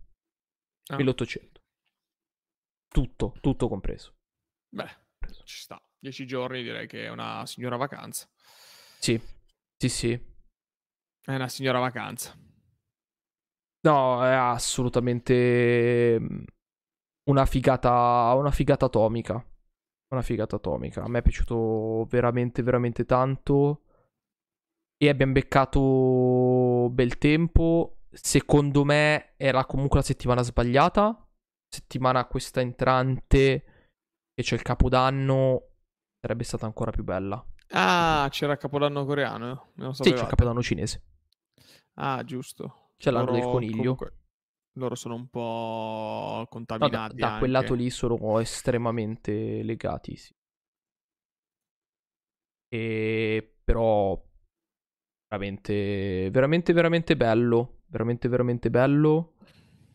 Ah. 0.90 0.96
1800. 0.96 1.60
Tutto, 2.88 3.34
tutto 3.38 3.68
compreso. 3.68 4.14
Beh, 4.74 4.88
ci 5.44 5.58
sta. 5.58 5.78
10 5.98 6.24
giorni 6.24 6.62
direi 6.62 6.86
che 6.86 7.04
è 7.04 7.10
una 7.10 7.44
signora 7.44 7.76
vacanza. 7.76 8.26
Sì, 8.98 9.20
sì, 9.76 9.88
sì. 9.90 10.12
È 11.20 11.34
una 11.34 11.48
signora 11.48 11.80
vacanza. 11.80 12.34
No, 13.82 14.24
è 14.24 14.32
assolutamente 14.32 16.18
mm, 16.18 16.44
una 17.28 17.44
figata, 17.44 18.32
una 18.36 18.52
figata 18.52 18.86
atomica. 18.86 19.34
Una 20.08 20.22
figata 20.22 20.56
atomica. 20.56 21.02
A 21.02 21.08
me 21.08 21.18
è 21.18 21.22
piaciuto 21.22 22.06
veramente, 22.06 22.62
veramente 22.62 23.04
tanto. 23.04 23.82
E 25.02 25.08
abbiamo 25.08 25.32
beccato 25.32 26.88
bel 26.92 27.18
tempo. 27.18 28.02
Secondo 28.12 28.84
me 28.84 29.34
era 29.36 29.64
comunque 29.64 29.98
la 29.98 30.04
settimana 30.04 30.42
sbagliata. 30.42 31.28
Settimana 31.68 32.24
questa 32.26 32.60
entrante, 32.60 33.64
che 34.32 34.42
c'è 34.44 34.54
il 34.54 34.62
capodanno, 34.62 35.70
sarebbe 36.20 36.44
stata 36.44 36.66
ancora 36.66 36.92
più 36.92 37.02
bella. 37.02 37.44
Ah, 37.70 38.28
c'era 38.30 38.52
il 38.52 38.58
capodanno 38.60 39.04
coreano? 39.04 39.72
Non 39.74 39.92
sì, 39.92 40.12
c'è 40.12 40.20
il 40.20 40.28
capodanno 40.28 40.62
cinese. 40.62 41.02
Ah, 41.94 42.22
giusto. 42.22 42.92
C'è 42.96 43.10
l'anno 43.10 43.32
del 43.32 43.42
coniglio. 43.42 43.96
Comunque, 43.96 44.18
loro 44.74 44.94
sono 44.94 45.16
un 45.16 45.28
po' 45.28 46.46
contaminati. 46.48 47.14
No, 47.16 47.20
da, 47.20 47.30
da 47.32 47.38
quel 47.38 47.50
lato 47.50 47.74
lì 47.74 47.90
sono 47.90 48.38
estremamente 48.38 49.64
legati, 49.64 50.14
sì. 50.14 50.32
E 52.68 53.56
però 53.64 54.30
veramente, 55.32 56.28
veramente, 56.30 56.72
veramente 56.74 57.16
bello. 57.16 57.80
Veramente, 57.86 58.28
veramente 58.28 58.70
bello. 58.70 59.34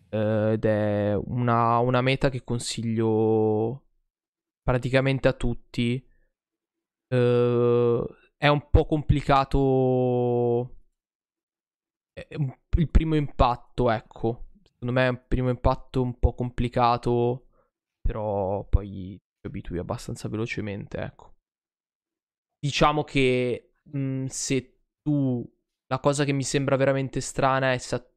Eh, 0.09 0.53
ed 0.53 0.65
è 0.65 1.15
una, 1.15 1.77
una 1.79 2.01
meta 2.01 2.29
che 2.29 2.43
consiglio 2.43 3.83
praticamente 4.63 5.27
a 5.27 5.33
tutti. 5.33 6.03
Eh, 7.09 8.05
è 8.35 8.47
un 8.47 8.69
po' 8.69 8.85
complicato. 8.85 10.71
Il 12.77 12.89
primo 12.89 13.15
impatto, 13.15 13.91
ecco 13.91 14.45
Secondo 14.63 14.93
me 14.93 15.05
è 15.05 15.09
un 15.09 15.21
primo 15.27 15.49
impatto 15.49 16.01
un 16.01 16.17
po' 16.19 16.33
complicato, 16.33 17.47
però 17.99 18.63
poi 18.65 19.19
ti 19.39 19.47
abitui 19.47 19.79
abbastanza 19.79 20.27
velocemente, 20.29 20.97
ecco. 20.99 21.33
Diciamo 22.59 23.03
che 23.03 23.73
mh, 23.81 24.25
se 24.25 24.76
tu... 25.07 25.55
La 25.89 25.99
cosa 25.99 26.25
che 26.25 26.33
mi 26.33 26.43
sembra 26.43 26.75
veramente 26.75 27.21
strana 27.21 27.71
è 27.71 27.77
se, 27.77 28.09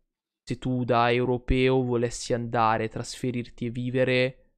se 0.43 0.59
tu 0.59 0.83
da 0.83 1.13
europeo 1.13 1.83
volessi 1.83 2.33
andare, 2.33 2.89
trasferirti 2.89 3.67
e 3.67 3.71
vivere 3.71 4.55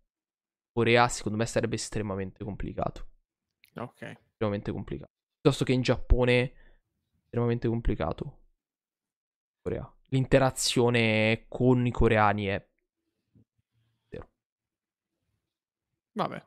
Corea, 0.72 1.06
secondo 1.08 1.36
me 1.36 1.44
sarebbe 1.44 1.74
estremamente 1.74 2.42
complicato. 2.42 3.08
Ok. 3.74 4.02
Estremamente 4.30 4.72
complicato. 4.72 5.10
Piuttosto 5.40 5.64
che 5.66 5.72
in 5.72 5.82
Giappone, 5.82 6.52
estremamente 7.24 7.68
complicato. 7.68 8.38
Corea 9.60 9.94
l'interazione 10.12 11.46
con 11.48 11.84
i 11.86 11.90
coreani 11.90 12.44
è 12.46 12.68
zero. 14.08 14.30
Vabbè. 16.12 16.46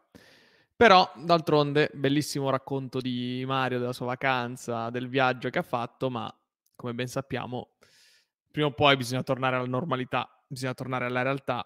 Però, 0.78 1.10
d'altronde, 1.16 1.90
bellissimo 1.94 2.50
racconto 2.50 3.00
di 3.00 3.44
Mario 3.48 3.80
della 3.80 3.94
sua 3.94 4.08
vacanza, 4.08 4.90
del 4.90 5.08
viaggio 5.08 5.50
che 5.50 5.60
ha 5.60 5.64
fatto, 5.64 6.10
ma 6.10 6.30
come 6.76 6.94
ben 6.94 7.08
sappiamo, 7.08 7.78
prima 8.52 8.68
o 8.68 8.74
poi 8.74 8.98
bisogna 8.98 9.24
tornare 9.24 9.56
alla 9.56 9.68
normalità, 9.68 10.30
bisogna 10.46 10.74
tornare 10.74 11.06
alla 11.06 11.22
realtà, 11.22 11.66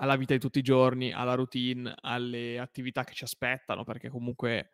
alla 0.00 0.16
vita 0.16 0.34
di 0.34 0.40
tutti 0.40 0.58
i 0.58 0.62
giorni, 0.62 1.12
alla 1.12 1.34
routine, 1.34 1.94
alle 2.02 2.58
attività 2.58 3.04
che 3.04 3.14
ci 3.14 3.24
aspettano, 3.24 3.84
perché 3.84 4.10
comunque 4.10 4.70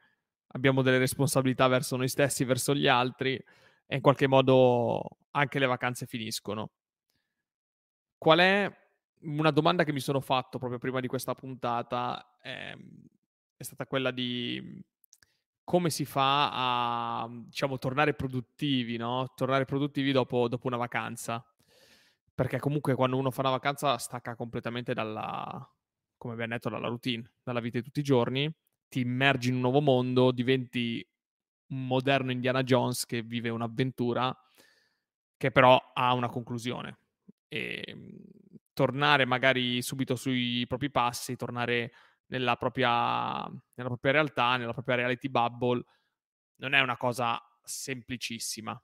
abbiamo 0.48 0.82
delle 0.82 0.98
responsabilità 0.98 1.68
verso 1.68 1.96
noi 1.96 2.08
stessi, 2.08 2.44
verso 2.44 2.74
gli 2.74 2.88
altri 2.88 3.34
e 3.86 3.94
in 3.96 4.00
qualche 4.00 4.26
modo 4.26 5.18
anche 5.32 5.58
le 5.60 5.66
vacanze 5.66 6.06
finiscono. 6.06 6.70
Qual 8.18 8.38
è 8.38 8.72
una 9.22 9.50
domanda 9.50 9.84
che 9.84 9.92
mi 9.92 10.00
sono 10.00 10.20
fatto 10.20 10.58
proprio 10.58 10.78
prima 10.78 11.00
di 11.00 11.06
questa 11.06 11.34
puntata? 11.34 12.33
È, 12.44 12.48
ehm, 12.50 13.06
è 13.56 13.62
stata 13.62 13.86
quella 13.86 14.10
di 14.10 14.82
come 15.64 15.88
si 15.88 16.04
fa 16.04 17.22
a 17.24 17.28
diciamo 17.30 17.78
tornare 17.78 18.12
produttivi, 18.14 18.98
no? 18.98 19.32
Tornare 19.34 19.64
produttivi 19.64 20.12
dopo, 20.12 20.46
dopo 20.48 20.66
una 20.66 20.76
vacanza. 20.76 21.42
Perché 22.34 22.58
comunque 22.58 22.94
quando 22.94 23.16
uno 23.16 23.30
fa 23.30 23.40
una 23.42 23.50
vacanza 23.50 23.96
stacca 23.96 24.34
completamente 24.36 24.92
dalla, 24.92 25.66
come 26.18 26.34
abbiamo 26.34 26.52
detto, 26.52 26.68
dalla 26.68 26.88
routine, 26.88 27.32
dalla 27.42 27.60
vita 27.60 27.78
di 27.78 27.84
tutti 27.84 28.00
i 28.00 28.02
giorni, 28.02 28.52
ti 28.88 29.00
immergi 29.00 29.48
in 29.48 29.54
un 29.54 29.60
nuovo 29.62 29.80
mondo, 29.80 30.30
diventi 30.32 31.06
un 31.68 31.86
moderno 31.86 32.30
Indiana 32.32 32.62
Jones 32.62 33.06
che 33.06 33.22
vive 33.22 33.48
un'avventura 33.48 34.36
che 35.40 35.50
però 35.50 35.80
ha 35.94 36.12
una 36.12 36.28
conclusione. 36.28 36.98
E 37.48 37.82
mhmm, 37.94 38.16
tornare 38.72 39.24
magari 39.24 39.82
subito 39.82 40.16
sui 40.16 40.64
propri 40.66 40.90
passi, 40.90 41.36
tornare 41.36 41.92
nella 42.26 42.56
propria, 42.56 43.44
nella 43.46 43.88
propria 43.88 44.12
realtà, 44.12 44.56
nella 44.56 44.72
propria 44.72 44.96
reality 44.96 45.28
bubble, 45.28 45.84
non 46.56 46.74
è 46.74 46.80
una 46.80 46.96
cosa 46.96 47.40
semplicissima. 47.62 48.80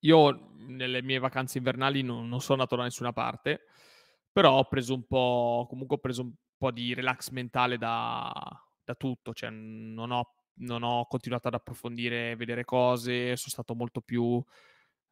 Io 0.00 0.52
nelle 0.56 1.02
mie 1.02 1.18
vacanze 1.18 1.58
invernali 1.58 2.02
non, 2.02 2.28
non, 2.28 2.40
sono 2.40 2.60
andato 2.60 2.76
da 2.76 2.82
nessuna 2.84 3.12
parte, 3.12 3.62
però 4.30 4.58
ho 4.58 4.64
preso 4.64 4.94
un 4.94 5.06
po', 5.06 5.66
comunque 5.68 5.96
ho 5.96 6.00
preso 6.00 6.22
un 6.22 6.32
po' 6.56 6.70
di 6.70 6.94
relax 6.94 7.30
mentale 7.30 7.78
da, 7.78 8.32
da 8.84 8.94
tutto, 8.94 9.32
cioè 9.32 9.50
non 9.50 10.10
ho 10.10 10.36
non 10.58 10.82
ho 10.82 11.06
continuato 11.06 11.48
ad 11.48 11.54
approfondire, 11.54 12.36
vedere 12.36 12.64
cose, 12.64 13.36
sono 13.36 13.50
stato 13.50 13.74
molto 13.74 14.00
più 14.00 14.42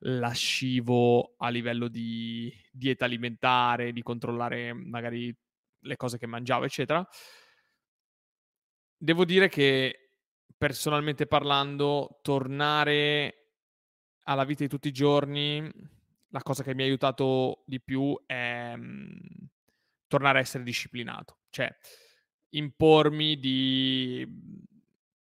lascivo 0.06 1.34
a 1.38 1.48
livello 1.48 1.88
di 1.88 2.52
dieta 2.70 3.04
alimentare, 3.04 3.92
di 3.92 4.02
controllare 4.02 4.72
magari 4.72 5.34
le 5.84 5.96
cose 5.96 6.18
che 6.18 6.26
mangiavo, 6.26 6.64
eccetera. 6.64 7.06
Devo 8.96 9.24
dire 9.24 9.48
che 9.48 10.10
personalmente 10.56 11.26
parlando, 11.26 12.20
tornare 12.22 13.50
alla 14.24 14.44
vita 14.44 14.62
di 14.62 14.68
tutti 14.68 14.88
i 14.88 14.92
giorni, 14.92 15.70
la 16.28 16.42
cosa 16.42 16.62
che 16.62 16.74
mi 16.74 16.82
ha 16.82 16.86
aiutato 16.86 17.62
di 17.66 17.80
più 17.80 18.20
è 18.26 18.74
mh, 18.74 19.48
tornare 20.06 20.38
a 20.38 20.40
essere 20.40 20.64
disciplinato, 20.64 21.40
cioè 21.50 21.70
impormi 22.50 23.38
di 23.38 24.26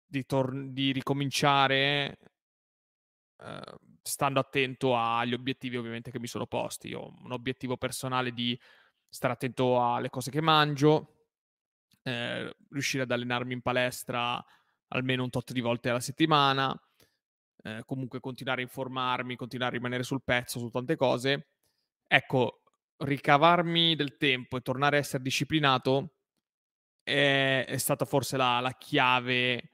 di, 0.09 0.25
tor- 0.25 0.71
di 0.71 0.91
ricominciare 0.93 2.19
eh, 3.41 3.79
stando 4.03 4.41
attento 4.41 4.97
agli 4.97 5.35
obiettivi 5.35 5.77
ovviamente 5.77 6.11
che 6.11 6.19
mi 6.19 6.27
sono 6.27 6.47
posti. 6.47 6.89
Io 6.89 7.01
ho 7.01 7.15
un 7.23 7.33
obiettivo 7.33 7.77
personale 7.77 8.33
di 8.33 8.59
stare 9.09 9.33
attento 9.33 9.83
alle 9.83 10.11
cose 10.11 10.31
che 10.31 10.41
mangio, 10.41 11.27
eh, 12.03 12.55
riuscire 12.71 13.03
ad 13.05 13.11
allenarmi 13.11 13.55
in 13.55 13.63
palestra 13.63 14.43
almeno 14.89 15.23
un 15.23 15.31
tot 15.31 15.53
di 15.53 15.61
volte 15.61 15.91
alla 15.91 16.01
settimana, 16.01 16.75
eh, 17.63 17.83
comunque 17.85 18.21
continuare 18.21 18.61
a 18.61 18.65
informarmi, 18.65 19.37
continuare 19.37 19.73
a 19.73 19.77
rimanere 19.77 20.03
sul 20.03 20.23
pezzo 20.23 20.59
su 20.59 20.69
tante 20.71 20.97
cose. 20.97 21.49
Ecco, 22.07 22.63
ricavarmi 22.99 23.95
del 23.97 24.17
tempo 24.17 24.57
e 24.57 24.61
tornare 24.61 24.97
a 24.97 25.01
essere 25.01 25.23
disciplinato 25.23 26.15
è, 27.03 27.65
è 27.67 27.77
stata 27.77 28.05
forse 28.05 28.37
la, 28.37 28.61
la 28.61 28.73
chiave 28.73 29.71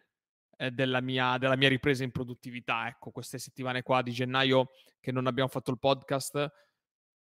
eh, 0.56 0.70
della, 0.70 1.00
mia, 1.00 1.38
della, 1.38 1.56
mia, 1.56 1.68
ripresa 1.68 2.04
in 2.04 2.10
produttività. 2.10 2.88
Ecco, 2.88 3.10
queste 3.10 3.38
settimane 3.38 3.82
qua 3.82 4.02
di 4.02 4.12
gennaio 4.12 4.70
che 5.00 5.12
non 5.12 5.26
abbiamo 5.26 5.48
fatto 5.48 5.70
il 5.70 5.78
podcast, 5.78 6.52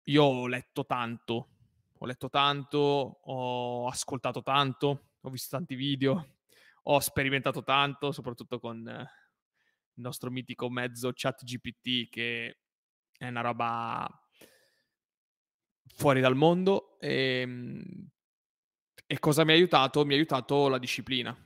io 0.04 0.24
ho 0.24 0.48
letto 0.48 0.86
tanto, 0.86 1.50
ho 2.04 2.06
letto 2.08 2.30
tanto, 2.30 2.80
ho 2.80 3.88
ascoltato 3.88 4.42
tanto, 4.42 5.12
ho 5.22 5.30
visto 5.30 5.56
tanti 5.56 5.76
video, 5.76 6.38
ho 6.84 7.00
sperimentato 7.00 7.64
tanto, 7.64 8.12
soprattutto 8.12 8.60
con 8.60 8.88
eh, 8.88 9.02
il 9.94 10.02
nostro 10.02 10.32
mitico 10.32 10.68
mezzo 10.68 11.12
chat 11.14 11.44
GPT 11.44 12.10
che 12.10 12.58
è 13.16 13.28
una 13.28 13.42
roba 13.42 14.10
fuori 15.94 16.22
dal 16.22 16.36
mondo 16.36 17.00
e, 17.00 17.42
ehm, 17.42 18.10
e 19.06 19.20
cosa 19.20 19.44
mi 19.44 19.52
ha 19.52 19.56
aiutato? 19.56 20.04
Mi 20.04 20.14
ha 20.14 20.18
aiutato 20.18 20.70
la 20.70 20.80
disciplina. 20.80 21.38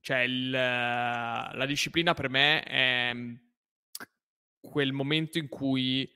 Cioè, 0.00 0.20
il, 0.20 0.50
la 0.50 1.64
disciplina 1.66 2.14
per 2.14 2.30
me 2.30 2.62
è 2.62 3.12
quel 4.58 4.92
momento 4.92 5.36
in 5.36 5.48
cui 5.48 6.10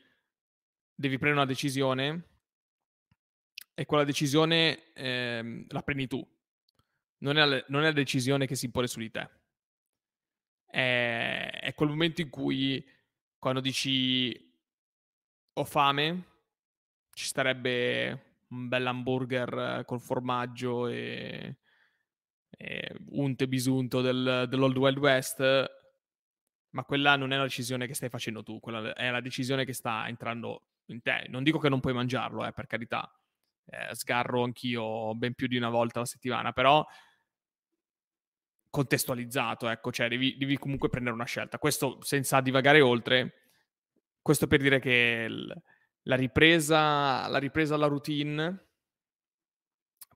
devi 0.94 1.18
prendere 1.18 1.42
una 1.42 1.52
decisione 1.52 2.35
e 3.78 3.84
quella 3.84 4.04
decisione 4.04 4.94
eh, 4.94 5.66
la 5.68 5.82
prendi 5.82 6.06
tu. 6.06 6.26
Non 7.18 7.36
è, 7.36 7.44
la, 7.44 7.62
non 7.68 7.82
è, 7.82 7.88
la, 7.88 7.92
decisione 7.92 8.46
che 8.46 8.54
si 8.54 8.64
impone 8.64 8.86
su 8.86 8.98
di 8.98 9.10
te. 9.10 9.28
È, 10.64 11.58
è 11.60 11.74
quel 11.74 11.90
momento 11.90 12.22
in 12.22 12.30
cui 12.30 12.82
quando 13.38 13.60
dici 13.60 14.34
ho 15.52 15.64
fame, 15.64 16.24
ci 17.12 17.26
starebbe 17.26 18.44
un 18.48 18.66
bel 18.68 18.86
hamburger 18.86 19.84
col 19.84 20.00
formaggio 20.00 20.86
e, 20.86 21.58
e 22.48 22.96
unte 23.10 23.46
bisunto 23.46 24.00
del, 24.00 24.46
dell'Old 24.48 24.76
Wild 24.78 24.98
West, 24.98 25.70
ma 26.70 26.84
quella 26.84 27.16
non 27.16 27.32
è 27.32 27.34
una 27.34 27.44
decisione 27.44 27.86
che 27.86 27.94
stai 27.94 28.08
facendo 28.08 28.42
tu, 28.42 28.58
quella 28.58 28.94
è 28.94 29.10
la 29.10 29.20
decisione 29.20 29.66
che 29.66 29.74
sta 29.74 30.08
entrando 30.08 30.68
in 30.86 31.02
te. 31.02 31.26
Non 31.28 31.42
dico 31.42 31.58
che 31.58 31.68
non 31.68 31.80
puoi 31.80 31.92
mangiarlo, 31.92 32.46
eh, 32.46 32.52
per 32.52 32.66
carità. 32.66 33.10
Eh, 33.68 33.94
sgarro 33.94 34.44
anch'io 34.44 35.14
ben 35.14 35.34
più 35.34 35.48
di 35.48 35.56
una 35.56 35.70
volta 35.70 35.98
alla 35.98 36.06
settimana, 36.06 36.52
però 36.52 36.84
contestualizzato, 38.70 39.68
ecco, 39.68 39.90
cioè 39.90 40.08
devi, 40.08 40.36
devi 40.36 40.58
comunque 40.58 40.88
prendere 40.88 41.14
una 41.14 41.24
scelta. 41.24 41.58
Questo 41.58 41.98
senza 42.02 42.40
divagare 42.40 42.80
oltre, 42.80 43.34
questo 44.20 44.46
per 44.46 44.60
dire 44.60 44.80
che 44.80 45.26
il, 45.28 45.62
la, 46.02 46.16
ripresa, 46.16 47.26
la 47.26 47.38
ripresa 47.38 47.74
alla 47.74 47.86
routine 47.86 48.66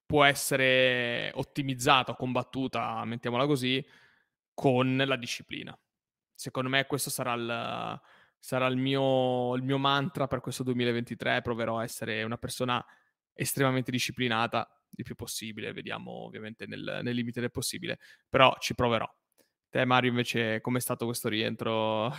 può 0.05 0.24
essere 0.24 1.30
ottimizzata, 1.34 2.14
combattuta, 2.14 3.03
mettiamola 3.05 3.46
così, 3.46 3.84
con 4.53 4.96
la 4.96 5.16
disciplina. 5.16 5.76
Secondo 6.34 6.68
me 6.68 6.84
questo 6.86 7.11
sarà 7.11 7.32
il, 7.34 8.01
sarà 8.38 8.66
il, 8.66 8.76
mio, 8.76 9.55
il 9.55 9.62
mio 9.62 9.78
mantra 9.78 10.26
per 10.26 10.40
questo 10.40 10.62
2023. 10.64 11.40
Proverò 11.42 11.78
a 11.78 11.84
essere 11.84 12.24
una 12.24 12.38
persona 12.38 12.84
estremamente 13.41 13.91
disciplinata 13.91 14.68
il 14.97 15.05
più 15.05 15.14
possibile, 15.14 15.72
vediamo 15.72 16.24
ovviamente 16.24 16.66
nel, 16.66 17.01
nel 17.03 17.14
limite 17.14 17.41
del 17.41 17.51
possibile, 17.51 17.99
però 18.28 18.55
ci 18.59 18.74
proverò. 18.74 19.09
Te 19.70 19.84
Mario 19.84 20.11
invece 20.11 20.61
com'è 20.61 20.80
stato 20.80 21.07
questo 21.07 21.28
rientro? 21.28 22.12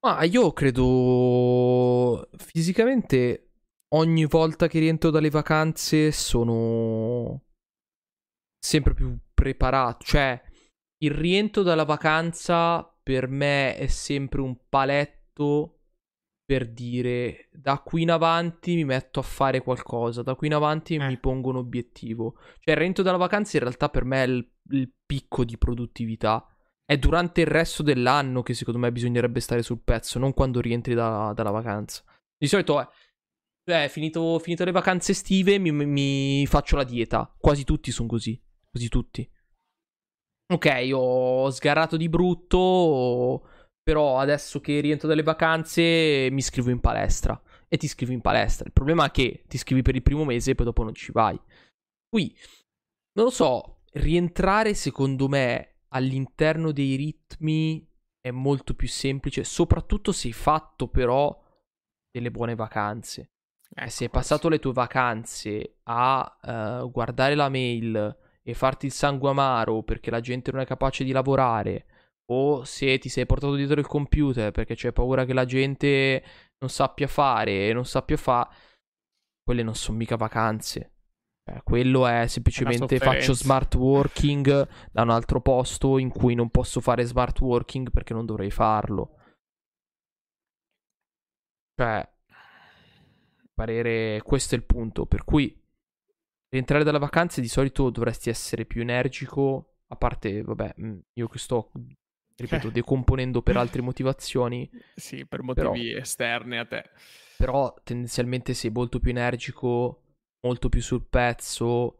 Ma 0.00 0.22
io 0.22 0.52
credo 0.52 2.30
fisicamente 2.36 3.50
ogni 3.94 4.24
volta 4.26 4.68
che 4.68 4.78
rientro 4.78 5.10
dalle 5.10 5.30
vacanze 5.30 6.12
sono 6.12 7.42
sempre 8.58 8.94
più 8.94 9.18
preparato, 9.34 10.04
cioè 10.04 10.40
il 10.98 11.10
rientro 11.10 11.62
dalla 11.62 11.84
vacanza 11.84 12.82
per 13.02 13.28
me 13.28 13.76
è 13.76 13.86
sempre 13.88 14.40
un 14.40 14.56
paletto 14.68 15.77
per 16.48 16.66
dire 16.66 17.50
da 17.52 17.78
qui 17.80 18.00
in 18.00 18.10
avanti 18.10 18.74
mi 18.74 18.86
metto 18.86 19.20
a 19.20 19.22
fare 19.22 19.60
qualcosa, 19.60 20.22
da 20.22 20.34
qui 20.34 20.46
in 20.46 20.54
avanti 20.54 20.94
eh. 20.94 21.06
mi 21.06 21.18
pongo 21.18 21.50
un 21.50 21.56
obiettivo. 21.56 22.36
Cioè 22.60 22.72
il 22.72 22.80
rientro 22.80 23.02
dalla 23.02 23.18
vacanza 23.18 23.58
in 23.58 23.64
realtà 23.64 23.90
per 23.90 24.06
me 24.06 24.22
è 24.24 24.26
il, 24.26 24.50
il 24.70 24.90
picco 25.04 25.44
di 25.44 25.58
produttività 25.58 26.42
è 26.86 26.96
durante 26.96 27.42
il 27.42 27.48
resto 27.48 27.82
dell'anno 27.82 28.42
che 28.42 28.54
secondo 28.54 28.80
me 28.80 28.90
bisognerebbe 28.90 29.40
stare 29.40 29.60
sul 29.60 29.82
pezzo, 29.82 30.18
non 30.18 30.32
quando 30.32 30.62
rientri 30.62 30.94
da, 30.94 31.34
dalla 31.34 31.50
vacanza. 31.50 32.02
Di 32.38 32.46
solito 32.46 32.80
è, 32.80 32.88
cioè, 33.66 33.88
finito, 33.88 34.38
finito 34.38 34.64
le 34.64 34.72
vacanze 34.72 35.12
estive 35.12 35.58
mi, 35.58 35.70
mi, 35.70 36.46
faccio 36.46 36.76
la 36.76 36.84
dieta. 36.84 37.30
Quasi 37.38 37.64
tutti 37.64 37.90
sono 37.90 38.08
così. 38.08 38.42
Quasi 38.70 38.88
tutti. 38.88 39.30
Ok, 40.50 40.88
ho 40.94 41.50
sgarrato 41.50 41.98
di 41.98 42.08
brutto, 42.08 43.46
però 43.88 44.18
adesso 44.18 44.60
che 44.60 44.80
rientro 44.80 45.08
dalle 45.08 45.22
vacanze 45.22 46.28
mi 46.30 46.40
iscrivo 46.40 46.68
in 46.68 46.78
palestra. 46.78 47.40
E 47.68 47.78
ti 47.78 47.86
iscrivi 47.86 48.12
in 48.12 48.20
palestra. 48.20 48.66
Il 48.66 48.74
problema 48.74 49.06
è 49.06 49.10
che 49.10 49.44
ti 49.48 49.56
iscrivi 49.56 49.80
per 49.80 49.94
il 49.94 50.02
primo 50.02 50.26
mese 50.26 50.50
e 50.50 50.54
poi 50.54 50.66
dopo 50.66 50.82
non 50.82 50.92
ci 50.92 51.10
vai. 51.10 51.40
Qui, 52.06 52.36
non 53.14 53.24
lo 53.24 53.30
so, 53.30 53.84
rientrare 53.92 54.74
secondo 54.74 55.26
me 55.26 55.76
all'interno 55.88 56.70
dei 56.70 56.96
ritmi 56.96 57.90
è 58.20 58.30
molto 58.30 58.74
più 58.74 58.88
semplice, 58.88 59.42
soprattutto 59.42 60.12
se 60.12 60.26
hai 60.26 60.34
fatto 60.34 60.88
però 60.88 61.42
delle 62.10 62.30
buone 62.30 62.54
vacanze. 62.54 63.30
Ecco, 63.74 63.88
se 63.88 64.04
hai 64.04 64.10
passato 64.10 64.50
le 64.50 64.58
tue 64.58 64.74
vacanze 64.74 65.78
a 65.84 66.80
uh, 66.82 66.90
guardare 66.90 67.34
la 67.34 67.48
mail 67.48 68.18
e 68.42 68.52
farti 68.52 68.84
il 68.84 68.92
sangue 68.92 69.30
amaro 69.30 69.82
perché 69.82 70.10
la 70.10 70.20
gente 70.20 70.52
non 70.52 70.60
è 70.60 70.66
capace 70.66 71.04
di 71.04 71.12
lavorare, 71.12 71.86
o 72.30 72.64
se 72.64 72.98
ti 72.98 73.08
sei 73.08 73.26
portato 73.26 73.54
dietro 73.54 73.80
il 73.80 73.86
computer 73.86 74.50
perché 74.50 74.74
c'è 74.74 74.92
paura 74.92 75.24
che 75.24 75.32
la 75.32 75.44
gente 75.44 76.22
non 76.58 76.70
sappia 76.70 77.06
fare 77.06 77.68
e 77.68 77.72
non 77.72 77.84
sappia 77.84 78.16
fare, 78.16 78.54
quelle 79.42 79.62
non 79.62 79.74
sono 79.74 79.96
mica 79.96 80.16
vacanze. 80.16 80.92
Eh, 81.48 81.62
quello 81.62 82.06
è 82.06 82.26
semplicemente 82.26 82.98
faccio 82.98 83.32
smart 83.32 83.74
working 83.74 84.68
da 84.90 85.02
un 85.02 85.10
altro 85.10 85.40
posto 85.40 85.96
in 85.96 86.10
cui 86.10 86.34
non 86.34 86.50
posso 86.50 86.80
fare 86.80 87.04
smart 87.04 87.40
working 87.40 87.90
perché 87.90 88.12
non 88.12 88.26
dovrei 88.26 88.50
farlo. 88.50 89.16
Cioè, 91.74 92.06
parere, 93.54 94.20
questo 94.22 94.54
è 94.54 94.58
il 94.58 94.64
punto. 94.64 95.06
Per 95.06 95.24
cui 95.24 95.58
rientrare 96.50 96.84
dalle 96.84 96.98
vacanze 96.98 97.40
di 97.40 97.48
solito 97.48 97.88
dovresti 97.90 98.28
essere 98.28 98.66
più 98.66 98.82
energico. 98.82 99.76
A 99.90 99.96
parte, 99.96 100.42
vabbè, 100.42 100.74
mm, 100.80 100.98
io 101.14 101.28
che 101.28 101.38
sto, 101.38 101.70
ripeto, 102.38 102.70
decomponendo 102.70 103.42
per 103.42 103.56
altre 103.56 103.82
motivazioni. 103.82 104.68
Sì, 104.94 105.26
per 105.26 105.42
motivi 105.42 105.88
però, 105.88 106.00
esterni 106.00 106.58
a 106.58 106.64
te. 106.64 106.90
Però 107.36 107.74
tendenzialmente 107.84 108.54
sei 108.54 108.70
molto 108.70 109.00
più 109.00 109.10
energico 109.10 110.02
molto 110.46 110.68
più 110.68 110.80
sul 110.80 111.06
pezzo 111.06 111.98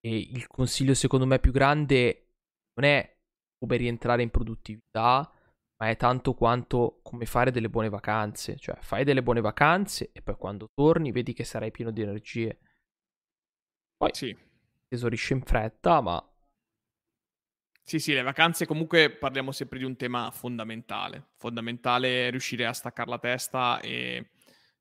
e 0.00 0.16
il 0.16 0.46
consiglio 0.46 0.94
secondo 0.94 1.26
me 1.26 1.38
più 1.38 1.52
grande 1.52 2.28
non 2.74 2.88
è 2.88 3.18
come 3.58 3.76
rientrare 3.76 4.22
in 4.22 4.30
produttività, 4.30 5.30
ma 5.76 5.88
è 5.88 5.96
tanto 5.96 6.34
quanto 6.34 7.00
come 7.02 7.26
fare 7.26 7.50
delle 7.50 7.68
buone 7.68 7.88
vacanze, 7.88 8.56
cioè 8.56 8.76
fai 8.80 9.04
delle 9.04 9.22
buone 9.22 9.40
vacanze 9.40 10.10
e 10.12 10.22
poi 10.22 10.36
quando 10.36 10.68
torni 10.74 11.12
vedi 11.12 11.32
che 11.32 11.44
sarai 11.44 11.70
pieno 11.70 11.90
di 11.90 12.02
energie. 12.02 12.58
Poi 13.96 14.10
sì. 14.14 14.36
tesorisce 14.88 15.34
in 15.34 15.42
fretta, 15.42 16.00
ma 16.00 16.29
sì, 17.90 17.98
sì, 17.98 18.12
le 18.12 18.22
vacanze 18.22 18.66
comunque 18.66 19.10
parliamo 19.10 19.50
sempre 19.50 19.78
di 19.78 19.84
un 19.84 19.96
tema 19.96 20.30
fondamentale. 20.30 21.30
Fondamentale 21.38 22.30
riuscire 22.30 22.64
a 22.64 22.72
staccare 22.72 23.10
la 23.10 23.18
testa 23.18 23.80
e 23.80 24.30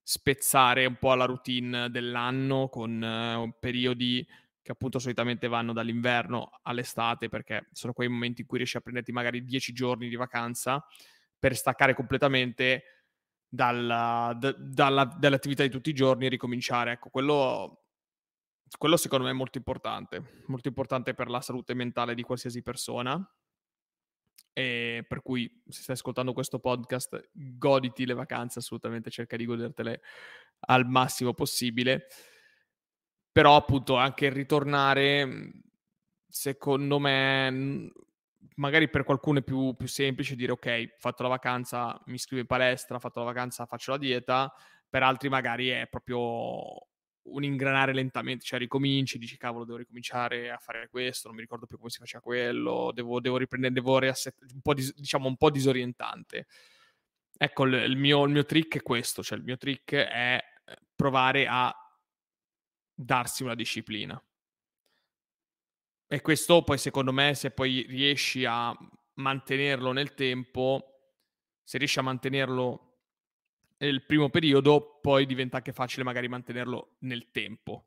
spezzare 0.04 0.86
un 0.86 0.96
po' 0.96 1.16
la 1.16 1.26
routine 1.26 1.90
dell'anno 1.90 2.70
con 2.70 3.02
uh, 3.02 3.52
periodi 3.60 4.24
che 4.62 4.72
appunto 4.72 5.00
solitamente 5.00 5.48
vanno 5.48 5.74
dall'inverno 5.74 6.60
all'estate 6.62 7.30
perché 7.30 7.70
sono 7.72 7.94
quei 7.94 8.08
momenti 8.08 8.42
in 8.42 8.48
cui 8.48 8.58
riesci 8.58 8.78
a 8.78 8.82
prenderti 8.82 9.12
magari 9.12 9.44
10 9.44 9.74
giorni 9.74 10.08
di 10.08 10.16
vacanza 10.16 10.86
per 11.40 11.56
staccare 11.56 11.96
completamente 11.96 12.84
dalla, 13.48 14.38
d- 14.38 14.56
dalla, 14.56 15.06
dall'attività 15.06 15.64
di 15.64 15.70
tutti 15.72 15.90
i 15.90 15.94
giorni 15.94 16.28
e 16.28 16.30
ricominciare. 16.30 16.92
Ecco, 16.92 17.10
quello, 17.10 17.86
quello 18.78 18.98
secondo 18.98 19.26
me 19.26 19.32
è 19.32 19.34
molto 19.36 19.58
importante, 19.58 20.44
molto 20.48 20.68
importante 20.68 21.14
per 21.14 21.30
la 21.30 21.42
salute 21.42 21.74
mentale 21.74 22.14
di 22.16 22.24
qualsiasi 22.24 22.62
persona 22.62 23.20
e 24.54 25.06
per 25.08 25.22
cui, 25.22 25.50
se 25.68 25.82
stai 25.82 25.96
ascoltando 25.96 26.34
questo 26.34 26.60
podcast, 26.60 27.30
goditi 27.32 28.06
le 28.06 28.14
vacanze, 28.14 28.60
assolutamente 28.60 29.10
cerca 29.10 29.38
di 29.38 29.46
godertele 29.46 30.02
al 30.68 30.86
massimo 30.86 31.34
possibile. 31.34 32.08
Però, 33.32 33.56
appunto, 33.56 33.96
anche 33.96 34.26
il 34.26 34.34
ritornare, 34.34 35.26
mhmm, 35.26 35.62
secondo 36.28 37.00
me, 37.00 37.90
magari 38.56 38.90
per 38.90 39.04
qualcuno 39.04 39.40
è 39.40 39.44
più, 39.44 39.76
più 39.78 39.88
semplice 39.88 40.36
dire 40.36 40.52
ok, 40.52 40.92
ho 40.94 40.98
fatto 41.00 41.24
la 41.24 41.30
vacanza, 41.30 42.02
mi 42.08 42.16
iscrivo 42.16 42.42
in 42.42 42.48
palestra, 42.48 42.98
ho 42.98 43.00
fatto 43.00 43.20
la 43.20 43.26
vacanza, 43.26 43.66
faccio 43.66 43.92
la 43.92 43.98
dieta. 43.98 44.54
Per 44.90 45.04
altri, 45.04 45.30
magari 45.30 45.70
è 45.70 45.88
proprio 45.88 46.90
un 47.32 47.44
ingranare 47.44 47.94
lentamente, 47.94 48.44
cioè 48.44 48.60
ricominci, 48.60 49.18
dici 49.18 49.38
cavolo 49.38 49.66
devo 49.66 49.78
ricominciare 49.78 50.52
a 50.52 50.58
fare 50.58 50.90
questo, 50.90 51.28
non 51.28 51.36
mi 51.36 51.44
ricordo 51.44 51.66
più 51.66 51.78
come 51.78 51.90
si 51.90 52.00
faceva 52.00 52.22
quello, 52.22 52.92
devo, 52.94 53.20
devo 53.20 53.38
riprendere, 53.38 53.74
devo 53.74 54.00
reassettare, 54.00 54.52
un 54.54 54.74
dis- 54.74 54.94
diciamo 54.96 55.28
un 55.28 55.38
po' 55.38 55.50
disorientante. 55.50 56.48
Ecco, 57.38 57.66
il, 57.66 57.74
il, 57.74 57.98
mio, 57.98 58.26
il 58.26 58.32
mio 58.32 58.46
trick 58.46 58.78
è 58.78 58.82
questo, 58.82 59.24
cioè 59.24 59.38
il 59.38 59.44
mio 59.44 59.58
trick 59.58 59.94
è 59.94 60.40
eh, 60.66 60.78
provare 60.96 61.48
a 61.48 61.74
darsi 62.94 63.44
una 63.44 63.56
disciplina. 63.56 64.22
E 66.12 66.22
questo 66.22 66.64
poi 66.64 66.78
secondo 66.78 67.14
me 67.14 67.36
se 67.36 67.52
poi 67.52 67.86
riesci 67.88 68.44
a 68.44 68.76
mantenerlo 69.14 69.92
nel 69.92 70.16
tempo, 70.16 71.14
se 71.64 71.78
riesci 71.78 72.00
a 72.00 72.02
mantenerlo 72.04 72.89
il 73.88 74.06
primo 74.06 74.30
periodo, 74.30 75.00
poi 75.02 75.26
diventa 75.26 75.58
anche 75.58 75.74
facile 75.74 76.04
magari 76.04 76.28
mantenerlo 76.28 76.98
nel 77.00 77.32
tempo. 77.32 77.86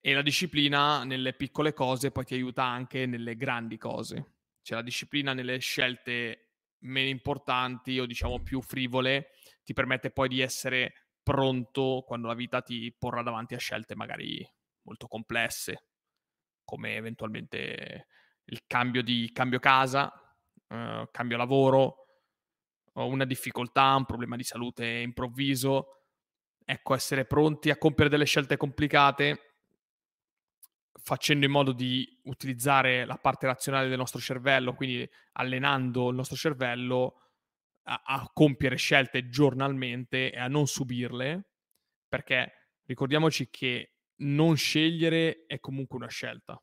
E 0.00 0.14
la 0.14 0.22
disciplina 0.22 1.04
nelle 1.04 1.34
piccole 1.34 1.72
cose 1.72 2.10
poi 2.10 2.24
ti 2.24 2.34
aiuta 2.34 2.64
anche 2.64 3.06
nelle 3.06 3.36
grandi 3.36 3.76
cose. 3.78 4.34
Cioè 4.62 4.78
la 4.78 4.84
disciplina 4.84 5.32
nelle 5.32 5.58
scelte 5.58 6.52
meno 6.82 7.08
importanti 7.08 7.98
o 7.98 8.06
diciamo 8.06 8.40
più 8.42 8.60
frivole 8.60 9.30
ti 9.62 9.72
permette 9.72 10.10
poi 10.10 10.28
di 10.28 10.40
essere 10.40 11.10
pronto 11.22 12.02
quando 12.04 12.26
la 12.26 12.34
vita 12.34 12.60
ti 12.62 12.92
porrà 12.96 13.22
davanti 13.22 13.54
a 13.54 13.58
scelte 13.58 13.94
magari 13.94 14.44
molto 14.82 15.06
complesse, 15.06 15.86
come 16.64 16.96
eventualmente 16.96 18.06
il 18.46 18.62
cambio 18.66 19.02
di 19.02 19.30
cambio 19.32 19.60
casa, 19.60 20.12
uh, 20.68 21.08
cambio 21.10 21.36
lavoro, 21.36 22.11
una 22.94 23.24
difficoltà, 23.24 23.94
un 23.94 24.04
problema 24.04 24.36
di 24.36 24.44
salute 24.44 24.86
improvviso. 24.86 25.86
Ecco, 26.64 26.94
essere 26.94 27.24
pronti 27.24 27.70
a 27.70 27.76
compiere 27.76 28.10
delle 28.10 28.24
scelte 28.24 28.56
complicate 28.56 29.52
facendo 31.02 31.44
in 31.44 31.50
modo 31.50 31.72
di 31.72 32.20
utilizzare 32.24 33.04
la 33.04 33.16
parte 33.16 33.46
razionale 33.46 33.88
del 33.88 33.98
nostro 33.98 34.20
cervello, 34.20 34.74
quindi 34.74 35.08
allenando 35.32 36.10
il 36.10 36.16
nostro 36.16 36.36
cervello 36.36 37.20
a, 37.84 38.02
a 38.04 38.30
compiere 38.32 38.76
scelte 38.76 39.28
giornalmente 39.28 40.30
e 40.30 40.38
a 40.38 40.48
non 40.48 40.66
subirle, 40.66 41.48
perché 42.08 42.52
ricordiamoci 42.84 43.48
che 43.50 43.94
non 44.16 44.56
scegliere 44.56 45.44
è 45.46 45.58
comunque 45.58 45.96
una 45.96 46.08
scelta. 46.08 46.62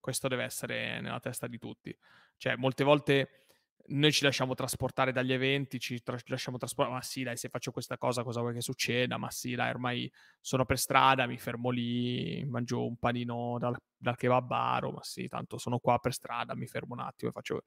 Questo 0.00 0.28
deve 0.28 0.44
essere 0.44 1.00
nella 1.00 1.20
testa 1.20 1.46
di 1.46 1.58
tutti. 1.58 1.96
Cioè, 2.36 2.56
molte 2.56 2.84
volte 2.84 3.45
noi 3.88 4.12
ci 4.12 4.24
lasciamo 4.24 4.54
trasportare 4.54 5.12
dagli 5.12 5.32
eventi, 5.32 5.78
ci 5.78 6.02
tra- 6.02 6.18
lasciamo 6.26 6.58
trasportare, 6.58 6.96
ma 6.96 7.02
sì 7.02 7.22
dai, 7.22 7.36
se 7.36 7.48
faccio 7.48 7.70
questa 7.70 7.96
cosa 7.98 8.22
cosa 8.22 8.40
vuoi 8.40 8.54
che 8.54 8.60
succeda? 8.60 9.16
Ma 9.18 9.30
sì 9.30 9.54
dai, 9.54 9.70
ormai 9.70 10.10
sono 10.40 10.64
per 10.64 10.78
strada, 10.78 11.26
mi 11.26 11.38
fermo 11.38 11.70
lì, 11.70 12.44
mangio 12.44 12.86
un 12.86 12.96
panino 12.96 13.56
dal, 13.58 13.76
dal 13.96 14.16
kebabaro, 14.16 14.90
ma 14.92 15.02
sì, 15.02 15.28
tanto 15.28 15.58
sono 15.58 15.78
qua 15.78 15.98
per 15.98 16.12
strada, 16.12 16.54
mi 16.54 16.66
fermo 16.66 16.94
un 16.94 17.00
attimo 17.00 17.30
e 17.30 17.32
faccio... 17.32 17.62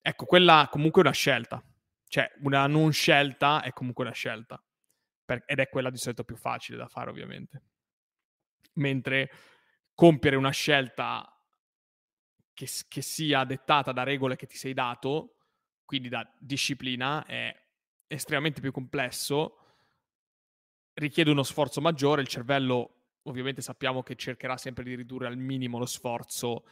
Ecco, 0.00 0.26
quella 0.26 0.68
comunque 0.70 1.02
è 1.02 1.04
una 1.06 1.14
scelta, 1.14 1.62
cioè 2.08 2.30
una 2.42 2.66
non 2.66 2.92
scelta 2.92 3.62
è 3.62 3.72
comunque 3.72 4.04
una 4.04 4.12
scelta, 4.12 4.62
per- 5.24 5.42
ed 5.46 5.58
è 5.58 5.68
quella 5.68 5.90
di 5.90 5.98
solito 5.98 6.24
più 6.24 6.36
facile 6.36 6.78
da 6.78 6.88
fare 6.88 7.10
ovviamente. 7.10 7.62
Mentre 8.74 9.30
compiere 9.94 10.36
una 10.36 10.50
scelta 10.50 11.28
che, 12.54 12.68
che, 12.88 13.02
sia 13.02 13.44
dettata 13.44 13.92
da 13.92 14.04
regole 14.04 14.36
che 14.36 14.46
ti 14.46 14.56
sei 14.56 14.72
dato, 14.72 15.33
quindi 15.84 16.08
da 16.08 16.28
disciplina, 16.38 17.24
è 17.24 17.54
estremamente 18.06 18.60
più 18.60 18.72
complesso, 18.72 19.58
richiede 20.94 21.30
uno 21.30 21.42
sforzo 21.42 21.80
maggiore, 21.80 22.22
il 22.22 22.28
cervello 22.28 22.90
ovviamente 23.22 23.62
sappiamo 23.62 24.02
che 24.02 24.16
cercherà 24.16 24.56
sempre 24.56 24.84
di 24.84 24.94
ridurre 24.94 25.26
al 25.26 25.36
minimo 25.36 25.78
lo 25.78 25.86
sforzo 25.86 26.64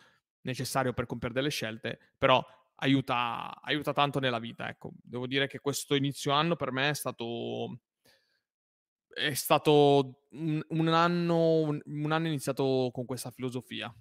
necessario 0.43 0.93
per 0.93 1.07
compiere 1.07 1.35
delle 1.35 1.51
scelte, 1.51 1.99
però 2.19 2.45
aiuta, 2.77 3.61
aiuta 3.63 3.93
tanto 3.93 4.19
nella 4.19 4.39
vita. 4.39 4.69
Ecco, 4.69 4.93
devo 5.03 5.27
dire 5.27 5.47
che 5.47 5.61
questo 5.61 5.95
inizio 5.95 6.33
anno 6.33 6.57
per 6.57 6.73
me 6.73 6.91
è 6.91 6.95
stato 6.95 7.79
è 9.15 9.35
stato 9.35 10.27
un, 10.31 10.65
un, 10.69 10.89
anno, 10.89 11.61
un, 11.61 11.81
un, 11.85 12.13
anno 12.13 12.27
iniziato 12.29 12.91
con 12.93 13.05
questa 13.05 13.31
filosofia. 13.31 13.95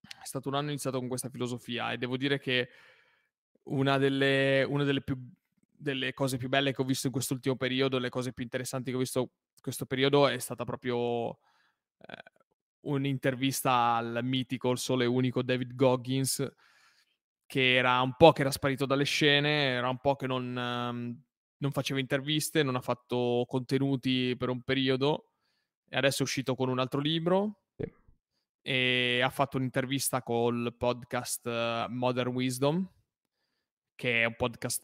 È 0.00 0.24
stato 0.24 0.48
un 0.48 0.54
anno 0.54 0.70
iniziato 0.70 0.98
con 0.98 1.08
questa 1.08 1.28
filosofia 1.28 1.92
e 1.92 1.98
devo 1.98 2.16
dire 2.16 2.38
che 2.38 2.70
una 3.64 3.98
delle, 3.98 4.64
una 4.64 4.84
delle, 4.84 5.02
più, 5.02 5.16
delle 5.76 6.12
cose 6.12 6.36
più 6.36 6.48
belle 6.48 6.72
che 6.72 6.82
ho 6.82 6.84
visto 6.84 7.06
in 7.06 7.12
quest'ultimo 7.12 7.56
periodo, 7.56 7.98
le 7.98 8.08
cose 8.08 8.32
più 8.32 8.44
interessanti 8.44 8.90
che 8.90 8.96
ho 8.96 9.00
visto 9.00 9.20
in 9.20 9.62
questo 9.62 9.86
periodo 9.86 10.26
è 10.28 10.38
stata 10.38 10.64
proprio 10.64 11.30
eh, 11.30 12.22
un'intervista 12.82 13.94
al 13.94 14.20
mitico, 14.22 14.70
il 14.70 14.78
sole 14.78 15.06
unico 15.06 15.42
David 15.42 15.74
Goggins, 15.74 16.46
che 17.46 17.74
era 17.74 18.00
un 18.00 18.14
po' 18.16 18.32
che 18.32 18.42
era 18.42 18.50
sparito 18.50 18.86
dalle 18.86 19.04
scene, 19.04 19.72
era 19.72 19.88
un 19.88 19.98
po' 19.98 20.16
che 20.16 20.26
non, 20.26 20.56
um, 20.56 21.22
non 21.56 21.72
faceva 21.72 22.00
interviste, 22.00 22.62
non 22.62 22.76
ha 22.76 22.80
fatto 22.80 23.44
contenuti 23.48 24.36
per 24.36 24.48
un 24.48 24.62
periodo 24.62 25.32
e 25.88 25.96
adesso 25.96 26.20
è 26.20 26.24
uscito 26.24 26.54
con 26.54 26.68
un 26.68 26.78
altro 26.78 27.00
libro 27.00 27.62
e 28.62 29.20
ha 29.22 29.30
fatto 29.30 29.56
un'intervista 29.56 30.22
col 30.22 30.74
podcast 30.76 31.46
uh, 31.46 31.92
Modern 31.92 32.32
Wisdom, 32.34 32.88
che 34.00 34.22
è 34.22 34.24
un 34.24 34.34
podcast 34.34 34.82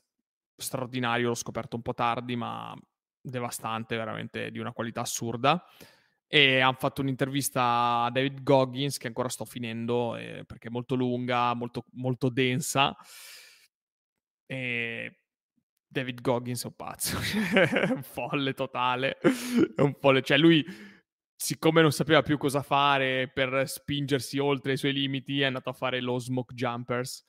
straordinario, 0.54 1.28
l'ho 1.28 1.34
scoperto 1.34 1.74
un 1.74 1.80
po' 1.80 1.94
tardi, 1.94 2.36
ma 2.36 2.76
devastante, 3.18 3.96
veramente 3.96 4.50
di 4.50 4.58
una 4.58 4.72
qualità 4.72 5.00
assurda. 5.00 5.64
E 6.28 6.60
hanno 6.60 6.76
fatto 6.78 7.00
un'intervista 7.00 8.02
a 8.02 8.10
David 8.10 8.42
Goggins, 8.42 8.98
che 8.98 9.06
ancora 9.06 9.30
sto 9.30 9.46
finendo, 9.46 10.16
eh, 10.16 10.44
perché 10.46 10.68
è 10.68 10.70
molto 10.70 10.96
lunga, 10.96 11.54
molto, 11.54 11.86
molto 11.92 12.28
densa. 12.28 12.94
E 14.44 15.20
David 15.88 16.20
Goggins 16.20 16.64
è 16.64 16.66
un 16.66 16.76
pazzo, 16.76 17.16
un 17.94 18.02
folle 18.02 18.52
totale, 18.52 19.16
un 19.76 19.94
folle, 19.98 20.20
cioè 20.20 20.36
lui 20.36 20.62
siccome 21.34 21.80
non 21.80 21.92
sapeva 21.92 22.20
più 22.20 22.36
cosa 22.36 22.60
fare 22.60 23.30
per 23.32 23.66
spingersi 23.66 24.38
oltre 24.38 24.72
i 24.72 24.76
suoi 24.76 24.92
limiti, 24.92 25.40
è 25.40 25.46
andato 25.46 25.70
a 25.70 25.74
fare 25.74 26.02
lo 26.02 26.18
smoke 26.18 26.54
jumpers, 26.54 27.24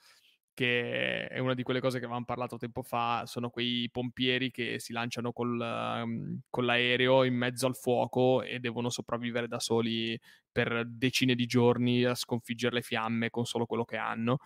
che 0.58 1.28
è 1.28 1.38
una 1.38 1.54
di 1.54 1.62
quelle 1.62 1.80
cose 1.80 2.00
che 2.00 2.06
avevamo 2.06 2.26
parlato 2.26 2.58
tempo 2.58 2.82
fa, 2.82 3.28
sono 3.28 3.52
quei 3.52 3.88
pompieri 3.92 4.50
che 4.50 4.80
si 4.80 4.92
lanciano 4.92 5.32
col, 5.32 5.52
um, 5.60 6.40
con 6.50 6.66
l'aereo 6.66 7.26
in 7.26 7.36
mezzo 7.36 7.68
al 7.68 7.76
fuoco 7.76 8.42
e 8.42 8.60
devono 8.60 8.90
sopravvivere 8.90 9.48
da 9.48 9.60
soli 9.60 10.20
per 10.52 10.84
decine 10.88 11.36
di 11.36 11.46
giorni 11.46 12.06
a 12.06 12.16
sconfiggere 12.16 12.74
le 12.74 12.82
fiamme 12.82 13.30
con 13.30 13.46
solo 13.46 13.68
quello 13.68 13.86
che 13.86 13.98
hanno. 13.98 14.40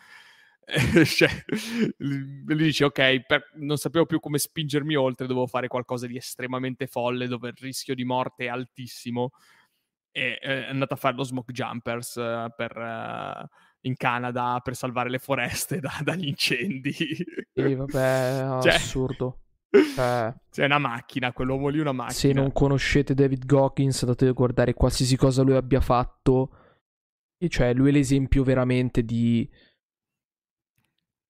cioè, 1.06 1.30
lui 2.00 2.58
dice 2.58 2.84
ok, 2.84 3.26
per, 3.26 3.50
non 3.54 3.78
sapevo 3.78 4.06
più 4.06 4.20
come 4.20 4.38
spingermi 4.38 4.96
oltre, 4.96 5.28
dovevo 5.28 5.48
fare 5.48 5.70
qualcosa 5.70 6.08
di 6.08 6.18
estremamente 6.18 6.88
folle 6.88 7.28
dove 7.28 7.48
il 7.48 7.58
rischio 7.58 7.96
di 7.96 8.04
morte 8.04 8.48
è 8.48 8.50
altissimo 8.50 9.32
e 10.12 10.40
è 10.40 10.66
andato 10.68 10.94
a 10.94 10.98
fare 10.98 11.16
lo 11.16 11.24
smoke 11.24 11.54
jumpers 11.54 12.16
uh, 12.16 12.52
per, 12.54 12.76
uh, 12.76 13.48
in 13.82 13.96
Canada 13.96 14.60
per 14.64 14.76
salvare 14.76 15.10
le 15.10 15.20
foreste 15.20 15.80
da, 15.82 15.92
dagli 16.04 16.28
incendi. 16.28 16.94
Sì, 16.94 17.76
vabbè, 17.76 18.60
cioè, 18.62 18.74
assurdo. 18.74 19.40
Eh, 19.70 19.84
cioè, 20.52 20.64
è 20.64 20.66
una 20.66 20.80
macchina, 20.80 21.32
quell'uomo 21.32 21.70
lì 21.70 21.78
è 21.78 21.82
una 21.82 21.92
macchina. 21.92 22.18
Se 22.18 22.34
non 22.34 22.52
conoscete 22.52 23.14
David 23.14 23.46
Goggins, 23.46 24.02
andate 24.04 24.28
a 24.28 24.34
guardare 24.34 24.74
qualsiasi 24.74 25.16
cosa 25.16 25.42
lui 25.42 25.56
abbia 25.56 25.82
fatto. 25.82 26.56
E 27.38 27.50
cioè, 27.50 27.74
lui 27.74 27.90
è 27.90 27.92
l'esempio 27.92 28.44
veramente 28.44 29.04
di 29.04 29.50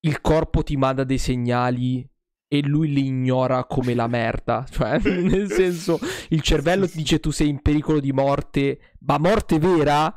il 0.03 0.19
corpo 0.19 0.63
ti 0.63 0.75
manda 0.77 1.03
dei 1.03 1.19
segnali 1.19 2.07
e 2.53 2.61
lui 2.63 2.91
li 2.91 3.05
ignora 3.05 3.63
come 3.65 3.93
la 3.93 4.07
merda. 4.07 4.65
Cioè, 4.69 4.99
nel 4.99 5.49
senso, 5.49 5.99
il 6.29 6.41
cervello 6.41 6.87
ti 6.87 6.97
dice 6.97 7.19
tu 7.19 7.31
sei 7.31 7.47
in 7.47 7.61
pericolo 7.61 7.99
di 7.99 8.11
morte, 8.11 8.95
ma 9.05 9.17
morte 9.17 9.57
vera? 9.57 10.13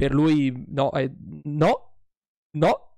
Per 0.00 0.14
lui 0.14 0.64
no, 0.68 0.90
è... 0.92 1.10
no, 1.44 1.94
no. 2.52 2.96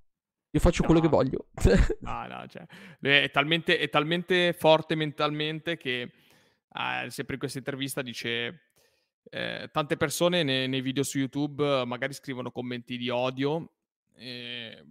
Io 0.52 0.60
faccio 0.60 0.82
no. 0.82 0.86
quello 0.86 1.00
che 1.00 1.08
voglio. 1.08 1.46
ah, 2.04 2.28
no, 2.28 2.46
cioè, 2.46 2.64
è 3.00 3.28
talmente, 3.32 3.76
è 3.76 3.88
talmente 3.88 4.52
forte 4.52 4.94
mentalmente 4.94 5.76
che 5.76 6.02
eh, 6.02 7.10
sempre 7.10 7.34
in 7.34 7.40
questa 7.40 7.58
intervista 7.58 8.02
dice... 8.02 8.68
Eh, 9.30 9.68
tante 9.72 9.96
persone 9.96 10.42
nei, 10.42 10.68
nei, 10.68 10.80
video 10.80 11.04
su 11.04 11.18
YouTube 11.18 11.84
magari 11.86 12.12
scrivono 12.12 12.50
commenti 12.50 12.96
di 12.96 13.08
odio 13.08 13.70
eh, 14.16 14.84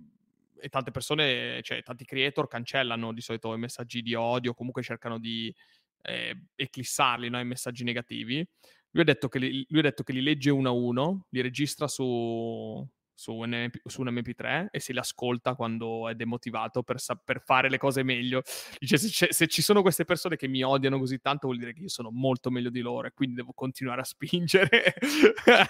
e 0.58 0.70
tante 0.70 0.92
persone, 0.92 1.62
cioè 1.64 1.84
tanti 1.84 2.06
creator 2.06 2.48
cancellano 2.48 3.14
di 3.14 3.20
solito 3.20 3.54
i 3.54 3.58
messaggi 3.58 4.02
di 4.02 4.16
odio, 4.16 4.54
comunque 4.54 4.84
cercano 4.84 5.18
di 5.18 5.54
eh, 6.04 6.44
eclissarli, 6.56 7.30
no? 7.30 7.40
i 7.40 7.46
messaggi 7.46 7.84
negativi. 7.84 8.48
Lui 8.92 9.04
ha, 9.04 9.06
detto 9.06 9.30
che 9.30 9.40
li, 9.40 9.66
lui 9.70 9.80
ha 9.80 9.84
detto 9.84 10.04
che 10.04 10.12
li 10.12 10.22
legge 10.22 10.50
uno 10.50 10.70
a 10.70 10.72
uno, 10.74 11.26
li 11.30 11.42
registra 11.42 11.88
su, 11.88 12.86
su 13.22 13.34
un, 13.34 13.52
MP, 13.52 13.78
su 13.86 14.02
un, 14.02 14.08
MP3 14.08 14.68
e 14.72 14.80
se 14.80 14.92
li 14.92 15.00
ascolta 15.00 15.56
quando 15.56 16.10
è 16.10 16.16
demotivato 16.16 16.84
per, 16.84 16.98
per 17.24 17.42
fare 17.42 17.70
le 17.70 17.78
cose 17.78 18.04
meglio. 18.04 18.42
Dice: 18.80 18.98
se, 18.98 19.28
se, 19.30 19.48
ci 19.48 19.62
sono 19.62 19.82
queste 19.82 20.04
persone 20.04 20.36
che 20.36 20.48
mi 20.48 20.64
odiano 20.64 20.98
così 20.98 21.20
tanto, 21.20 21.48
vuol 21.48 21.60
dire 21.60 21.74
che 21.74 21.84
io 21.84 21.88
sono 21.88 22.10
molto 22.12 22.50
meglio 22.50 22.70
di 22.70 22.82
loro 22.82 23.08
e 23.08 23.12
quindi 23.14 23.36
devo 23.36 23.54
continuare 23.54 24.02
a 24.02 24.04
spingere. 24.04 24.96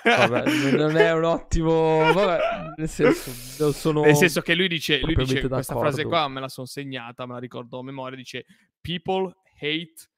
Vabbè, 0.04 0.72
non 0.76 0.96
è 0.98 1.14
un 1.14 1.24
ottimo. 1.26 2.12
Vabbè, 2.14 2.74
nel 2.78 2.90
senso, 2.90 3.72
sono 3.74 4.02
nel 4.02 4.16
senso 4.16 4.42
che 4.42 4.56
lui 4.56 4.68
dice, 4.68 5.00
lui 5.02 5.14
dice 5.14 5.48
questa 5.48 5.76
frase 5.76 6.06
qua 6.06 6.28
me 6.28 6.40
la 6.40 6.50
sono 6.50 6.66
segnata, 6.66 7.26
me 7.26 7.34
la 7.34 7.40
ricordo 7.40 7.78
a 7.78 7.84
memoria. 7.84 8.18
Dice: 8.18 8.46
People 8.80 9.36
hate 9.60 10.10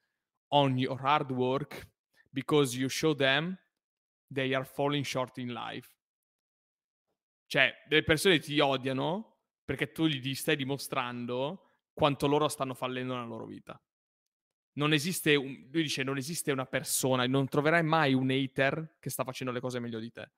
on 0.48 0.78
your 0.78 0.98
hard 1.02 1.30
work 1.32 1.92
because 2.34 2.76
you 2.76 2.88
show 2.88 3.14
them 3.14 3.56
they 4.26 4.52
are 4.52 4.64
falling 4.64 5.04
short 5.04 5.38
in 5.38 5.52
life. 5.52 5.88
Cioè, 7.46 7.72
delle 7.86 8.02
persone 8.02 8.40
ti 8.40 8.58
odiano 8.58 9.36
perché 9.64 9.92
tu 9.92 10.06
gli 10.06 10.34
stai 10.34 10.56
dimostrando 10.56 11.86
quanto 11.92 12.26
loro 12.26 12.48
stanno 12.48 12.74
fallendo 12.74 13.14
nella 13.14 13.26
loro 13.26 13.46
vita. 13.46 13.80
non 14.74 14.92
esiste, 14.92 15.34
un, 15.34 15.68
lui 15.70 15.82
dice, 15.82 16.02
non 16.02 16.16
esiste 16.16 16.50
una 16.50 16.66
persona, 16.66 17.26
non 17.26 17.46
troverai 17.46 17.82
mai 17.82 18.14
un 18.14 18.30
hater 18.30 18.96
che 18.98 19.10
sta 19.10 19.24
facendo 19.24 19.52
le 19.52 19.60
cose 19.60 19.78
meglio 19.78 19.98
di 19.98 20.10
te. 20.10 20.30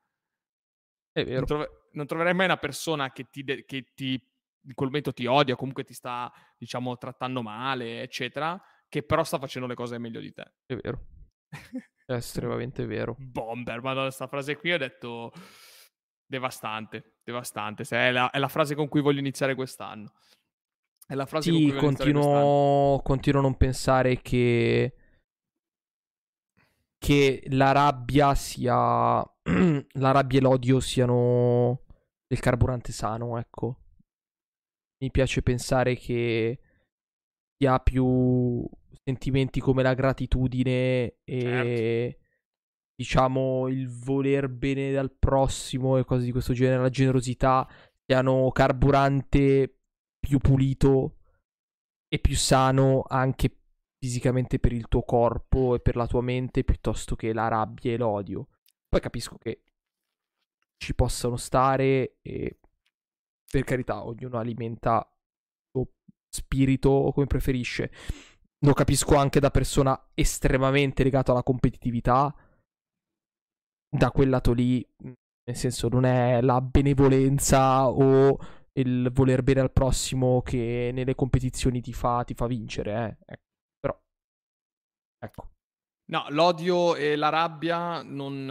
È 1.13 1.25
vero. 1.25 1.39
Non, 1.39 1.47
trove, 1.47 1.71
non 1.93 2.07
troverai 2.07 2.35
mai 2.35 2.45
una 2.45 2.59
persona 2.59 3.13
che 3.13 3.31
ti, 3.31 3.43
de, 3.43 3.65
che 3.65 3.93
ti, 3.95 4.13
in 4.13 4.75
quel 4.75 4.89
momento 4.89 5.13
ti 5.13 5.25
odia, 5.25 5.57
comunque 5.57 5.85
ti 5.85 5.95
sta, 5.95 6.31
diciamo, 6.59 6.99
trattando 6.99 7.41
male, 7.41 8.03
eccetera, 8.03 8.61
che 8.89 9.03
però 9.03 9.25
sta 9.25 9.39
facendo 9.39 9.67
le 9.67 9.75
cose 9.75 9.97
meglio 9.99 10.21
di 10.21 10.33
te. 10.33 10.53
È 10.67 10.75
vero. 10.75 11.16
È 11.49 12.13
estremamente 12.13 12.85
vero. 12.87 13.17
Bomber, 13.19 13.81
ma 13.83 13.95
questa 13.95 14.27
frase 14.27 14.57
qui 14.57 14.73
ho 14.73 14.79
detto 14.79 15.33
devastante, 16.27 17.19
devastante. 17.23 17.85
È 17.89 18.11
la, 18.11 18.31
è 18.31 18.39
la 18.39 18.49
frase 18.49 18.75
con 18.75 18.89
cui 18.89 19.01
voglio 19.01 19.21
iniziare 19.21 19.55
quest'anno. 19.55 20.13
È 21.07 21.15
la 21.15 21.27
frase 21.27 21.53
sì, 21.53 21.73
continuo, 21.73 23.01
continuo 23.03 23.41
a 23.41 23.43
non 23.43 23.57
pensare 23.57 24.21
che 24.21 24.95
che 26.99 27.45
la 27.51 27.71
rabbia 27.71 28.35
sia 28.35 28.75
la 29.23 30.11
rabbia 30.11 30.39
e 30.39 30.43
l'odio 30.43 30.81
siano 30.81 31.83
del 32.27 32.41
carburante 32.41 32.91
sano, 32.91 33.39
ecco. 33.39 33.83
Mi 34.99 35.11
piace 35.11 35.43
pensare 35.43 35.95
che 35.95 36.59
sia 37.57 37.79
più 37.79 38.69
sentimenti 39.07 39.61
come 39.61 39.85
la 39.85 39.95
gratitudine 39.95 41.19
e 41.23 41.41
certo. 41.41 42.25
diciamo 42.97 43.69
il 43.69 43.89
voler 43.89 44.49
bene 44.49 44.91
dal 44.91 45.13
prossimo 45.13 45.97
e 45.97 46.05
cose 46.05 46.25
di 46.25 46.33
questo 46.33 46.53
genere, 46.53 46.83
la 46.83 46.89
generosità 46.89 47.69
siano 48.05 48.51
carburante 48.51 49.79
più 50.19 50.39
pulito 50.39 51.19
e 52.09 52.19
più 52.19 52.35
sano 52.35 53.05
anche 53.07 53.61
fisicamente 53.99 54.59
per 54.59 54.73
il 54.73 54.89
tuo 54.89 55.03
corpo 55.03 55.77
e 55.77 55.81
per 55.81 55.95
la 55.95 56.09
tua 56.09 56.21
mente 56.21 56.65
piuttosto 56.65 57.15
che 57.15 57.33
la 57.33 57.47
rabbia 57.47 57.93
e 57.93 57.97
l'odio. 57.97 58.49
Poi 58.89 59.01
capisco 59.01 59.37
che 59.39 59.63
ci 60.79 60.95
possano 60.97 61.37
stare 61.37 62.19
e 62.23 62.59
per 63.49 63.63
carità 63.63 64.05
ognuno 64.05 64.39
alimenta 64.39 65.09
il 65.09 65.71
suo 65.71 65.93
spirito 66.29 67.11
come 67.15 67.27
preferisce. 67.27 67.91
Lo 68.65 68.73
capisco 68.73 69.17
anche 69.17 69.41
da 69.41 69.51
persona 69.51 70.11
estremamente 70.15 71.03
legata 71.03 71.33
alla 71.33 71.43
competitività. 71.43 72.35
Da 73.89 74.11
quel 74.11 74.29
lato 74.29 74.53
lì, 74.53 74.87
nel 74.99 75.57
senso, 75.57 75.89
non 75.89 76.05
è 76.05 76.41
la 76.41 76.61
benevolenza 76.61 77.89
o 77.89 78.39
il 78.73 79.11
voler 79.13 79.43
bene 79.43 79.61
al 79.61 79.73
prossimo 79.73 80.43
che 80.43 80.91
nelle 80.93 81.15
competizioni 81.15 81.81
ti 81.81 81.93
fa, 81.93 82.25
ti 82.25 82.35
fa 82.35 82.47
vincere, 82.47 83.19
eh. 83.27 83.33
Ecco. 83.35 83.43
Però, 83.81 84.01
ecco. 85.19 85.51
No, 86.09 86.27
l'odio 86.29 86.95
e 86.95 87.17
la 87.17 87.31
rabbia 87.31 88.03
non, 88.03 88.45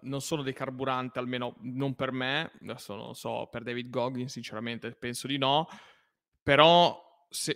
non, 0.00 0.20
sono 0.20 0.42
dei 0.42 0.54
carburanti, 0.54 1.18
almeno 1.18 1.56
non 1.60 1.94
per 1.94 2.12
me, 2.12 2.52
adesso 2.62 2.94
non 2.94 3.14
so, 3.14 3.48
per 3.50 3.62
David 3.62 3.90
Goggins 3.90 4.32
sinceramente 4.32 4.92
penso 4.92 5.26
di 5.26 5.36
no, 5.36 5.68
però 6.42 6.98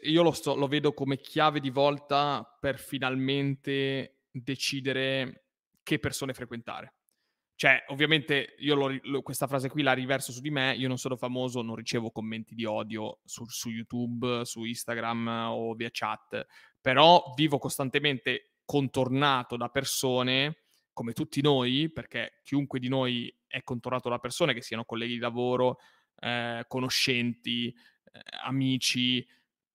io 0.03 0.23
lo, 0.23 0.33
sto, 0.33 0.55
lo 0.55 0.67
vedo 0.67 0.93
come 0.93 1.19
chiave 1.19 1.61
di 1.61 1.71
volta 1.71 2.57
per 2.61 2.79
finalmente 2.79 4.23
decidere 4.31 5.45
che 5.83 5.99
persone 5.99 6.35
frequentare. 6.35 6.95
Cioè, 7.55 7.87
ovviamente 7.89 8.55
io 8.59 8.77
lo, 8.77 8.99
lo, 9.03 9.23
questa 9.23 9.49
frase 9.49 9.69
qui 9.69 9.83
la 9.83 9.93
riverso 9.93 10.31
su 10.31 10.41
di 10.41 10.51
me, 10.51 10.75
io 10.77 10.87
non 10.87 10.97
sono 10.97 11.17
famoso, 11.17 11.61
non 11.61 11.75
ricevo 11.75 12.13
commenti 12.13 12.55
di 12.55 12.65
odio 12.65 13.19
su, 13.25 13.45
su, 13.49 13.71
YouTube, 13.71 14.45
su 14.45 14.63
Instagram 14.63 15.49
o 15.51 15.75
via 15.75 15.89
chat, 15.91 16.47
però 16.81 17.33
vivo 17.35 17.59
costantemente 17.59 18.59
contornato 18.65 19.57
da 19.57 19.71
persone, 19.71 20.59
come 20.93 21.13
tutti 21.13 21.41
noi, 21.41 21.91
perché 21.91 22.41
chiunque 22.45 22.79
di 22.79 22.89
noi 22.89 23.35
è 23.49 23.63
contornato 23.63 24.09
da 24.09 24.19
persone, 24.19 24.55
che 24.55 24.63
siano 24.63 24.85
colleghi 24.85 25.15
di 25.15 25.19
lavoro, 25.19 25.79
eh, 26.21 26.65
conoscenti, 26.69 27.69
eh, 27.69 28.21
amici, 28.45 29.27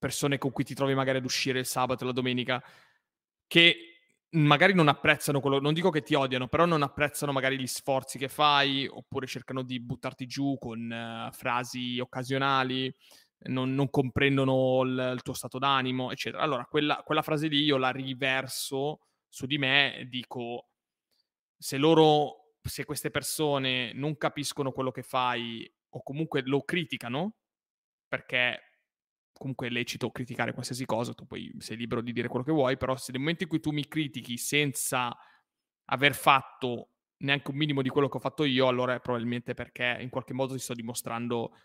persone 0.03 0.37
con 0.37 0.51
cui 0.51 0.65
ti 0.65 0.73
trovi 0.73 0.93
magari 0.93 1.19
ad 1.19 1.23
uscire 1.23 1.59
il 1.59 1.65
sabato 1.65 2.03
e 2.03 2.07
la 2.07 2.11
domenica, 2.11 2.61
che 3.47 3.99
magari 4.31 4.73
non 4.73 4.89
apprezzano 4.89 5.39
quello, 5.39 5.61
non 5.61 5.73
dico 5.73 5.91
che 5.91 6.01
ti 6.01 6.13
odiano, 6.13 6.49
però 6.49 6.65
non 6.65 6.81
apprezzano 6.81 7.31
magari 7.31 7.57
gli 7.57 7.67
sforzi 7.67 8.17
che 8.17 8.27
fai, 8.27 8.85
oppure 8.85 9.27
cercano 9.27 9.61
di 9.61 9.79
buttarti 9.79 10.25
giù 10.25 10.57
con 10.59 10.91
uh, 10.91 11.31
frasi 11.31 11.99
occasionali, 11.99 12.93
non, 13.45 13.73
non 13.73 13.89
comprendono 13.89 14.81
il, 14.83 15.11
il, 15.15 15.21
tuo 15.21 15.33
stato 15.33 15.57
d'animo, 15.57 16.11
eccetera. 16.11 16.43
Allora, 16.43 16.65
quella, 16.65 17.01
quella 17.05 17.21
frase 17.21 17.47
lì 17.47 17.63
io 17.63 17.77
la 17.77 17.91
riverso 17.91 18.99
su 19.29 19.45
di 19.45 19.57
me 19.57 19.95
e 19.95 20.05
dico, 20.09 20.67
se 21.57 21.77
loro, 21.77 22.55
se 22.61 22.83
queste 22.83 23.09
persone 23.09 23.93
non 23.93 24.17
capiscono 24.17 24.73
quello 24.73 24.91
che 24.91 25.03
fai 25.03 25.71
o 25.91 26.03
comunque 26.03 26.41
lo 26.43 26.63
criticano, 26.63 27.35
perché 28.05 28.72
comunque 29.43 29.67
è 29.67 29.69
lecito 29.69 30.09
criticare 30.09 30.53
qualsiasi 30.53 30.85
cosa, 30.85 31.13
tu 31.13 31.27
poi 31.27 31.53
sei 31.57 31.75
libero 31.75 31.99
di 31.99 32.13
dire 32.13 32.29
quello 32.29 32.45
che 32.45 32.53
vuoi, 32.53 32.77
però 32.77 32.95
se 32.95 33.11
nel 33.11 33.19
momento 33.19 33.43
in 33.43 33.49
cui 33.49 33.59
tu 33.59 33.71
mi 33.71 33.85
critichi 33.85 34.37
senza 34.37 35.13
aver 35.85 36.15
fatto 36.15 36.91
neanche 37.17 37.51
un 37.51 37.57
minimo 37.57 37.81
di 37.81 37.89
quello 37.89 38.07
che 38.07 38.15
ho 38.15 38.21
fatto 38.21 38.45
io, 38.45 38.69
allora 38.69 38.95
è 38.95 39.01
probabilmente 39.01 39.53
perché 39.53 39.97
in 39.99 40.09
qualche 40.09 40.31
modo 40.31 40.53
ti 40.53 40.59
sto 40.59 40.73
dimostrando 40.73 41.57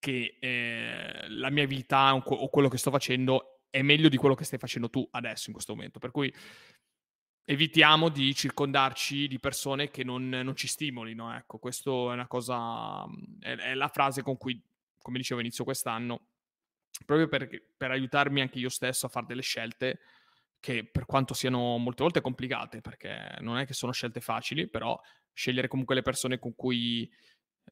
che 0.00 0.38
eh, 0.40 1.28
la 1.28 1.50
mia 1.50 1.66
vita 1.66 2.12
o 2.12 2.48
quello 2.48 2.68
che 2.68 2.78
sto 2.78 2.90
facendo 2.90 3.66
è 3.70 3.82
meglio 3.82 4.08
di 4.08 4.16
quello 4.16 4.34
che 4.34 4.42
stai 4.42 4.58
facendo 4.58 4.90
tu 4.90 5.06
adesso 5.12 5.44
in 5.46 5.52
questo 5.52 5.76
momento. 5.76 6.00
Per 6.00 6.10
cui 6.10 6.34
evitiamo 7.44 8.08
di 8.08 8.34
circondarci 8.34 9.28
di 9.28 9.38
persone 9.38 9.90
che 9.90 10.02
non, 10.02 10.28
non 10.28 10.56
ci 10.56 10.66
stimolino. 10.66 11.32
Ecco, 11.36 11.58
questa 11.58 11.90
è 11.90 12.12
una 12.12 12.26
cosa, 12.26 13.04
è, 13.38 13.54
è 13.54 13.74
la 13.74 13.88
frase 13.88 14.22
con 14.22 14.36
cui 14.36 14.60
come 15.00 15.18
dicevo 15.18 15.40
inizio 15.40 15.64
quest'anno, 15.64 16.28
proprio 17.04 17.28
per, 17.28 17.48
per 17.76 17.90
aiutarmi 17.90 18.40
anche 18.40 18.58
io 18.58 18.68
stesso 18.68 19.06
a 19.06 19.08
fare 19.08 19.26
delle 19.26 19.42
scelte 19.42 20.00
che 20.60 20.84
per 20.84 21.06
quanto 21.06 21.32
siano 21.32 21.78
molte 21.78 22.02
volte 22.02 22.20
complicate, 22.20 22.80
perché 22.80 23.36
non 23.40 23.56
è 23.58 23.66
che 23.66 23.72
sono 23.72 23.92
scelte 23.92 24.20
facili, 24.20 24.68
però 24.68 24.98
scegliere 25.32 25.68
comunque 25.68 25.94
le 25.94 26.02
persone 26.02 26.38
con 26.38 26.54
cui 26.54 27.10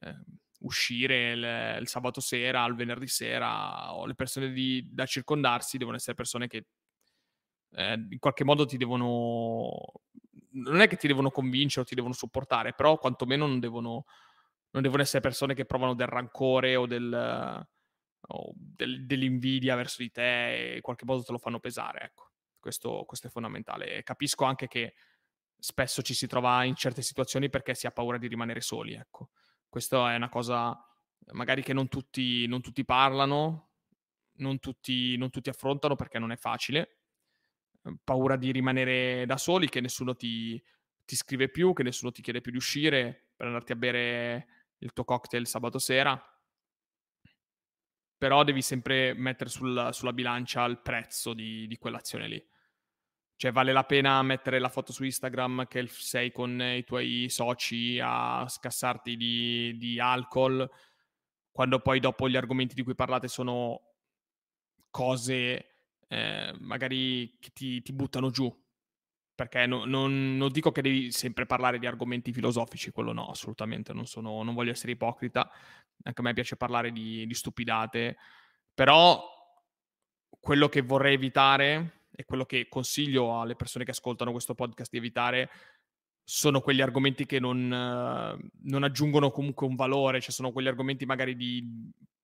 eh, 0.01 0.15
uscire 0.61 1.31
il, 1.31 1.77
il, 1.81 1.87
sabato 1.87 2.19
sera, 2.19 2.65
il 2.65 2.73
venerdì 2.73 3.07
sera, 3.07 3.93
o 3.93 4.07
le 4.07 4.15
persone 4.15 4.51
di, 4.51 4.89
da 4.91 5.05
circondarsi 5.05 5.77
devono 5.77 5.97
essere 5.97 6.15
persone 6.15 6.47
che 6.47 6.65
eh, 7.73 7.93
in 7.93 8.19
qualche 8.19 8.43
modo 8.43 8.65
ti 8.65 8.77
devono... 8.77 9.71
Non 10.51 10.81
è 10.81 10.87
che 10.87 10.97
ti 10.97 11.07
devono 11.07 11.29
convincere 11.29 11.81
o 11.81 11.87
ti 11.87 11.93
devono 11.93 12.13
supportare, 12.13 12.73
però 12.73 12.97
quantomeno 12.97 13.45
non 13.45 13.59
devono 13.59 14.05
non 14.71 14.81
devono 14.81 15.01
essere 15.01 15.21
persone 15.21 15.53
che 15.53 15.65
provano 15.65 15.95
del 15.95 16.07
rancore 16.07 16.75
o, 16.75 16.85
del, 16.85 17.67
o 18.27 18.51
del, 18.55 19.05
dell'invidia 19.05 19.75
verso 19.75 20.01
di 20.01 20.11
te 20.11 20.71
e 20.71 20.75
in 20.75 20.81
qualche 20.81 21.05
modo 21.05 21.23
te 21.23 21.31
lo 21.31 21.37
fanno 21.37 21.59
pesare. 21.59 22.01
Ecco, 22.01 22.31
questo, 22.59 23.03
questo 23.05 23.27
è 23.27 23.29
fondamentale. 23.29 23.97
E 23.97 24.03
capisco 24.03 24.45
anche 24.45 24.67
che 24.67 24.93
spesso 25.57 26.01
ci 26.01 26.13
si 26.13 26.27
trova 26.27 26.63
in 26.63 26.75
certe 26.75 27.01
situazioni 27.01 27.49
perché 27.49 27.73
si 27.73 27.87
ha 27.87 27.91
paura 27.91 28.17
di 28.17 28.27
rimanere 28.27 28.61
soli. 28.61 28.93
Ecco, 28.93 29.31
questa 29.67 30.13
è 30.13 30.15
una 30.15 30.29
cosa 30.29 30.77
magari 31.31 31.61
che 31.61 31.73
non 31.73 31.87
tutti, 31.87 32.47
non 32.47 32.61
tutti 32.61 32.85
parlano, 32.85 33.69
non 34.37 34.59
tutti, 34.59 35.17
non 35.17 35.29
tutti 35.29 35.49
affrontano 35.49 35.95
perché 35.95 36.19
non 36.19 36.31
è 36.31 36.37
facile. 36.37 36.97
Paura 38.03 38.35
di 38.35 38.51
rimanere 38.51 39.25
da 39.25 39.37
soli, 39.37 39.69
che 39.69 39.81
nessuno 39.81 40.15
ti, 40.15 40.61
ti 41.05 41.15
scrive 41.15 41.49
più, 41.49 41.73
che 41.73 41.83
nessuno 41.83 42.11
ti 42.11 42.21
chiede 42.21 42.41
più 42.41 42.51
di 42.51 42.57
uscire 42.57 43.29
per 43.35 43.47
andarti 43.47 43.71
a 43.71 43.75
bere 43.75 44.47
il 44.79 44.93
tuo 44.93 45.03
cocktail 45.03 45.47
sabato 45.47 45.79
sera, 45.79 46.21
però 48.17 48.43
devi 48.43 48.61
sempre 48.61 49.13
mettere 49.13 49.49
sul, 49.49 49.89
sulla 49.91 50.13
bilancia 50.13 50.65
il 50.65 50.79
prezzo 50.81 51.33
di, 51.33 51.67
di, 51.67 51.77
quell'azione 51.77 52.27
lì. 52.27 52.47
Cioè 53.35 53.53
vale 53.53 53.71
la 53.71 53.85
pena 53.85 54.21
mettere 54.21 54.59
la 54.59 54.67
foto 54.67 54.91
su 54.91 55.05
Instagram 55.05 55.65
che 55.67 55.87
sei 55.87 56.29
con 56.31 56.61
i 56.61 56.83
tuoi 56.83 57.27
soci 57.29 57.97
a 58.03 58.45
scassarti 58.45 59.15
di, 59.15 59.77
di 59.77 59.99
alcol, 59.99 60.69
quando 61.49 61.79
poi 61.79 62.01
dopo 62.01 62.27
gli 62.27 62.35
argomenti 62.35 62.75
di 62.75 62.83
cui 62.83 62.95
parlate 62.95 63.29
sono 63.29 63.81
cose 64.89 65.69
eh, 66.09 66.53
magari 66.59 67.37
che 67.39 67.51
ti, 67.53 67.81
ti 67.81 67.93
buttano 67.93 68.29
giù, 68.29 68.53
perché 69.39 69.65
no, 69.67 69.85
non, 69.85 70.35
non, 70.35 70.51
dico 70.51 70.69
che 70.73 70.81
devi 70.81 71.13
sempre 71.13 71.45
parlare 71.45 71.79
di 71.79 71.87
argomenti 71.87 72.33
filosofici, 72.33 72.91
quello 72.91 73.13
no, 73.13 73.29
assolutamente, 73.29 73.93
non, 73.93 74.05
sono, 74.05 74.43
non 74.43 74.53
voglio 74.53 74.71
essere 74.71 74.91
ipocrita, 74.91 75.49
anche 76.03 76.19
a 76.19 76.23
me 76.25 76.33
piace 76.33 76.57
parlare 76.57 76.91
di, 76.91 77.25
di, 77.25 77.33
stupidate, 77.33 78.17
però 78.73 79.23
quello 80.41 80.67
che 80.67 80.81
vorrei 80.81 81.13
evitare 81.13 82.07
e 82.13 82.25
quello 82.25 82.43
che 82.43 82.67
consiglio 82.67 83.39
alle 83.39 83.55
persone 83.55 83.85
che 83.85 83.91
ascoltano 83.91 84.33
questo 84.33 84.55
podcast 84.55 84.91
di 84.91 84.97
evitare 84.97 85.49
sono 86.21 86.59
quegli 86.59 86.81
argomenti 86.81 87.25
che 87.25 87.39
non, 87.39 87.65
non 87.69 88.83
aggiungono 88.83 89.31
comunque 89.31 89.65
un 89.65 89.75
valore, 89.75 90.19
cioè 90.19 90.31
sono 90.31 90.51
quegli 90.51 90.67
argomenti 90.67 91.05
magari 91.05 91.37
di, 91.37 91.65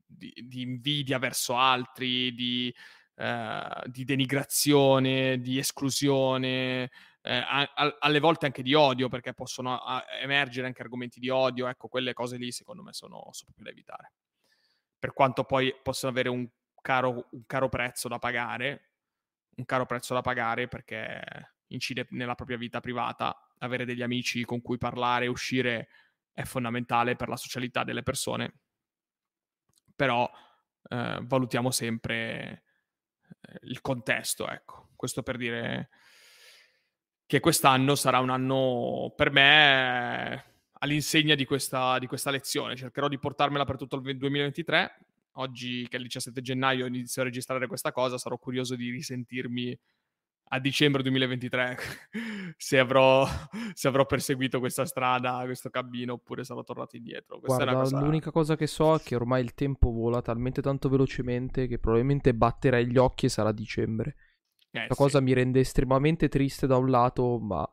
di, 0.06 0.34
di 0.36 0.62
invidia 0.64 1.18
verso 1.18 1.56
altri, 1.56 2.36
di 2.36 2.76
eh, 3.16 3.84
di 3.86 4.04
denigrazione, 4.04 5.40
di 5.40 5.58
esclusione, 5.58 6.92
eh, 7.22 7.38
a, 7.38 7.72
a, 7.74 7.98
alle 8.00 8.20
volte 8.20 8.46
anche 8.46 8.62
di 8.62 8.74
odio, 8.74 9.10
perché 9.10 9.34
possono 9.34 9.78
a, 9.78 10.04
emergere 10.22 10.68
anche 10.68 10.82
argomenti 10.82 11.20
di 11.20 11.30
odio, 11.30 11.68
ecco, 11.68 11.88
quelle 11.88 12.14
cose 12.14 12.38
lì 12.38 12.52
secondo 12.52 12.84
me 12.84 12.94
sono, 12.94 13.30
sono 13.32 13.52
proprio 13.54 13.66
da 13.66 13.72
evitare. 13.72 14.14
Per 15.00 15.14
quanto 15.14 15.44
poi 15.44 15.74
possano 15.82 16.12
avere 16.12 16.30
un 16.30 16.48
caro, 16.82 17.28
un 17.32 17.46
caro 17.46 17.70
prezzo 17.70 18.08
da 18.08 18.20
pagare, 18.20 18.90
un 19.58 19.66
caro 19.66 19.86
prezzo 19.86 20.14
da 20.14 20.22
pagare 20.22 20.68
perché 20.68 21.22
incide 21.68 22.08
nella 22.12 22.36
propria 22.36 22.58
vita 22.58 22.80
privata, 22.80 23.50
avere 23.60 23.86
degli 23.86 24.02
amici 24.02 24.44
con 24.44 24.62
cui 24.62 24.78
parlare, 24.78 25.28
uscire 25.28 25.88
è 26.32 26.44
fondamentale 26.44 27.16
per 27.16 27.30
la 27.30 27.38
socialità 27.38 27.84
delle 27.84 28.04
persone, 28.04 28.60
però 29.96 30.30
eh, 30.90 31.20
valutiamo 31.24 31.72
sempre 31.72 32.65
il 33.64 33.82
contesto, 33.82 34.50
ecco. 34.50 34.90
Questo 34.96 35.24
per 35.24 35.38
dire 35.38 35.90
che 37.26 37.40
quest'anno 37.40 37.96
sarà 37.96 38.20
un 38.20 38.30
anno 38.30 39.14
per 39.16 39.32
me 39.32 40.54
all'insegna 40.80 41.36
di 41.36 41.46
questa, 41.46 41.98
di 42.00 42.08
questa 42.08 42.32
lezione. 42.32 42.76
Cercherò 42.76 43.08
di 43.08 43.20
portarmela 43.20 43.66
per 43.66 43.78
tutto 43.78 43.98
il 43.98 44.18
2023. 44.18 45.00
Oggi, 45.38 45.88
che 45.88 45.98
è 45.98 46.00
il 46.00 46.06
17 46.06 46.42
gennaio, 46.42 46.86
inizio 46.86 47.22
a 47.22 47.26
registrare 47.26 47.68
questa 47.68 47.92
cosa, 47.92 48.18
sarò 48.18 48.38
curioso 48.38 48.76
di 48.76 48.90
risentirmi 48.90 49.78
a 50.48 50.60
dicembre 50.60 51.02
2023 51.02 51.78
se 52.58 52.78
avrò, 52.78 53.26
se 53.74 53.88
avrò 53.88 54.06
perseguito 54.06 54.60
questa 54.60 54.86
strada, 54.86 55.42
questo 55.46 55.70
cammino, 55.70 56.14
oppure 56.14 56.44
sarò 56.44 56.64
tornato 56.64 56.96
indietro. 56.96 57.40
Questa 57.40 57.64
Guarda, 57.64 57.82
cosa... 57.82 58.00
l'unica 58.00 58.32
cosa 58.32 58.56
che 58.56 58.68
so 58.68 58.96
è 58.96 59.00
che 59.02 59.16
ormai 59.16 59.44
il 59.44 59.54
tempo 59.54 59.92
vola 59.92 60.22
talmente 60.22 60.62
tanto 60.62 60.90
velocemente 60.90 61.68
che 61.68 61.80
probabilmente 61.80 62.34
batterai 62.34 62.88
gli 62.88 62.98
occhi 62.98 63.26
e 63.26 63.30
sarà 63.30 63.52
dicembre. 63.52 64.16
Eh, 64.72 64.88
La 64.88 64.94
sì. 64.94 65.02
cosa 65.02 65.22
mi 65.22 65.34
rende 65.34 65.62
estremamente 65.62 66.28
triste 66.28 66.68
da 66.68 66.78
un 66.78 66.90
lato, 66.90 67.40
ma 67.40 67.68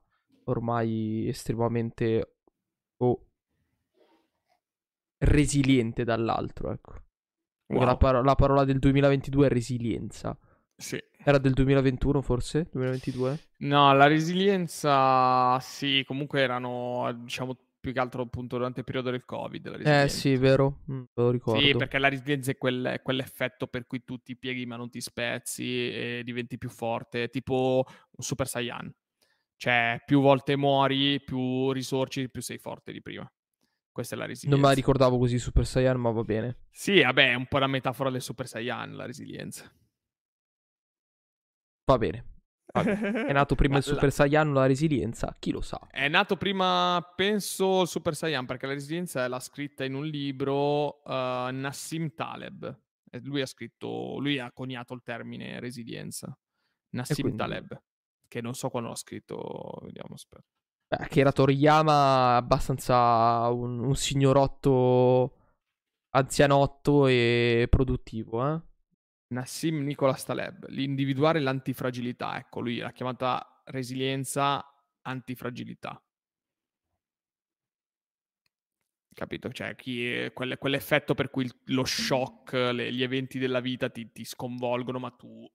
ormai 0.44 1.28
estremamente 1.28 2.36
oh, 2.98 3.26
resiliente 5.18 6.04
dall'altro, 6.04 6.70
ecco. 6.70 6.94
Wow. 7.66 7.84
La, 7.84 7.96
paro- 7.96 8.22
la 8.22 8.34
parola 8.34 8.64
del 8.64 8.78
2022 8.78 9.46
è 9.46 9.48
resilienza. 9.48 10.36
Sì. 10.82 11.00
Era 11.24 11.38
del 11.38 11.52
2021 11.52 12.20
forse? 12.22 12.68
2022? 12.72 13.38
No, 13.58 13.94
la 13.94 14.08
resilienza 14.08 15.58
sì, 15.60 16.02
comunque 16.04 16.40
erano 16.40 17.16
diciamo 17.22 17.56
più 17.78 17.92
che 17.92 18.00
altro 18.00 18.22
appunto 18.22 18.56
durante 18.56 18.80
il 18.80 18.84
periodo 18.84 19.10
del 19.10 19.24
Covid. 19.24 19.80
eh 19.84 20.08
sì, 20.08 20.34
vero, 20.36 20.80
mm, 20.90 21.02
lo 21.14 21.30
ricordo. 21.30 21.60
Sì, 21.60 21.76
perché 21.76 21.98
la 21.98 22.08
resilienza 22.08 22.50
è 22.50 22.58
quel, 22.58 23.00
quell'effetto 23.02 23.68
per 23.68 23.86
cui 23.86 24.02
tu 24.04 24.18
ti 24.18 24.36
pieghi 24.36 24.66
ma 24.66 24.74
non 24.74 24.90
ti 24.90 25.00
spezzi 25.00 25.92
e 25.92 26.22
diventi 26.24 26.58
più 26.58 26.68
forte, 26.68 27.28
tipo 27.28 27.84
un 27.86 28.24
Super 28.24 28.48
Saiyan. 28.48 28.92
Cioè, 29.56 30.02
più 30.04 30.20
volte 30.20 30.56
muori, 30.56 31.22
più 31.22 31.70
risorgi, 31.70 32.28
più 32.28 32.42
sei 32.42 32.58
forte 32.58 32.90
di 32.90 33.00
prima. 33.00 33.30
Questa 33.92 34.16
è 34.16 34.18
la 34.18 34.26
resilienza. 34.26 34.56
Non 34.56 34.60
me 34.60 34.74
la 34.74 34.80
ricordavo 34.80 35.18
così 35.18 35.38
Super 35.38 35.64
Saiyan, 35.64 36.00
ma 36.00 36.10
va 36.10 36.22
bene. 36.22 36.56
Sì, 36.70 37.00
vabbè, 37.00 37.30
è 37.30 37.34
un 37.34 37.46
po' 37.46 37.58
la 37.58 37.68
metafora 37.68 38.10
del 38.10 38.22
Super 38.22 38.48
Saiyan, 38.48 38.96
la 38.96 39.06
resilienza. 39.06 39.70
Va 41.84 41.98
bene. 41.98 42.30
È 42.72 42.72
nato 43.32 43.54
prima 43.54 43.76
il 43.76 43.82
Super 43.82 44.10
Saiyan 44.10 44.54
la 44.54 44.66
resilienza? 44.66 45.34
Chi 45.38 45.50
lo 45.50 45.60
sa? 45.60 45.78
È 45.90 46.08
nato 46.08 46.36
prima, 46.36 47.12
penso, 47.14 47.82
il 47.82 47.88
Super 47.88 48.14
Saiyan, 48.14 48.46
perché 48.46 48.66
la 48.66 48.72
resilienza 48.72 49.28
l'ha 49.28 49.40
scritta 49.40 49.84
in 49.84 49.94
un 49.94 50.06
libro 50.06 51.02
uh, 51.04 51.50
Nassim 51.50 52.14
Taleb. 52.14 52.80
E 53.10 53.20
lui 53.20 53.42
ha 53.42 53.46
scritto, 53.46 54.18
lui 54.18 54.38
ha 54.38 54.50
coniato 54.52 54.94
il 54.94 55.02
termine 55.02 55.60
resilienza. 55.60 56.34
Nassim 56.94 57.16
quindi... 57.16 57.36
Taleb, 57.36 57.82
che 58.26 58.40
non 58.40 58.54
so 58.54 58.70
quando 58.70 58.88
l'ha 58.88 58.96
scritto, 58.96 59.80
vediamo, 59.82 60.14
aspetta. 60.14 60.46
Beh, 60.88 61.08
che 61.08 61.20
era 61.20 61.32
Toriyama 61.32 62.36
abbastanza 62.36 63.48
un, 63.50 63.80
un 63.80 63.94
signorotto 63.94 65.36
anzianotto 66.14 67.06
e 67.06 67.66
produttivo, 67.68 68.46
eh? 68.46 68.60
Nassim 69.32 69.82
Nicolas 69.82 70.24
Taleb, 70.24 70.66
l'individuare 70.68 71.40
l'antifragilità, 71.40 72.36
ecco, 72.36 72.60
lui 72.60 72.78
l'ha 72.78 72.92
chiamata 72.92 73.62
resilienza 73.64 74.64
antifragilità. 75.02 76.00
Capito? 79.14 79.50
Cioè, 79.52 79.74
è, 79.74 80.32
quelle, 80.32 80.56
quell'effetto 80.56 81.14
per 81.14 81.30
cui 81.30 81.50
lo 81.66 81.84
shock, 81.84 82.52
le, 82.52 82.92
gli 82.92 83.02
eventi 83.02 83.38
della 83.38 83.60
vita 83.60 83.90
ti, 83.90 84.10
ti 84.10 84.24
sconvolgono, 84.24 84.98
ma 84.98 85.10
tu 85.10 85.46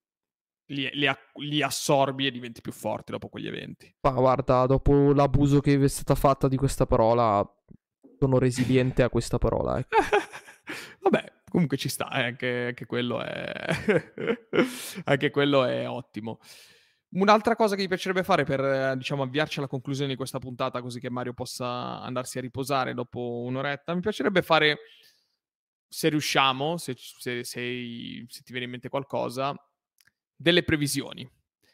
li, 0.68 0.90
li, 0.94 1.10
li, 1.36 1.62
assorbi 1.62 2.28
e 2.28 2.32
diventi 2.32 2.62
più 2.62 2.72
forte 2.72 3.12
dopo 3.12 3.30
quegli 3.30 3.48
eventi. 3.48 3.96
Ma 4.02 4.12
guarda, 4.12 4.66
dopo 4.68 5.12
l'abuso 5.14 5.60
che 5.60 5.80
è 5.80 5.88
stata 5.88 6.14
fatta 6.14 6.48
di 6.48 6.56
questa 6.56 6.86
parola, 6.86 7.44
sono 8.20 8.38
resiliente 8.38 9.02
a 9.02 9.10
questa 9.10 9.40
parola. 9.40 9.80
Ecco. 9.80 9.98
Vabbè, 11.02 11.34
comunque 11.50 11.78
ci 11.78 11.90
sta, 11.90 12.10
eh, 12.12 12.24
anche, 12.24 12.66
anche, 12.68 12.86
quello 12.86 13.22
è... 13.22 13.52
anche 15.06 15.30
quello 15.30 15.64
è 15.64 15.88
ottimo. 15.88 16.40
Un'altra 17.10 17.56
cosa 17.56 17.76
che 17.76 17.82
mi 17.82 17.88
piacerebbe 17.88 18.24
fare 18.24 18.44
per, 18.44 18.98
diciamo, 18.98 19.24
avviarci 19.24 19.60
alla 19.60 19.68
conclusione 19.68 20.12
di 20.12 20.18
questa 20.18 20.40
puntata, 20.40 20.82
così 20.82 21.00
che 21.00 21.10
Mario 21.10 21.34
possa 21.34 22.02
andarsi 22.02 22.38
a 22.38 22.42
riposare 22.42 22.94
dopo 22.94 23.44
un'oretta, 23.46 23.94
mi 23.96 24.02
piacerebbe 24.02 24.42
fare, 24.42 24.78
se 25.88 26.10
riusciamo, 26.10 26.78
se, 26.78 26.96
se, 26.98 27.44
se, 27.44 28.26
se 28.28 28.42
ti 28.44 28.52
viene 28.52 28.66
in 28.66 28.72
mente 28.72 28.90
qualcosa, 28.90 29.56
delle 30.36 30.64
previsioni. 30.64 31.28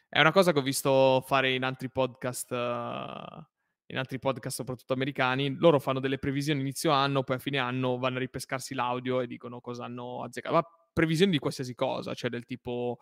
È 0.08 0.20
una 0.20 0.30
cosa 0.30 0.52
che 0.52 0.60
ho 0.60 0.62
visto 0.62 1.24
fare 1.26 1.52
in 1.52 1.64
altri 1.64 1.90
podcast 1.90 2.52
uh, 2.52 3.44
in 3.86 3.98
altri 3.98 4.18
podcast, 4.18 4.56
soprattutto 4.56 4.92
americani, 4.92 5.56
loro 5.58 5.78
fanno 5.78 6.00
delle 6.00 6.18
previsioni 6.18 6.60
inizio 6.60 6.90
anno, 6.90 7.22
poi 7.22 7.36
a 7.36 7.38
fine 7.38 7.58
anno 7.58 7.98
vanno 7.98 8.16
a 8.16 8.20
ripescarsi 8.20 8.74
l'audio 8.74 9.20
e 9.20 9.26
dicono 9.26 9.60
cosa 9.60 9.84
hanno 9.84 10.22
azzeccato. 10.22 10.54
Ma 10.54 10.64
previsioni 10.92 11.32
di 11.32 11.38
qualsiasi 11.38 11.74
cosa, 11.74 12.14
cioè 12.14 12.30
del 12.30 12.44
tipo 12.44 12.98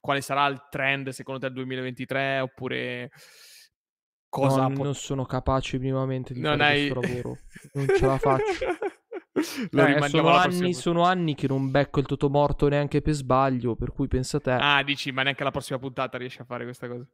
quale 0.00 0.20
sarà 0.20 0.46
il 0.46 0.66
trend 0.68 1.10
secondo 1.10 1.40
te 1.40 1.46
del 1.46 1.54
2023 1.56 2.40
oppure 2.40 3.10
cosa... 4.28 4.62
No, 4.62 4.68
pot- 4.68 4.84
non 4.84 4.94
sono 4.94 5.24
capace 5.24 5.78
minimamente 5.78 6.34
di 6.34 6.40
non 6.40 6.58
fare 6.58 6.72
hai... 6.72 6.88
questo 6.88 7.00
lavoro, 7.00 7.38
non 7.74 7.86
ce 7.96 8.06
la 8.06 8.18
faccio. 8.18 8.66
eh, 9.34 10.08
sono, 10.08 10.28
anni, 10.28 10.74
sono, 10.74 11.02
anni, 11.04 11.34
che 11.34 11.46
non 11.46 11.70
becco 11.70 12.00
il 12.00 12.06
totomorto 12.06 12.68
neanche 12.68 13.00
per 13.00 13.14
sbaglio, 13.14 13.76
per 13.76 13.92
cui 13.92 14.08
pensa 14.08 14.40
te. 14.40 14.50
Ah, 14.50 14.82
dici, 14.82 15.10
ma 15.10 15.22
neanche 15.22 15.44
la 15.44 15.50
prossima 15.50 15.78
puntata 15.78 16.18
riesci 16.18 16.40
a 16.40 16.44
fare 16.44 16.64
questa 16.64 16.88
cosa. 16.88 17.06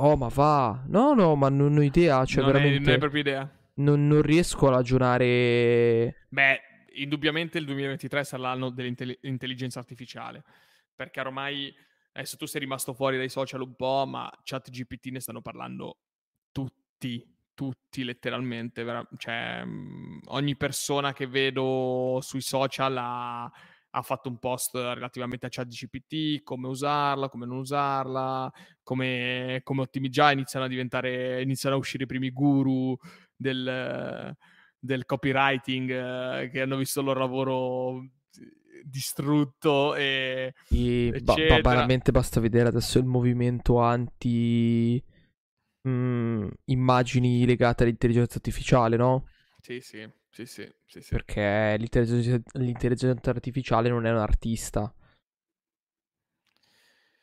No, 0.00 0.16
ma 0.16 0.28
va. 0.28 0.84
No, 0.86 1.14
no, 1.14 1.34
ma 1.34 1.48
non 1.48 1.76
ho 1.76 1.82
idea. 1.82 2.24
Cioè, 2.24 2.42
non, 2.42 2.52
veramente... 2.52 2.78
hai, 2.78 2.84
non 2.84 2.92
hai 2.92 2.98
proprio 2.98 3.20
idea. 3.20 3.58
Non, 3.74 4.06
non, 4.06 4.22
riesco 4.22 4.68
a 4.68 4.70
ragionare. 4.70 6.26
Beh, 6.28 6.60
indubbiamente 6.94 7.58
il 7.58 7.64
2023 7.64 8.24
sarà 8.24 8.42
l'anno 8.42 8.70
dell'intelligenza 8.70 9.78
artificiale. 9.78 10.44
Perché 10.94 11.20
ormai. 11.20 11.74
Adesso 12.12 12.38
tu 12.38 12.46
sei 12.46 12.60
rimasto 12.60 12.94
fuori 12.94 13.18
dai 13.18 13.28
social 13.28 13.60
un 13.60 13.74
po', 13.76 14.06
ma 14.06 14.30
ChatGPT 14.42 15.08
ne 15.08 15.20
stanno 15.20 15.42
parlando 15.42 15.98
tutti, 16.50 17.22
tutti 17.52 18.04
letteralmente. 18.04 18.82
Vera- 18.84 19.06
cioè, 19.18 19.62
ogni 20.28 20.56
persona 20.56 21.12
che 21.12 21.26
vedo 21.26 22.18
sui 22.22 22.40
social 22.40 22.96
ha 22.96 23.52
ha 23.96 24.02
fatto 24.02 24.28
un 24.28 24.38
post 24.38 24.74
relativamente 24.74 25.46
a 25.46 25.48
ChatGPT, 25.48 26.42
come 26.42 26.68
usarla, 26.68 27.30
come 27.30 27.46
non 27.46 27.58
usarla, 27.58 28.52
come, 28.82 29.60
come 29.64 29.80
ottimizzare, 29.80 30.34
iniziano 30.34 30.66
a 30.66 30.68
diventare, 30.68 31.40
iniziano 31.40 31.76
a 31.76 31.78
uscire 31.78 32.04
i 32.04 32.06
primi 32.06 32.30
guru 32.30 32.94
del, 33.34 34.36
del 34.78 35.06
copywriting 35.06 35.90
eh, 35.90 36.50
che 36.50 36.60
hanno 36.60 36.76
visto 36.76 37.00
il 37.00 37.06
loro 37.06 37.20
lavoro 37.20 38.08
distrutto 38.84 39.94
e, 39.94 40.52
e 40.68 41.20
ba- 41.22 41.34
ba- 41.34 41.60
banalmente 41.60 42.12
basta 42.12 42.38
vedere 42.38 42.68
adesso 42.68 42.98
il 42.98 43.06
movimento 43.06 43.78
anti 43.78 45.02
mh, 45.80 45.88
mm, 45.88 46.48
immagini 46.66 47.46
legate 47.46 47.84
all'intelligenza 47.84 48.34
artificiale, 48.36 48.96
no? 48.98 49.26
Sì, 49.58 49.80
sì. 49.80 50.06
Sì, 50.36 50.44
sì, 50.44 50.70
sì, 50.84 51.00
sì. 51.00 51.08
Perché 51.08 51.76
l'intelligenza, 51.78 52.58
l'intelligenza 52.58 53.30
artificiale 53.30 53.88
non 53.88 54.04
è 54.04 54.10
un 54.10 54.18
artista. 54.18 54.94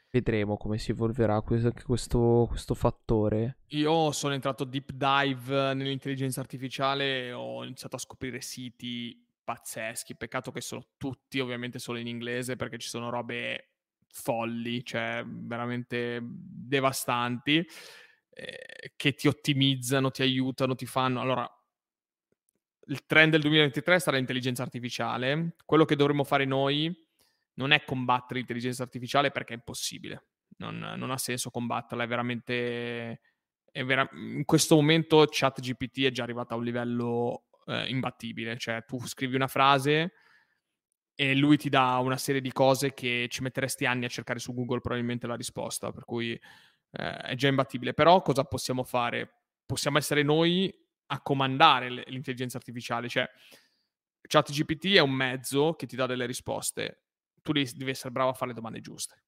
Vedremo 0.10 0.58
come 0.58 0.80
si 0.80 0.90
evolverà 0.90 1.40
questo, 1.42 1.72
questo, 2.50 2.74
fattore. 2.74 3.58
Io 3.68 4.12
sono 4.12 4.34
entrato 4.34 4.64
deep 4.64 4.94
dive 4.94 5.76
nell'intelligenza 5.76 6.40
artificiale 6.40 7.32
ho 7.32 7.64
iniziato 7.64 7.98
a 7.98 8.00
scoprire 8.00 8.42
siti 8.42 9.24
pazzeschi. 9.44 10.16
Peccato 10.16 10.50
che 10.50 10.62
sono 10.62 10.84
tutti 10.98 11.40
ovviamente 11.40 11.78
solo 11.78 12.00
in 12.00 12.08
inglese 12.08 12.56
perché 12.56 12.80
ci 12.80 12.90
sono 12.90 13.12
robe 13.12 13.74
folli, 14.08 14.84
cioè 14.84 15.24
veramente 15.24 16.20
devastanti, 16.24 17.64
eh, 18.32 18.94
che 18.96 19.14
ti 19.14 19.28
ottimizzano, 19.28 20.10
ti 20.10 20.24
aiutano, 20.24 20.74
ti 20.74 20.88
fanno... 20.88 21.22
Allora, 21.22 21.48
il 22.88 23.06
trend 23.06 23.32
del 23.32 23.42
2023 23.42 24.00
sarà 24.00 24.18
l'intelligenza 24.18 24.64
artificiale. 24.64 25.56
Quello 25.66 25.86
che 25.86 25.96
dovremmo 25.96 26.24
fare 26.24 26.46
noi 26.46 26.94
non 27.56 27.72
è 27.72 27.84
combattere 27.84 28.40
l'intelligenza 28.40 28.84
artificiale 28.84 29.32
perché 29.32 29.54
è 29.54 29.58
impossibile. 29.58 30.26
Non, 30.58 30.78
non 30.78 31.12
ha 31.12 31.18
senso 31.18 31.50
combatterla, 31.50 32.04
è 32.04 32.08
veramente... 32.08 33.22
È 33.72 33.84
vera... 33.84 34.08
in 34.14 34.46
questo 34.46 34.76
momento 34.76 35.26
ChatGPT 35.30 36.06
è 36.06 36.12
già 36.12 36.24
arrivato 36.24 36.54
a 36.54 36.58
un 36.58 36.64
livello 36.64 37.46
eh, 37.66 37.88
imbattibile, 37.90 38.58
cioè 38.58 38.84
tu 38.86 39.06
scrivi 39.08 39.36
una 39.36 39.48
frase 39.48 40.14
e 41.16 41.36
lui 41.36 41.58
ti 41.58 41.70
dà 41.70 41.98
una 41.98 42.18
serie 42.18 42.42
di 42.42 42.52
cose 42.52 42.94
che 42.94 43.28
ci 43.30 43.42
metteresti 43.44 43.86
anni 43.86 44.06
a 44.06 44.10
cercare 44.10 44.40
su 44.40 44.54
Google 44.54 44.82
probabilmente 44.82 45.28
la 45.28 45.36
risposta, 45.36 45.92
per 45.92 46.06
cui 46.06 46.32
eh, 46.34 47.18
è 47.18 47.36
già 47.36 47.48
imbattibile. 47.48 47.94
Però 47.94 48.22
cosa 48.22 48.44
possiamo 48.44 48.84
fare? 48.84 49.42
Possiamo 49.66 49.98
essere 49.98 50.24
noi 50.24 50.74
a 51.14 51.22
comandare 51.22 51.90
l'intelligenza 51.90 52.58
artificiale, 52.58 53.08
cioè 53.08 53.30
ChatGPT 54.22 54.96
è 54.96 55.00
un 55.00 55.12
mezzo 55.12 55.76
che 55.76 55.86
ti 55.86 55.96
dà 55.96 56.08
delle 56.08 56.26
risposte, 56.26 57.04
tu 57.42 57.52
devi 57.52 57.90
essere 57.90 58.12
bravo 58.12 58.32
a 58.32 58.34
fare 58.34 58.48
le 58.48 58.56
domande 58.56 58.82
giuste, 58.82 59.24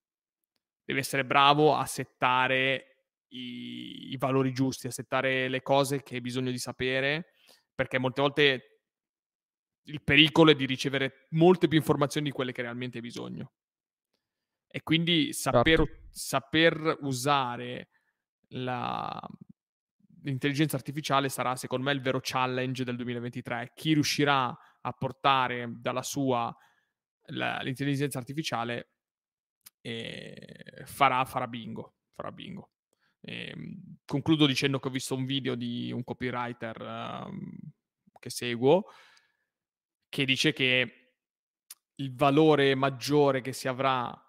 devi 0.83 0.99
essere 0.99 1.25
bravo 1.25 1.75
a 1.75 1.86
settare 1.86 3.03
i, 3.29 4.11
i 4.11 4.17
valori 4.17 4.51
giusti, 4.51 4.88
a 4.88 4.91
settare 4.91 5.47
le 5.47 5.61
cose 5.61 6.01
che 6.01 6.15
hai 6.15 6.21
bisogno 6.21 6.49
di 6.49 6.57
sapere, 6.57 7.33
perché 7.73 7.99
molte 7.99 8.21
volte 8.21 8.79
il 9.88 10.01
pericolo 10.01 10.51
è 10.51 10.55
di 10.55 10.65
ricevere 10.65 11.27
molte 11.31 11.67
più 11.67 11.77
informazioni 11.77 12.27
di 12.27 12.33
quelle 12.33 12.51
che 12.51 12.63
realmente 12.63 12.97
hai 12.97 13.03
bisogno. 13.03 13.53
E 14.67 14.81
quindi 14.81 15.33
saper, 15.33 15.86
certo. 15.86 16.07
saper 16.09 16.97
usare 17.01 17.89
la, 18.49 19.21
l'intelligenza 20.26 20.76
artificiale 20.76 21.30
sarà, 21.30 21.55
secondo 21.55 21.86
me, 21.86 21.93
il 21.93 22.01
vero 22.01 22.19
challenge 22.21 22.84
del 22.84 22.95
2023. 22.95 23.71
Chi 23.76 23.93
riuscirà 23.93 24.55
a 24.82 24.91
portare 24.91 25.71
dalla 25.78 26.01
sua 26.01 26.55
la, 27.28 27.59
l'intelligenza 27.61 28.17
artificiale 28.17 28.89
eh, 29.82 30.84
farà, 30.86 31.23
farà 31.26 31.47
bingo. 31.47 31.95
Farà 32.13 32.32
bingo. 32.32 32.71
E, 33.21 33.49
ehm, 33.49 33.97
concludo 34.05 34.45
dicendo 34.45 34.80
che 34.80 34.88
ho 34.88 34.91
visto 34.91 35.15
un 35.15 35.26
video 35.26 35.55
di 35.55 35.91
un 35.91 36.03
copywriter 36.03 36.82
uh, 36.82 38.19
che 38.19 38.30
seguo 38.30 38.86
che 40.09 40.26
dice 40.26 40.53
che 40.53 41.13
il 41.95 42.15
valore 42.15 42.76
maggiore 42.76 43.41
che 43.41 43.51
si 43.51 43.67
avrà 43.67 44.24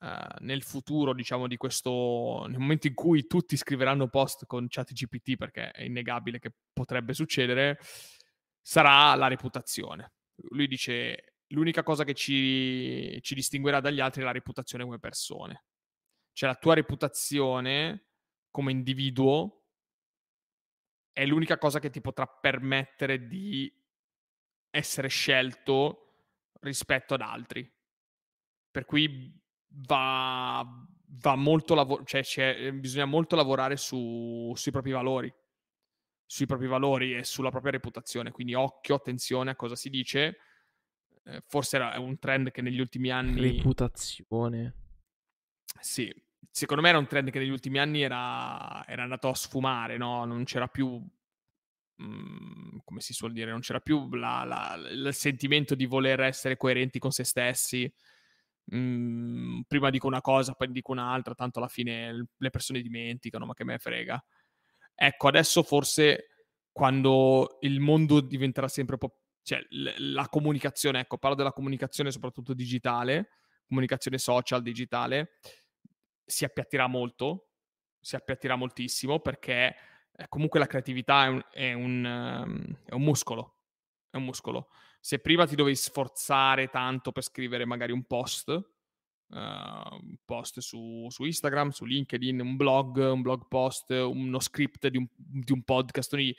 uh, 0.00 0.36
nel 0.40 0.62
futuro, 0.62 1.14
diciamo, 1.14 1.46
di 1.46 1.56
questo, 1.56 2.46
nel 2.48 2.58
momento 2.58 2.86
in 2.86 2.94
cui 2.94 3.26
tutti 3.26 3.56
scriveranno 3.56 4.08
post 4.08 4.46
con 4.46 4.66
chat 4.68 4.92
GPT, 4.92 5.36
perché 5.36 5.70
è 5.70 5.82
innegabile 5.82 6.38
che 6.38 6.52
potrebbe 6.72 7.14
succedere, 7.14 7.78
sarà 8.60 9.14
la 9.14 9.28
reputazione. 9.28 10.12
Lui 10.50 10.66
dice, 10.66 11.36
l'unica 11.48 11.82
cosa 11.82 12.04
che 12.04 12.14
ci, 12.14 13.20
ci 13.22 13.34
distinguerà 13.34 13.80
dagli 13.80 14.00
altri 14.00 14.22
è 14.22 14.24
la 14.24 14.32
reputazione 14.32 14.84
come 14.84 14.98
persone. 14.98 15.64
Cioè 16.32 16.48
la 16.48 16.56
tua 16.56 16.74
reputazione 16.74 18.08
come 18.50 18.72
individuo 18.72 19.64
è 21.12 21.24
l'unica 21.24 21.56
cosa 21.56 21.78
che 21.78 21.90
ti 21.90 22.00
potrà 22.00 22.26
permettere 22.26 23.26
di 23.26 23.72
essere 24.70 25.08
scelto 25.08 26.24
rispetto 26.60 27.14
ad 27.14 27.22
altri. 27.22 27.70
Per 28.70 28.84
cui 28.84 29.34
va, 29.86 30.64
va 31.20 31.34
molto 31.34 31.74
lav- 31.74 32.04
cioè 32.04 32.72
bisogna 32.72 33.04
molto 33.04 33.36
lavorare 33.36 33.76
su, 33.76 34.52
sui 34.54 34.72
propri 34.72 34.90
valori, 34.92 35.32
sui 36.24 36.46
propri 36.46 36.66
valori 36.66 37.14
e 37.14 37.24
sulla 37.24 37.50
propria 37.50 37.72
reputazione. 37.72 38.30
Quindi 38.30 38.54
occhio, 38.54 38.94
attenzione 38.94 39.50
a 39.50 39.56
cosa 39.56 39.76
si 39.76 39.90
dice. 39.90 40.38
Eh, 41.24 41.42
forse 41.46 41.76
era 41.76 41.98
un 41.98 42.18
trend 42.18 42.50
che 42.50 42.62
negli 42.62 42.80
ultimi 42.80 43.10
anni... 43.10 43.56
Reputazione. 43.56 44.74
Sì, 45.80 46.12
secondo 46.50 46.82
me 46.82 46.88
era 46.88 46.98
un 46.98 47.06
trend 47.06 47.30
che 47.30 47.38
negli 47.38 47.50
ultimi 47.50 47.78
anni 47.78 48.02
era, 48.02 48.84
era 48.86 49.02
andato 49.02 49.28
a 49.28 49.34
sfumare, 49.34 49.96
no? 49.96 50.24
Non 50.24 50.44
c'era 50.44 50.68
più 50.68 51.04
Mhmm, 51.98 52.80
come 52.84 53.00
si 53.00 53.14
suol 53.14 53.32
dire, 53.32 53.50
non 53.50 53.60
c'era 53.60 53.80
più 53.80 54.14
la, 54.14 54.44
la, 54.44 54.74
il 54.90 55.14
sentimento 55.14 55.74
di 55.74 55.86
voler 55.86 56.20
essere 56.20 56.56
coerenti 56.56 56.98
con 56.98 57.10
se 57.10 57.24
stessi. 57.24 57.90
Mm, 58.74 59.60
prima 59.68 59.90
dico 59.90 60.06
una 60.06 60.20
cosa, 60.20 60.54
poi 60.54 60.70
dico 60.72 60.92
un'altra, 60.92 61.34
tanto 61.34 61.58
alla 61.58 61.68
fine 61.68 62.28
le 62.36 62.50
persone 62.50 62.80
dimenticano, 62.80 63.46
ma 63.46 63.54
che 63.54 63.64
me 63.64 63.78
frega. 63.78 64.22
Ecco, 64.94 65.28
adesso 65.28 65.62
forse 65.62 66.28
quando 66.72 67.58
il 67.60 67.80
mondo 67.80 68.20
diventerà 68.20 68.68
sempre 68.68 68.96
un 69.00 69.08
po'... 69.08 69.20
cioè 69.42 69.60
la 69.98 70.28
comunicazione, 70.28 71.00
ecco, 71.00 71.18
parlo 71.18 71.36
della 71.36 71.52
comunicazione 71.52 72.10
soprattutto 72.10 72.54
digitale, 72.54 73.30
comunicazione 73.66 74.18
social, 74.18 74.62
digitale, 74.62 75.38
si 76.24 76.44
appiattirà 76.44 76.86
molto, 76.86 77.50
si 78.00 78.16
appiattirà 78.16 78.56
moltissimo 78.56 79.20
perché 79.20 79.74
eh, 80.12 80.26
comunque 80.28 80.58
la 80.58 80.66
creatività 80.66 81.24
è 81.24 81.28
un, 81.28 81.42
è, 81.50 81.72
un, 81.72 82.04
um, 82.04 82.78
è 82.84 82.94
un, 82.94 83.02
muscolo. 83.02 83.58
È 84.10 84.16
un 84.16 84.24
muscolo. 84.24 84.68
Se 85.06 85.20
prima 85.20 85.46
ti 85.46 85.54
dovevi 85.54 85.76
sforzare 85.76 86.66
tanto 86.66 87.12
per 87.12 87.22
scrivere 87.22 87.64
magari 87.64 87.92
un 87.92 88.02
post, 88.06 88.48
uh, 88.48 89.36
un 89.36 90.16
post 90.24 90.58
su, 90.58 91.06
su, 91.10 91.22
Instagram, 91.22 91.68
su 91.68 91.84
LinkedIn, 91.84 92.40
un 92.40 92.56
blog, 92.56 92.96
un 92.96 93.22
blog 93.22 93.46
post, 93.46 93.90
uno 93.90 94.40
script 94.40 94.88
di 94.88 94.96
un, 94.96 95.06
di 95.14 95.52
un 95.52 95.62
podcast, 95.62 96.12
noi, 96.14 96.36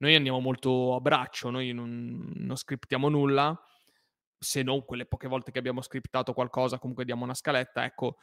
noi, 0.00 0.14
andiamo 0.16 0.38
molto 0.38 0.96
a 0.96 1.00
braccio, 1.00 1.48
noi 1.48 1.72
non, 1.72 2.30
non 2.34 2.56
scriptiamo 2.56 3.08
nulla, 3.08 3.58
se 4.38 4.62
non 4.62 4.84
quelle 4.84 5.06
poche 5.06 5.26
volte 5.26 5.50
che 5.50 5.58
abbiamo 5.58 5.80
scriptato 5.80 6.34
qualcosa, 6.34 6.78
comunque 6.78 7.06
diamo 7.06 7.24
una 7.24 7.32
scaletta, 7.32 7.86
ecco, 7.86 8.18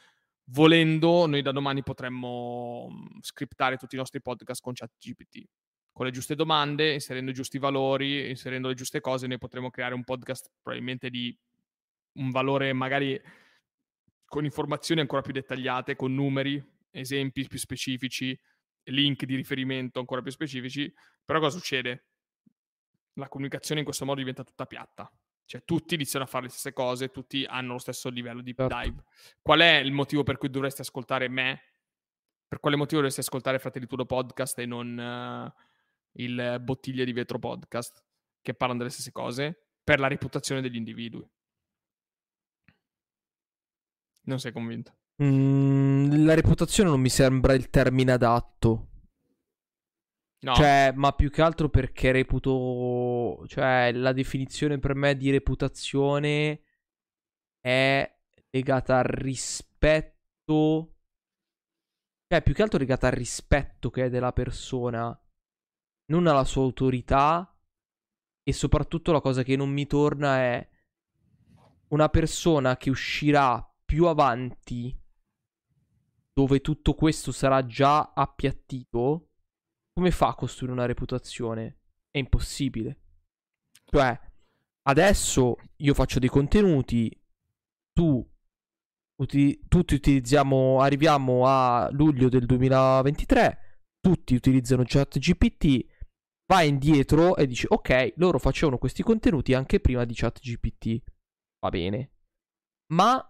volendo, 0.50 1.26
noi 1.26 1.42
da 1.42 1.50
domani 1.50 1.82
potremmo 1.82 2.86
mhmm, 2.88 3.18
scriptare 3.20 3.76
tutti 3.76 3.96
i 3.96 3.98
nostri 3.98 4.22
podcast 4.22 4.62
con 4.62 4.74
ChatGPT. 4.74 5.44
Con 5.98 6.06
le 6.06 6.12
giuste 6.12 6.36
domande, 6.36 6.92
inserendo 6.92 7.32
i 7.32 7.34
giusti 7.34 7.58
valori, 7.58 8.28
inserendo 8.28 8.68
le 8.68 8.74
giuste 8.74 9.00
cose, 9.00 9.26
noi 9.26 9.36
potremo 9.38 9.68
creare 9.68 9.94
un 9.94 10.04
podcast 10.04 10.48
probabilmente 10.62 11.10
di 11.10 11.36
un 12.18 12.30
valore 12.30 12.72
magari 12.72 13.20
con 14.24 14.44
informazioni 14.44 15.00
ancora 15.00 15.22
più 15.22 15.32
dettagliate, 15.32 15.96
con 15.96 16.14
numeri, 16.14 16.64
esempi 16.92 17.48
più 17.48 17.58
specifici, 17.58 18.38
link 18.84 19.24
di 19.24 19.34
riferimento 19.34 19.98
ancora 19.98 20.22
più 20.22 20.30
specifici. 20.30 20.88
Però 21.24 21.40
cosa 21.40 21.58
succede? 21.58 22.04
La 23.14 23.26
comunicazione 23.26 23.80
in 23.80 23.84
questo 23.84 24.04
modo 24.04 24.20
diventa 24.20 24.44
tutta 24.44 24.66
piatta. 24.66 25.12
Cioè, 25.46 25.64
tutti 25.64 25.94
iniziano 25.94 26.26
a 26.26 26.28
fare 26.28 26.44
le 26.44 26.50
stesse 26.50 26.72
cose, 26.72 27.10
tutti 27.10 27.44
hanno 27.44 27.72
lo 27.72 27.78
stesso 27.78 28.08
livello 28.08 28.40
di 28.40 28.54
certo. 28.54 28.78
dive. 28.80 29.02
Qual 29.42 29.58
è 29.58 29.78
il 29.78 29.90
motivo 29.90 30.22
per 30.22 30.38
cui 30.38 30.48
dovresti 30.48 30.82
ascoltare 30.82 31.26
me? 31.26 31.60
Per 32.46 32.60
quale 32.60 32.76
motivo 32.76 33.00
dovresti 33.00 33.18
ascoltare 33.18 33.58
Fratelli 33.58 33.86
Tudo 33.86 34.06
Podcast 34.06 34.60
e 34.60 34.64
non 34.64 34.96
uh, 34.96 35.66
il 36.18 36.58
Bottiglie 36.62 37.04
di 37.04 37.12
Vetro 37.12 37.38
Podcast, 37.38 38.02
che 38.40 38.54
parlano 38.54 38.80
delle 38.80 38.92
stesse 38.92 39.12
cose? 39.12 39.66
Per 39.82 39.98
la 39.98 40.08
reputazione 40.08 40.60
degli 40.60 40.76
individui. 40.76 41.26
Non 44.22 44.38
sei 44.38 44.52
convinto? 44.52 44.96
Mm, 45.22 46.24
la 46.24 46.34
reputazione 46.34 46.90
non 46.90 47.00
mi 47.00 47.08
sembra 47.08 47.54
il 47.54 47.70
termine 47.70 48.12
adatto. 48.12 48.88
No. 50.40 50.54
Cioè, 50.54 50.92
ma 50.94 51.12
più 51.12 51.30
che 51.30 51.42
altro 51.42 51.68
perché 51.68 52.12
reputo. 52.12 53.44
Cioè, 53.48 53.92
la 53.92 54.12
definizione 54.12 54.78
per 54.78 54.94
me 54.94 55.16
di 55.16 55.30
reputazione 55.30 56.62
è 57.60 58.16
legata 58.50 58.98
al 58.98 59.04
rispetto. 59.04 60.94
Cioè, 62.28 62.42
più 62.42 62.54
che 62.54 62.62
altro 62.62 62.78
legata 62.78 63.06
al 63.08 63.14
rispetto 63.14 63.90
che 63.90 64.04
è 64.04 64.10
della 64.10 64.32
persona, 64.32 65.18
non 66.10 66.26
alla 66.26 66.44
sua 66.44 66.62
autorità. 66.62 67.52
E 68.42 68.52
soprattutto 68.52 69.12
la 69.12 69.20
cosa 69.20 69.42
che 69.42 69.56
non 69.56 69.70
mi 69.70 69.86
torna 69.86 70.38
è 70.38 70.68
una 71.88 72.08
persona 72.08 72.76
che 72.76 72.90
uscirà 72.90 73.62
più 73.84 74.06
avanti, 74.06 74.96
dove 76.32 76.60
tutto 76.60 76.94
questo 76.94 77.32
sarà 77.32 77.66
già 77.66 78.12
appiattito 78.14 79.28
come 79.98 80.12
fa 80.12 80.28
a 80.28 80.34
costruire 80.36 80.72
una 80.72 80.86
reputazione? 80.86 81.78
È 82.08 82.18
impossibile. 82.18 83.00
Cioè, 83.84 84.16
adesso 84.82 85.56
io 85.78 85.92
faccio 85.92 86.20
dei 86.20 86.28
contenuti, 86.28 87.10
tu, 87.92 88.24
uti- 89.16 89.60
tutti 89.66 89.94
utilizziamo, 89.94 90.80
arriviamo 90.80 91.48
a 91.48 91.90
luglio 91.90 92.28
del 92.28 92.46
2023, 92.46 93.58
tutti 93.98 94.36
utilizzano 94.36 94.84
ChatGPT, 94.86 95.84
vai 96.48 96.68
indietro 96.68 97.36
e 97.36 97.46
dici, 97.46 97.66
ok, 97.68 98.14
loro 98.16 98.38
facevano 98.38 98.78
questi 98.78 99.02
contenuti 99.02 99.54
anche 99.54 99.80
prima 99.80 100.04
di 100.04 100.14
ChatGPT. 100.14 101.02
Va 101.60 101.68
bene. 101.68 102.12
Ma 102.92 103.22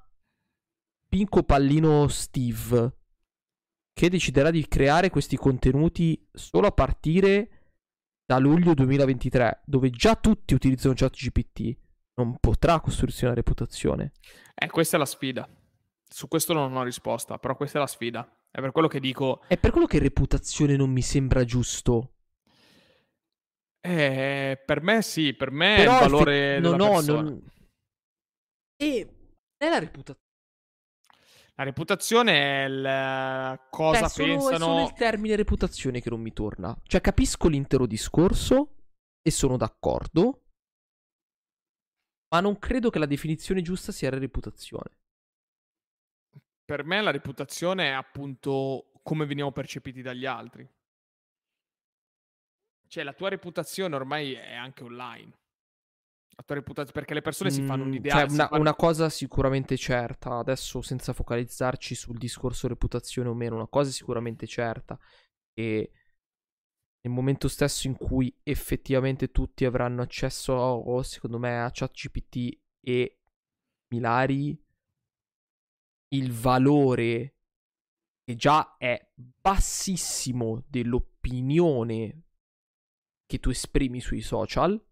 Pinco 1.08 1.42
Pallino 1.42 2.06
Steve 2.08 2.96
che 3.92 4.08
deciderà 4.08 4.52
di 4.52 4.68
creare 4.68 5.10
questi 5.10 5.36
contenuti 5.36 6.28
solo 6.32 6.68
a 6.68 6.72
partire 6.72 7.72
da 8.24 8.38
luglio 8.38 8.72
2023, 8.74 9.62
dove 9.64 9.90
già 9.90 10.14
tutti 10.14 10.54
utilizzano 10.54 10.94
ChatGPT. 10.94 11.76
non 12.18 12.36
potrà 12.38 12.78
costruirsi 12.80 13.24
una 13.24 13.34
reputazione. 13.34 14.12
Eh, 14.54 14.68
questa 14.70 14.96
è 14.96 14.98
la 14.98 15.06
sfida. 15.06 15.48
Su 16.04 16.28
questo 16.28 16.52
non 16.52 16.76
ho 16.76 16.82
risposta, 16.82 17.38
però 17.38 17.56
questa 17.56 17.78
è 17.78 17.80
la 17.80 17.86
sfida. 17.86 18.28
È 18.50 18.60
per 18.60 18.70
quello 18.70 18.88
che 18.88 19.00
dico. 19.00 19.42
È 19.48 19.58
per 19.58 19.70
quello 19.72 19.86
che 19.86 19.98
reputazione 19.98 20.76
non 20.76 20.90
mi 20.90 21.02
sembra 21.02 21.44
giusto. 21.44 22.17
Eh, 23.80 24.62
per 24.64 24.82
me 24.82 25.02
sì, 25.02 25.34
per 25.34 25.50
me 25.50 25.76
Però 25.76 26.00
è 26.00 26.04
il 26.04 26.10
valore 26.10 26.56
effe... 26.56 26.60
non 26.60 26.80
ho, 26.80 27.00
non... 27.00 27.50
E 28.76 29.14
è 29.56 29.68
la 29.68 29.78
reputazione. 29.78 30.26
La 31.54 31.64
reputazione 31.64 32.64
è 32.64 32.68
la 32.68 33.66
cosa 33.68 34.02
Beh, 34.02 34.08
sono, 34.08 34.26
pensano... 34.26 34.54
È 34.54 34.58
solo 34.58 34.82
il 34.84 34.92
termine 34.92 35.34
reputazione 35.36 36.00
che 36.00 36.10
non 36.10 36.20
mi 36.20 36.32
torna. 36.32 36.76
Cioè 36.84 37.00
capisco 37.00 37.48
l'intero 37.48 37.86
discorso 37.86 38.76
e 39.20 39.30
sono 39.32 39.56
d'accordo, 39.56 40.44
ma 42.28 42.40
non 42.40 42.58
credo 42.58 42.90
che 42.90 42.98
la 43.00 43.06
definizione 43.06 43.62
giusta 43.62 43.90
sia 43.90 44.10
la 44.10 44.18
reputazione. 44.18 44.96
Per 46.64 46.84
me 46.84 47.00
la 47.00 47.10
reputazione 47.10 47.88
è 47.88 47.92
appunto 47.92 48.92
come 49.02 49.26
veniamo 49.26 49.50
percepiti 49.50 50.00
dagli 50.02 50.26
altri. 50.26 50.68
Cioè, 52.88 53.04
la 53.04 53.12
tua 53.12 53.28
reputazione 53.28 53.94
ormai 53.94 54.32
è 54.32 54.54
anche 54.54 54.82
online. 54.82 55.36
La 56.30 56.42
tua 56.44 56.54
reputazione, 56.54 56.92
perché 56.92 57.14
le 57.14 57.20
persone 57.20 57.50
mm, 57.50 57.52
si 57.52 57.64
fanno 57.64 57.84
mm, 57.84 57.86
un'idea. 57.86 58.12
Cioè, 58.12 58.30
una, 58.32 58.48
fanno... 58.48 58.60
una, 58.60 58.74
cosa 58.74 59.08
sicuramente 59.10 59.76
certa, 59.76 60.38
adesso 60.38 60.80
senza 60.80 61.12
focalizzarci 61.12 61.94
sul 61.94 62.16
discorso 62.16 62.66
reputazione 62.66 63.28
o 63.28 63.34
meno, 63.34 63.56
una 63.56 63.66
cosa 63.66 63.90
sicuramente 63.90 64.46
certa. 64.46 64.98
E 65.52 65.90
nel 67.00 67.12
momento 67.12 67.46
stesso 67.48 67.86
in 67.86 67.96
cui 67.96 68.34
effettivamente 68.42 69.30
tutti 69.32 69.64
avranno 69.66 70.00
accesso, 70.00 71.02
secondo 71.02 71.38
me, 71.38 71.60
a 71.60 71.70
ChatGPT 71.70 72.58
e 72.80 73.20
Milari, 73.88 74.58
il 76.14 76.32
valore 76.32 77.34
che 78.24 78.34
già 78.34 78.76
è 78.78 79.10
bassissimo 79.14 80.64
dell'opinione 80.68 82.27
che 83.28 83.38
tu 83.38 83.50
esprimi 83.50 84.00
sui 84.00 84.22
social, 84.22 84.82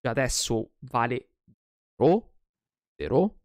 che 0.00 0.08
adesso 0.08 0.72
vale 0.90 1.34
zero, 1.96 2.32
zero, 2.96 3.40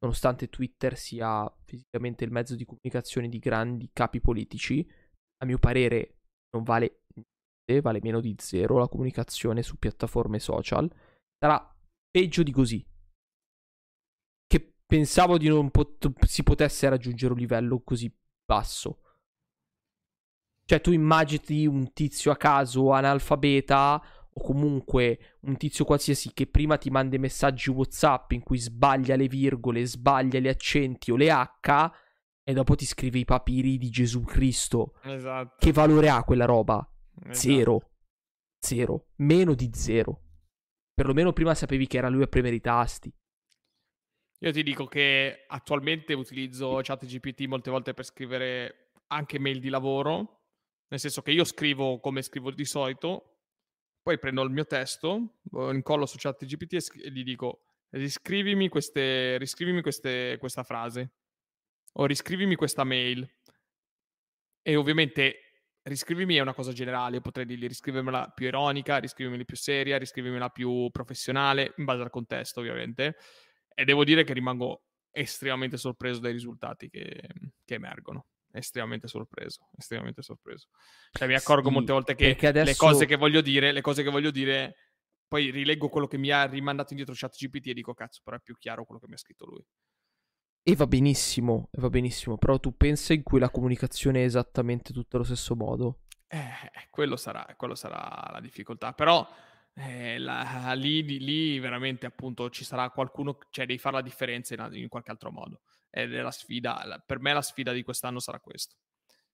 nonostante 0.00 0.48
Twitter 0.48 0.98
sia 0.98 1.50
fisicamente 1.64 2.24
il 2.24 2.32
mezzo 2.32 2.56
di 2.56 2.64
comunicazione 2.64 3.28
di 3.28 3.38
grandi 3.38 3.90
capi 3.92 4.20
politici, 4.20 4.86
a 5.38 5.46
mio 5.46 5.58
parere 5.58 6.18
non 6.50 6.64
vale 6.64 7.04
niente, 7.14 7.80
vale 7.82 8.00
meno 8.02 8.20
di 8.20 8.34
zero 8.38 8.78
la 8.78 8.88
comunicazione 8.88 9.62
su 9.62 9.78
piattaforme 9.78 10.40
social, 10.40 10.90
sarà 11.38 11.74
peggio 12.10 12.42
di 12.42 12.52
così. 12.52 12.84
Che 14.46 14.74
pensavo 14.84 15.38
di 15.38 15.48
non 15.48 15.70
pot- 15.70 16.24
si 16.26 16.42
potesse 16.42 16.88
raggiungere 16.88 17.32
un 17.32 17.38
livello 17.38 17.80
così 17.80 18.12
basso. 18.44 19.03
Cioè, 20.66 20.80
tu 20.80 20.92
immagini 20.92 21.66
un 21.66 21.92
tizio 21.92 22.30
a 22.30 22.36
caso 22.36 22.92
analfabeta 22.92 24.02
o 24.36 24.42
comunque 24.42 25.36
un 25.42 25.56
tizio 25.56 25.84
qualsiasi 25.84 26.32
che 26.32 26.46
prima 26.46 26.76
ti 26.76 26.90
manda 26.90 27.18
messaggi 27.18 27.70
WhatsApp 27.70 28.32
in 28.32 28.42
cui 28.42 28.58
sbaglia 28.58 29.14
le 29.14 29.28
virgole, 29.28 29.84
sbaglia 29.84 30.38
gli 30.38 30.48
accenti 30.48 31.10
o 31.10 31.16
le 31.16 31.30
H 31.30 31.90
e 32.42 32.52
dopo 32.52 32.74
ti 32.74 32.84
scrive 32.84 33.18
i 33.18 33.24
papiri 33.24 33.78
di 33.78 33.90
Gesù 33.90 34.22
Cristo. 34.22 34.94
Esatto. 35.02 35.56
Che 35.58 35.72
valore 35.72 36.08
ha 36.08 36.24
quella 36.24 36.46
roba? 36.46 36.86
Esatto. 37.26 37.34
Zero. 37.34 37.90
Zero. 38.58 39.06
Meno 39.16 39.54
di 39.54 39.70
zero. 39.72 40.20
Perlomeno 40.94 41.32
prima 41.32 41.54
sapevi 41.54 41.86
che 41.86 41.98
era 41.98 42.08
lui 42.08 42.22
a 42.22 42.26
premere 42.26 42.56
i 42.56 42.60
tasti. 42.60 43.12
Io 44.40 44.52
ti 44.52 44.62
dico 44.62 44.86
che 44.86 45.44
attualmente 45.46 46.12
utilizzo 46.12 46.80
ChatGPT 46.82 47.46
molte 47.46 47.70
volte 47.70 47.94
per 47.94 48.04
scrivere 48.04 48.92
anche 49.08 49.38
mail 49.38 49.60
di 49.60 49.68
lavoro 49.68 50.43
nel 50.94 51.02
senso 51.02 51.22
che 51.22 51.32
io 51.32 51.42
scrivo 51.42 51.98
come 51.98 52.22
scrivo 52.22 52.52
di 52.52 52.64
solito, 52.64 53.38
poi 54.00 54.16
prendo 54.18 54.42
il 54.42 54.50
mio 54.50 54.64
testo, 54.64 55.40
lo 55.50 55.72
incollo 55.72 56.06
su 56.06 56.16
chat 56.18 56.44
GPT 56.44 56.74
e, 56.74 56.80
sc- 56.80 57.04
e 57.04 57.10
gli 57.10 57.24
dico 57.24 57.64
riscrivimi, 57.90 58.68
queste, 58.68 59.36
riscrivimi 59.38 59.82
queste, 59.82 60.36
questa 60.38 60.62
frase 60.62 61.14
o 61.94 62.06
riscrivimi 62.06 62.54
questa 62.54 62.84
mail. 62.84 63.28
E 64.62 64.76
ovviamente 64.76 65.38
riscrivimi 65.82 66.36
è 66.36 66.40
una 66.40 66.54
cosa 66.54 66.72
generale, 66.72 67.20
potrei 67.20 67.44
dirgli 67.44 67.66
riscrivimela 67.66 68.28
più 68.28 68.46
ironica, 68.46 68.98
riscrivimela 68.98 69.42
più 69.42 69.56
seria, 69.56 69.98
riscrivimela 69.98 70.48
più 70.50 70.88
professionale, 70.90 71.74
in 71.78 71.84
base 71.84 72.02
al 72.02 72.10
contesto 72.10 72.60
ovviamente. 72.60 73.16
E 73.74 73.84
devo 73.84 74.04
dire 74.04 74.22
che 74.22 74.32
rimango 74.32 74.84
estremamente 75.10 75.76
sorpreso 75.76 76.20
dai 76.20 76.32
risultati 76.32 76.88
che, 76.88 77.20
che 77.64 77.74
emergono 77.74 78.26
estremamente 78.58 79.08
sorpreso, 79.08 79.68
estremamente 79.76 80.22
sorpreso. 80.22 80.68
Cioè 81.10 81.28
mi 81.28 81.34
accorgo 81.34 81.68
sì, 81.68 81.74
molte 81.74 81.92
volte 81.92 82.14
che 82.14 82.36
adesso... 82.46 82.64
le 82.64 82.76
cose 82.76 83.06
che 83.06 83.16
voglio 83.16 83.40
dire, 83.40 83.72
le 83.72 83.80
cose 83.80 84.02
che 84.02 84.10
voglio 84.10 84.30
dire, 84.30 84.76
poi 85.26 85.50
rileggo 85.50 85.88
quello 85.88 86.06
che 86.06 86.18
mi 86.18 86.30
ha 86.30 86.44
rimandato 86.44 86.92
indietro 86.92 87.14
chat 87.16 87.34
GPT 87.36 87.68
e 87.68 87.74
dico 87.74 87.94
cazzo, 87.94 88.20
però 88.22 88.36
è 88.36 88.40
più 88.40 88.56
chiaro 88.56 88.84
quello 88.84 89.00
che 89.00 89.08
mi 89.08 89.14
ha 89.14 89.18
scritto 89.18 89.46
lui. 89.46 89.64
E 90.62 90.76
va 90.76 90.86
benissimo, 90.86 91.68
va 91.72 91.90
benissimo, 91.90 92.38
però 92.38 92.58
tu 92.58 92.74
pensa 92.76 93.12
in 93.12 93.22
cui 93.22 93.38
la 93.38 93.50
comunicazione 93.50 94.22
è 94.22 94.24
esattamente 94.24 94.92
tutta 94.92 95.16
allo 95.16 95.26
stesso 95.26 95.54
modo? 95.54 96.04
Eh, 96.26 96.38
eh 96.38 96.88
quello 96.90 97.16
sarà, 97.16 97.46
quello 97.56 97.74
sarà 97.74 98.30
la 98.32 98.40
difficoltà, 98.40 98.94
però 98.94 99.28
eh, 99.74 100.18
la, 100.18 100.72
lì, 100.74 101.02
lì, 101.18 101.58
veramente 101.58 102.06
appunto 102.06 102.48
ci 102.48 102.64
sarà 102.64 102.88
qualcuno, 102.90 103.36
cioè 103.50 103.66
devi 103.66 103.78
fare 103.78 103.96
la 103.96 104.02
differenza 104.02 104.54
in, 104.54 104.70
in 104.74 104.88
qualche 104.88 105.10
altro 105.10 105.30
modo 105.30 105.60
ed 105.94 106.14
è 106.14 106.20
la 106.20 106.30
sfida, 106.30 107.02
per 107.04 107.20
me 107.20 107.32
la 107.32 107.42
sfida 107.42 107.72
di 107.72 107.82
quest'anno 107.82 108.18
sarà 108.18 108.40
questo. 108.40 108.76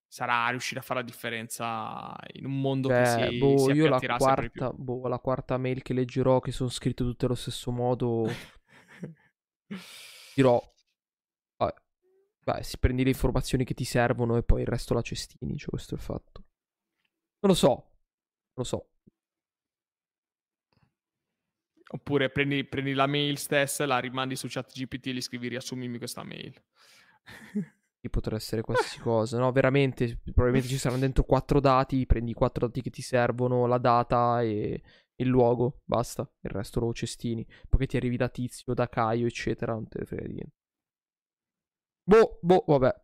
Sarà 0.06 0.48
riuscire 0.48 0.80
a 0.80 0.82
fare 0.82 1.00
la 1.00 1.06
differenza 1.06 2.16
in 2.32 2.46
un 2.46 2.60
mondo 2.60 2.88
Beh, 2.88 2.96
che 2.96 3.28
si, 3.30 3.38
boh, 3.38 3.58
si 3.58 3.70
io 3.72 3.88
la 3.88 4.00
quarta, 4.00 4.72
boh, 4.72 5.06
la 5.06 5.18
quarta 5.18 5.56
mail 5.56 5.82
che 5.82 5.94
leggerò 5.94 6.40
che 6.40 6.50
sono 6.50 6.68
scritte 6.68 7.04
tutte 7.04 7.26
allo 7.26 7.36
stesso 7.36 7.70
modo 7.70 8.26
dirò 10.34 10.60
Beh, 12.42 12.62
si 12.62 12.78
prendi 12.78 13.04
le 13.04 13.10
informazioni 13.10 13.64
che 13.64 13.74
ti 13.74 13.84
servono 13.84 14.36
e 14.36 14.42
poi 14.42 14.62
il 14.62 14.66
resto 14.66 14.94
la 14.94 15.02
cestini, 15.02 15.56
cioè 15.56 15.70
questo 15.70 15.94
è 15.94 15.98
il 15.98 16.02
fatto. 16.02 16.44
Non 17.40 17.52
lo 17.52 17.54
so, 17.54 17.68
non 17.68 17.84
lo 18.54 18.64
so. 18.64 18.88
Oppure 21.92 22.30
prendi, 22.30 22.64
prendi, 22.64 22.92
la 22.92 23.06
mail 23.06 23.36
stessa, 23.36 23.84
la 23.84 23.98
rimandi 23.98 24.36
su 24.36 24.46
chat 24.48 24.72
GPT 24.72 25.08
e 25.08 25.12
gli 25.14 25.20
scrivi 25.20 25.48
riassumimi 25.48 25.98
questa 25.98 26.22
mail. 26.22 26.54
Potrà 28.10 28.36
essere 28.36 28.62
qualsiasi 28.62 28.98
cosa, 29.00 29.38
no? 29.38 29.52
Veramente, 29.52 30.20
probabilmente 30.22 30.68
ci 30.68 30.78
saranno 30.78 31.00
dentro 31.00 31.24
quattro 31.24 31.60
dati, 31.60 32.06
prendi 32.06 32.30
i 32.30 32.34
quattro 32.34 32.66
dati 32.66 32.80
che 32.80 32.90
ti 32.90 33.02
servono, 33.02 33.66
la 33.66 33.78
data 33.78 34.40
e 34.40 34.80
il 35.16 35.28
luogo, 35.28 35.80
basta. 35.84 36.28
Il 36.40 36.50
resto 36.50 36.80
lo 36.80 36.92
cestini. 36.92 37.46
Poi 37.68 37.86
ti 37.86 37.96
arrivi 37.96 38.16
da 38.16 38.28
Tizio, 38.28 38.72
da 38.72 38.88
Caio, 38.88 39.26
eccetera, 39.26 39.72
non 39.72 39.86
te 39.86 39.98
ne 39.98 40.04
frega 40.06 40.26
niente. 40.26 40.54
Boh, 42.04 42.38
boh, 42.40 42.64
vabbè. 42.66 42.94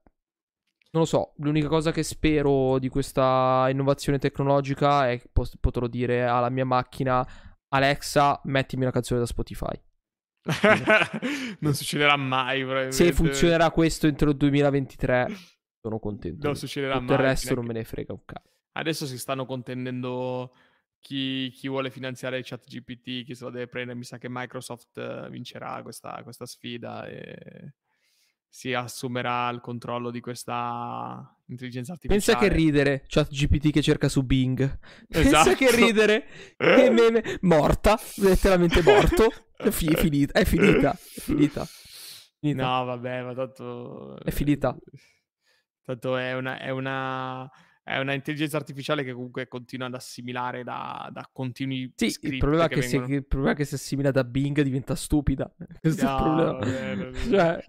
Non 0.92 1.02
lo 1.02 1.04
so, 1.04 1.34
l'unica 1.38 1.68
cosa 1.68 1.92
che 1.92 2.02
spero 2.02 2.78
di 2.78 2.88
questa 2.88 3.66
innovazione 3.68 4.18
tecnologica 4.18 5.10
è 5.10 5.20
che 5.20 5.28
potrò 5.60 5.88
dire 5.88 6.24
alla 6.24 6.48
mia 6.48 6.64
macchina 6.64 7.26
Alexa, 7.68 8.40
mettimi 8.44 8.82
una 8.82 8.92
canzone 8.92 9.20
da 9.20 9.26
Spotify. 9.26 9.80
non 11.60 11.74
succederà 11.74 12.16
mai. 12.16 12.92
Se 12.92 13.12
funzionerà 13.12 13.70
questo 13.70 14.06
entro 14.06 14.30
il 14.30 14.36
2023, 14.36 15.26
sono 15.80 15.98
contento. 15.98 16.46
Non 16.46 16.56
succederà 16.56 16.94
Tutto 16.98 17.12
mai. 17.12 17.20
il 17.20 17.26
resto 17.28 17.54
non 17.54 17.66
me 17.66 17.72
ne 17.72 17.84
frega 17.84 18.12
un 18.12 18.24
cazzo. 18.24 18.50
Adesso 18.72 19.06
si 19.06 19.18
stanno 19.18 19.46
contendendo 19.46 20.52
chi, 21.00 21.50
chi 21.50 21.68
vuole 21.68 21.90
finanziare 21.90 22.42
chat 22.42 22.66
GPT, 22.66 23.24
chi 23.24 23.34
se 23.34 23.44
lo 23.44 23.50
deve 23.50 23.68
prendere. 23.68 23.98
Mi 23.98 24.04
sa 24.04 24.18
che 24.18 24.28
Microsoft 24.28 24.98
eh, 24.98 25.28
vincerà 25.30 25.82
questa, 25.82 26.20
questa 26.22 26.46
sfida 26.46 27.06
e 27.06 27.74
si 28.56 28.72
assumerà 28.72 29.50
il 29.50 29.60
controllo 29.60 30.10
di 30.10 30.20
questa 30.20 31.30
intelligenza 31.48 31.92
artificiale. 31.92 32.24
Pensa 32.24 32.38
che 32.38 32.48
ridere, 32.54 33.04
chat 33.06 33.28
GPT 33.28 33.70
che 33.70 33.82
cerca 33.82 34.08
su 34.08 34.22
Bing. 34.22 34.78
Esatto. 35.10 35.50
Pensa 35.50 35.54
che 35.54 35.76
ridere, 35.76 36.24
che 36.56 36.88
meme, 36.88 37.36
morta, 37.42 38.00
letteralmente 38.16 38.80
morto, 38.82 39.30
è, 39.58 39.68
fi- 39.68 39.88
è 39.88 39.96
finita, 39.96 40.40
è 40.40 40.46
finita, 40.46 40.92
è 40.92 41.20
finita. 41.20 41.66
finita. 42.40 42.66
No, 42.66 42.84
vabbè, 42.86 43.22
ma 43.24 43.34
tanto... 43.34 44.18
È 44.24 44.30
finita. 44.30 44.74
Tanto 45.84 46.16
è 46.16 46.32
una... 46.32 46.58
È 46.58 46.70
una 46.70 47.50
è 47.86 47.98
una 47.98 48.14
intelligenza 48.14 48.56
artificiale 48.56 49.04
che 49.04 49.12
comunque 49.12 49.46
continua 49.46 49.86
ad 49.86 49.94
assimilare 49.94 50.64
da, 50.64 51.08
da 51.12 51.30
continui 51.32 51.92
sì, 51.94 52.06
il 52.22 52.38
problema, 52.38 52.66
che 52.66 52.80
vengono... 52.80 53.06
se, 53.06 53.14
il 53.14 53.24
problema, 53.24 53.52
è 53.52 53.56
che 53.56 53.64
se 53.64 53.76
assimila 53.76 54.10
da 54.10 54.24
Bing 54.24 54.60
diventa 54.62 54.96
stupida. 54.96 55.48
Questo 55.80 56.04
no, 56.04 56.10
è 56.10 56.50
il 56.50 56.56
problema. 56.56 57.04
Vabbè, 57.04 57.28
vabbè. 57.28 57.62
Cioè... 57.62 57.64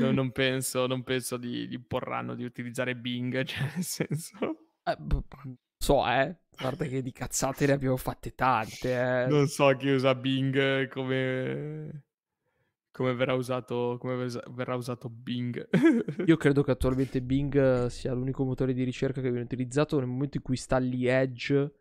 No, 0.00 0.10
non 0.10 0.32
penso, 0.32 0.88
non 0.88 1.04
penso 1.04 1.36
di, 1.36 1.68
di 1.68 1.76
imporranno 1.76 2.34
di 2.34 2.42
utilizzare 2.42 2.96
Bing, 2.96 3.40
cioè 3.46 3.70
nel 3.72 3.84
senso... 3.84 4.36
Eh, 4.82 4.96
so, 5.78 6.08
eh. 6.08 6.36
Guarda 6.58 6.84
che 6.86 7.00
di 7.00 7.12
cazzate 7.12 7.64
ne 7.66 7.72
abbiamo 7.72 7.96
fatte 7.96 8.34
tante, 8.34 9.00
eh. 9.00 9.26
Non 9.28 9.46
so 9.46 9.76
chi 9.76 9.90
usa 9.90 10.16
Bing 10.16 10.88
come 10.88 12.02
come 12.92 13.14
verrà 13.14 13.32
usato, 13.32 13.96
come 13.98 14.28
verrà 14.50 14.76
usato 14.76 15.08
Bing. 15.08 15.68
Io 16.26 16.36
credo 16.36 16.62
che 16.62 16.70
attualmente 16.70 17.22
Bing 17.22 17.86
sia 17.86 18.12
l'unico 18.12 18.44
motore 18.44 18.74
di 18.74 18.84
ricerca 18.84 19.20
che 19.20 19.30
viene 19.30 19.44
utilizzato 19.44 19.98
nel 19.98 20.06
momento 20.06 20.36
in 20.36 20.42
cui 20.42 20.54
installi 20.54 21.06
Edge 21.06 21.72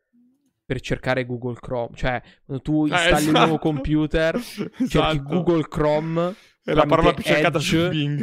per 0.66 0.80
cercare 0.80 1.26
Google 1.26 1.60
Chrome. 1.60 1.96
Cioè, 1.96 2.22
quando 2.46 2.64
tu 2.64 2.86
installi 2.86 3.04
eh, 3.04 3.12
esatto. 3.12 3.26
un 3.26 3.32
nuovo 3.32 3.46
esatto. 3.56 3.60
computer, 3.60 4.40
cerchi 4.40 4.84
esatto. 4.84 5.24
Google 5.24 5.68
Chrome 5.68 6.36
è 6.64 6.74
la 6.74 6.86
parola 6.86 7.14
più 7.14 7.24
cercata 7.24 7.60
su 7.60 7.90
Bing. 7.90 8.20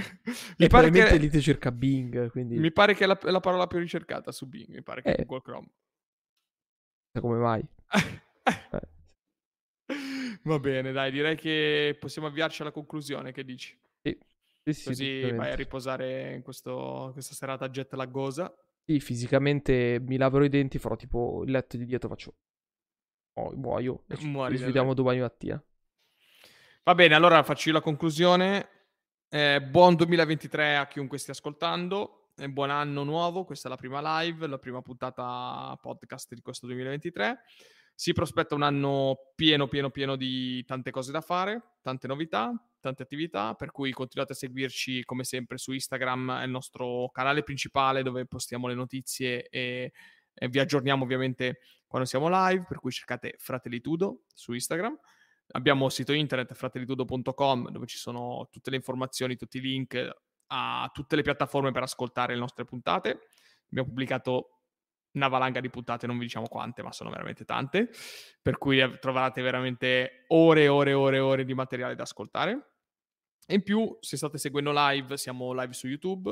Mi 0.56 0.64
e 0.64 0.68
pare 0.68 0.90
che 0.90 1.16
lì 1.18 1.28
ti 1.28 1.42
cerca 1.42 1.70
Bing. 1.70 2.30
Quindi... 2.30 2.58
Mi 2.58 2.72
pare 2.72 2.94
che 2.94 3.04
è 3.04 3.06
la, 3.06 3.18
la, 3.20 3.40
parola 3.40 3.66
più 3.66 3.78
ricercata 3.78 4.32
su 4.32 4.48
Bing. 4.48 4.68
Mi 4.68 4.82
pare 4.82 5.02
che 5.02 5.10
eh. 5.10 5.24
Google 5.26 5.42
Chrome. 5.42 5.68
Come 7.20 7.38
mai? 7.38 7.60
eh. 8.72 8.88
Va 10.42 10.58
bene, 10.58 10.92
dai, 10.92 11.10
direi 11.10 11.36
che 11.36 11.96
possiamo 11.98 12.28
avviarci 12.28 12.62
alla 12.62 12.70
conclusione. 12.70 13.32
Che 13.32 13.44
dici? 13.44 13.78
Sì. 14.02 14.18
sì, 14.64 14.72
sì 14.72 14.84
Così 14.84 15.32
vai 15.32 15.50
a 15.50 15.54
riposare 15.54 16.34
in 16.34 16.42
questo, 16.42 17.10
questa 17.12 17.34
serata 17.34 17.68
jet 17.68 17.92
laggosa. 17.94 18.52
Sì, 18.84 19.00
fisicamente 19.00 19.98
mi 20.00 20.16
laverò 20.16 20.44
i 20.44 20.48
denti, 20.48 20.78
farò 20.78 20.96
tipo 20.96 21.42
il 21.44 21.50
letto 21.50 21.76
di 21.76 21.84
dietro, 21.84 22.08
faccio... 22.08 22.34
Oh, 23.34 23.52
muoio. 23.54 24.04
E 24.08 24.16
ci, 24.16 24.32
ci 24.32 24.64
vediamo 24.64 24.94
domani 24.94 25.20
mattina. 25.20 25.62
Va 26.82 26.94
bene, 26.94 27.14
allora 27.14 27.42
faccio 27.42 27.68
io 27.68 27.74
la 27.74 27.80
conclusione. 27.80 28.68
Eh, 29.28 29.60
buon 29.60 29.94
2023 29.94 30.76
a 30.76 30.86
chiunque 30.86 31.18
stia 31.18 31.34
ascoltando. 31.34 32.30
E 32.40 32.48
buon 32.48 32.70
anno 32.70 33.04
nuovo. 33.04 33.44
Questa 33.44 33.68
è 33.68 33.70
la 33.70 33.76
prima 33.76 34.22
live, 34.22 34.46
la 34.46 34.58
prima 34.58 34.80
puntata 34.80 35.76
podcast 35.82 36.32
di 36.34 36.40
questo 36.40 36.66
2023. 36.66 37.40
Si 38.00 38.12
prospetta 38.12 38.54
un 38.54 38.62
anno 38.62 39.32
pieno, 39.34 39.66
pieno, 39.66 39.90
pieno 39.90 40.14
di 40.14 40.64
tante 40.64 40.92
cose 40.92 41.10
da 41.10 41.20
fare, 41.20 41.78
tante 41.82 42.06
novità, 42.06 42.52
tante 42.78 43.02
attività, 43.02 43.54
per 43.54 43.72
cui 43.72 43.90
continuate 43.90 44.34
a 44.34 44.36
seguirci 44.36 45.02
come 45.04 45.24
sempre 45.24 45.58
su 45.58 45.72
Instagram, 45.72 46.38
è 46.38 46.44
il 46.44 46.50
nostro 46.50 47.10
canale 47.10 47.42
principale 47.42 48.04
dove 48.04 48.24
postiamo 48.24 48.68
le 48.68 48.74
notizie 48.74 49.48
e, 49.48 49.90
e 50.32 50.48
vi 50.48 50.60
aggiorniamo 50.60 51.02
ovviamente 51.02 51.58
quando 51.88 52.06
siamo 52.06 52.28
live, 52.30 52.66
per 52.68 52.78
cui 52.78 52.92
cercate 52.92 53.34
Fratellitudo 53.36 54.26
su 54.32 54.52
Instagram. 54.52 54.96
Abbiamo 55.54 55.86
il 55.86 55.90
sito 55.90 56.12
internet 56.12 56.54
fratellitudo.com 56.54 57.68
dove 57.70 57.86
ci 57.86 57.98
sono 57.98 58.46
tutte 58.48 58.70
le 58.70 58.76
informazioni, 58.76 59.34
tutti 59.34 59.58
i 59.58 59.60
link 59.60 60.10
a 60.46 60.88
tutte 60.94 61.16
le 61.16 61.22
piattaforme 61.22 61.72
per 61.72 61.82
ascoltare 61.82 62.34
le 62.34 62.38
nostre 62.38 62.64
puntate. 62.64 63.22
Abbiamo 63.66 63.88
pubblicato 63.88 64.57
una 65.18 65.28
valanga 65.28 65.60
di 65.60 65.68
puntate, 65.70 66.06
non 66.06 66.16
vi 66.16 66.24
diciamo 66.24 66.48
quante, 66.48 66.82
ma 66.82 66.92
sono 66.92 67.10
veramente 67.10 67.44
tante, 67.44 67.90
per 68.40 68.58
cui 68.58 68.78
troverete 68.98 69.42
veramente 69.42 70.24
ore 70.28 70.62
e 70.62 70.68
ore 70.68 70.90
e 70.90 70.94
ore 70.94 71.18
ore 71.18 71.44
di 71.44 71.54
materiale 71.54 71.94
da 71.94 72.04
ascoltare. 72.04 72.72
E 73.46 73.54
in 73.54 73.62
più, 73.62 73.96
se 74.00 74.16
state 74.16 74.38
seguendo 74.38 74.72
live, 74.74 75.16
siamo 75.16 75.52
live 75.52 75.72
su 75.72 75.86
YouTube. 75.86 76.30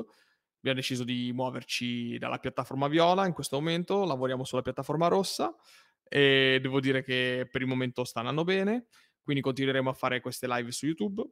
Abbiamo 0.59 0.77
deciso 0.81 1.05
di 1.05 1.33
muoverci 1.33 2.19
dalla 2.19 2.39
piattaforma 2.39 2.89
viola 2.89 3.27
in 3.27 3.33
questo 3.33 3.57
momento, 3.57 4.05
lavoriamo 4.05 4.45
sulla 4.45 4.63
piattaforma 4.63 5.07
rossa 5.07 5.55
e 6.03 6.59
devo 6.61 6.81
dire 6.81 7.03
che 7.03 7.49
per 7.51 7.61
il 7.61 7.67
momento 7.67 8.05
sta 8.05 8.21
andando 8.21 8.45
bene. 8.45 8.87
Quindi 9.23 9.43
continueremo 9.43 9.91
a 9.91 9.93
fare 9.93 10.21
queste 10.21 10.47
live 10.47 10.71
su 10.73 10.87
YouTube. 10.87 11.23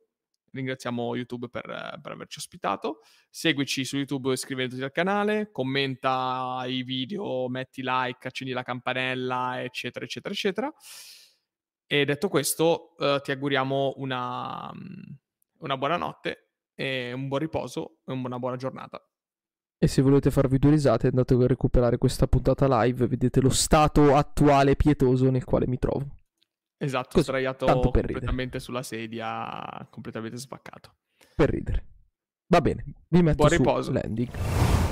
Ringraziamo 0.54 1.16
YouTube 1.16 1.48
per, 1.48 1.64
per 2.00 2.12
averci 2.12 2.38
ospitato. 2.38 3.00
Seguici 3.28 3.84
su 3.84 3.96
YouTube 3.96 4.32
iscrivendoti 4.32 4.82
al 4.82 4.92
canale, 4.92 5.50
commenta 5.50 6.62
i 6.66 6.84
video, 6.84 7.48
metti 7.48 7.82
like, 7.84 8.28
accendi 8.28 8.52
la 8.52 8.62
campanella, 8.62 9.62
eccetera, 9.62 10.04
eccetera, 10.04 10.32
eccetera. 10.32 10.72
E 11.86 12.04
detto 12.04 12.28
questo, 12.28 12.96
eh, 12.98 13.20
ti 13.22 13.32
auguriamo 13.32 13.94
una, 13.96 14.70
una 15.58 15.76
buona 15.76 15.96
notte, 15.96 16.50
un 16.76 17.26
buon 17.26 17.40
riposo 17.40 17.98
e 18.06 18.12
una 18.12 18.38
buona 18.38 18.56
giornata. 18.56 19.04
E 19.76 19.88
se 19.88 20.02
volete 20.02 20.30
farvi 20.30 20.58
due 20.58 20.70
risate 20.70 21.08
andate 21.08 21.34
a 21.34 21.46
recuperare 21.46 21.98
questa 21.98 22.28
puntata 22.28 22.82
live, 22.84 23.08
vedete 23.08 23.40
lo 23.40 23.50
stato 23.50 24.14
attuale 24.14 24.76
pietoso 24.76 25.30
nel 25.30 25.44
quale 25.44 25.66
mi 25.66 25.78
trovo. 25.78 26.23
Esatto, 26.76 27.08
Così, 27.12 27.22
sdraiato 27.24 27.66
completamente 27.66 28.34
ridere. 28.34 28.58
sulla 28.58 28.82
sedia, 28.82 29.86
completamente 29.90 30.36
spaccato. 30.38 30.94
Per 31.34 31.48
ridere. 31.48 31.86
Va 32.48 32.60
bene, 32.60 32.84
vi 33.08 33.22
metto 33.22 33.36
Buon 33.36 33.48
riposo. 33.48 33.92
landing. 33.92 34.28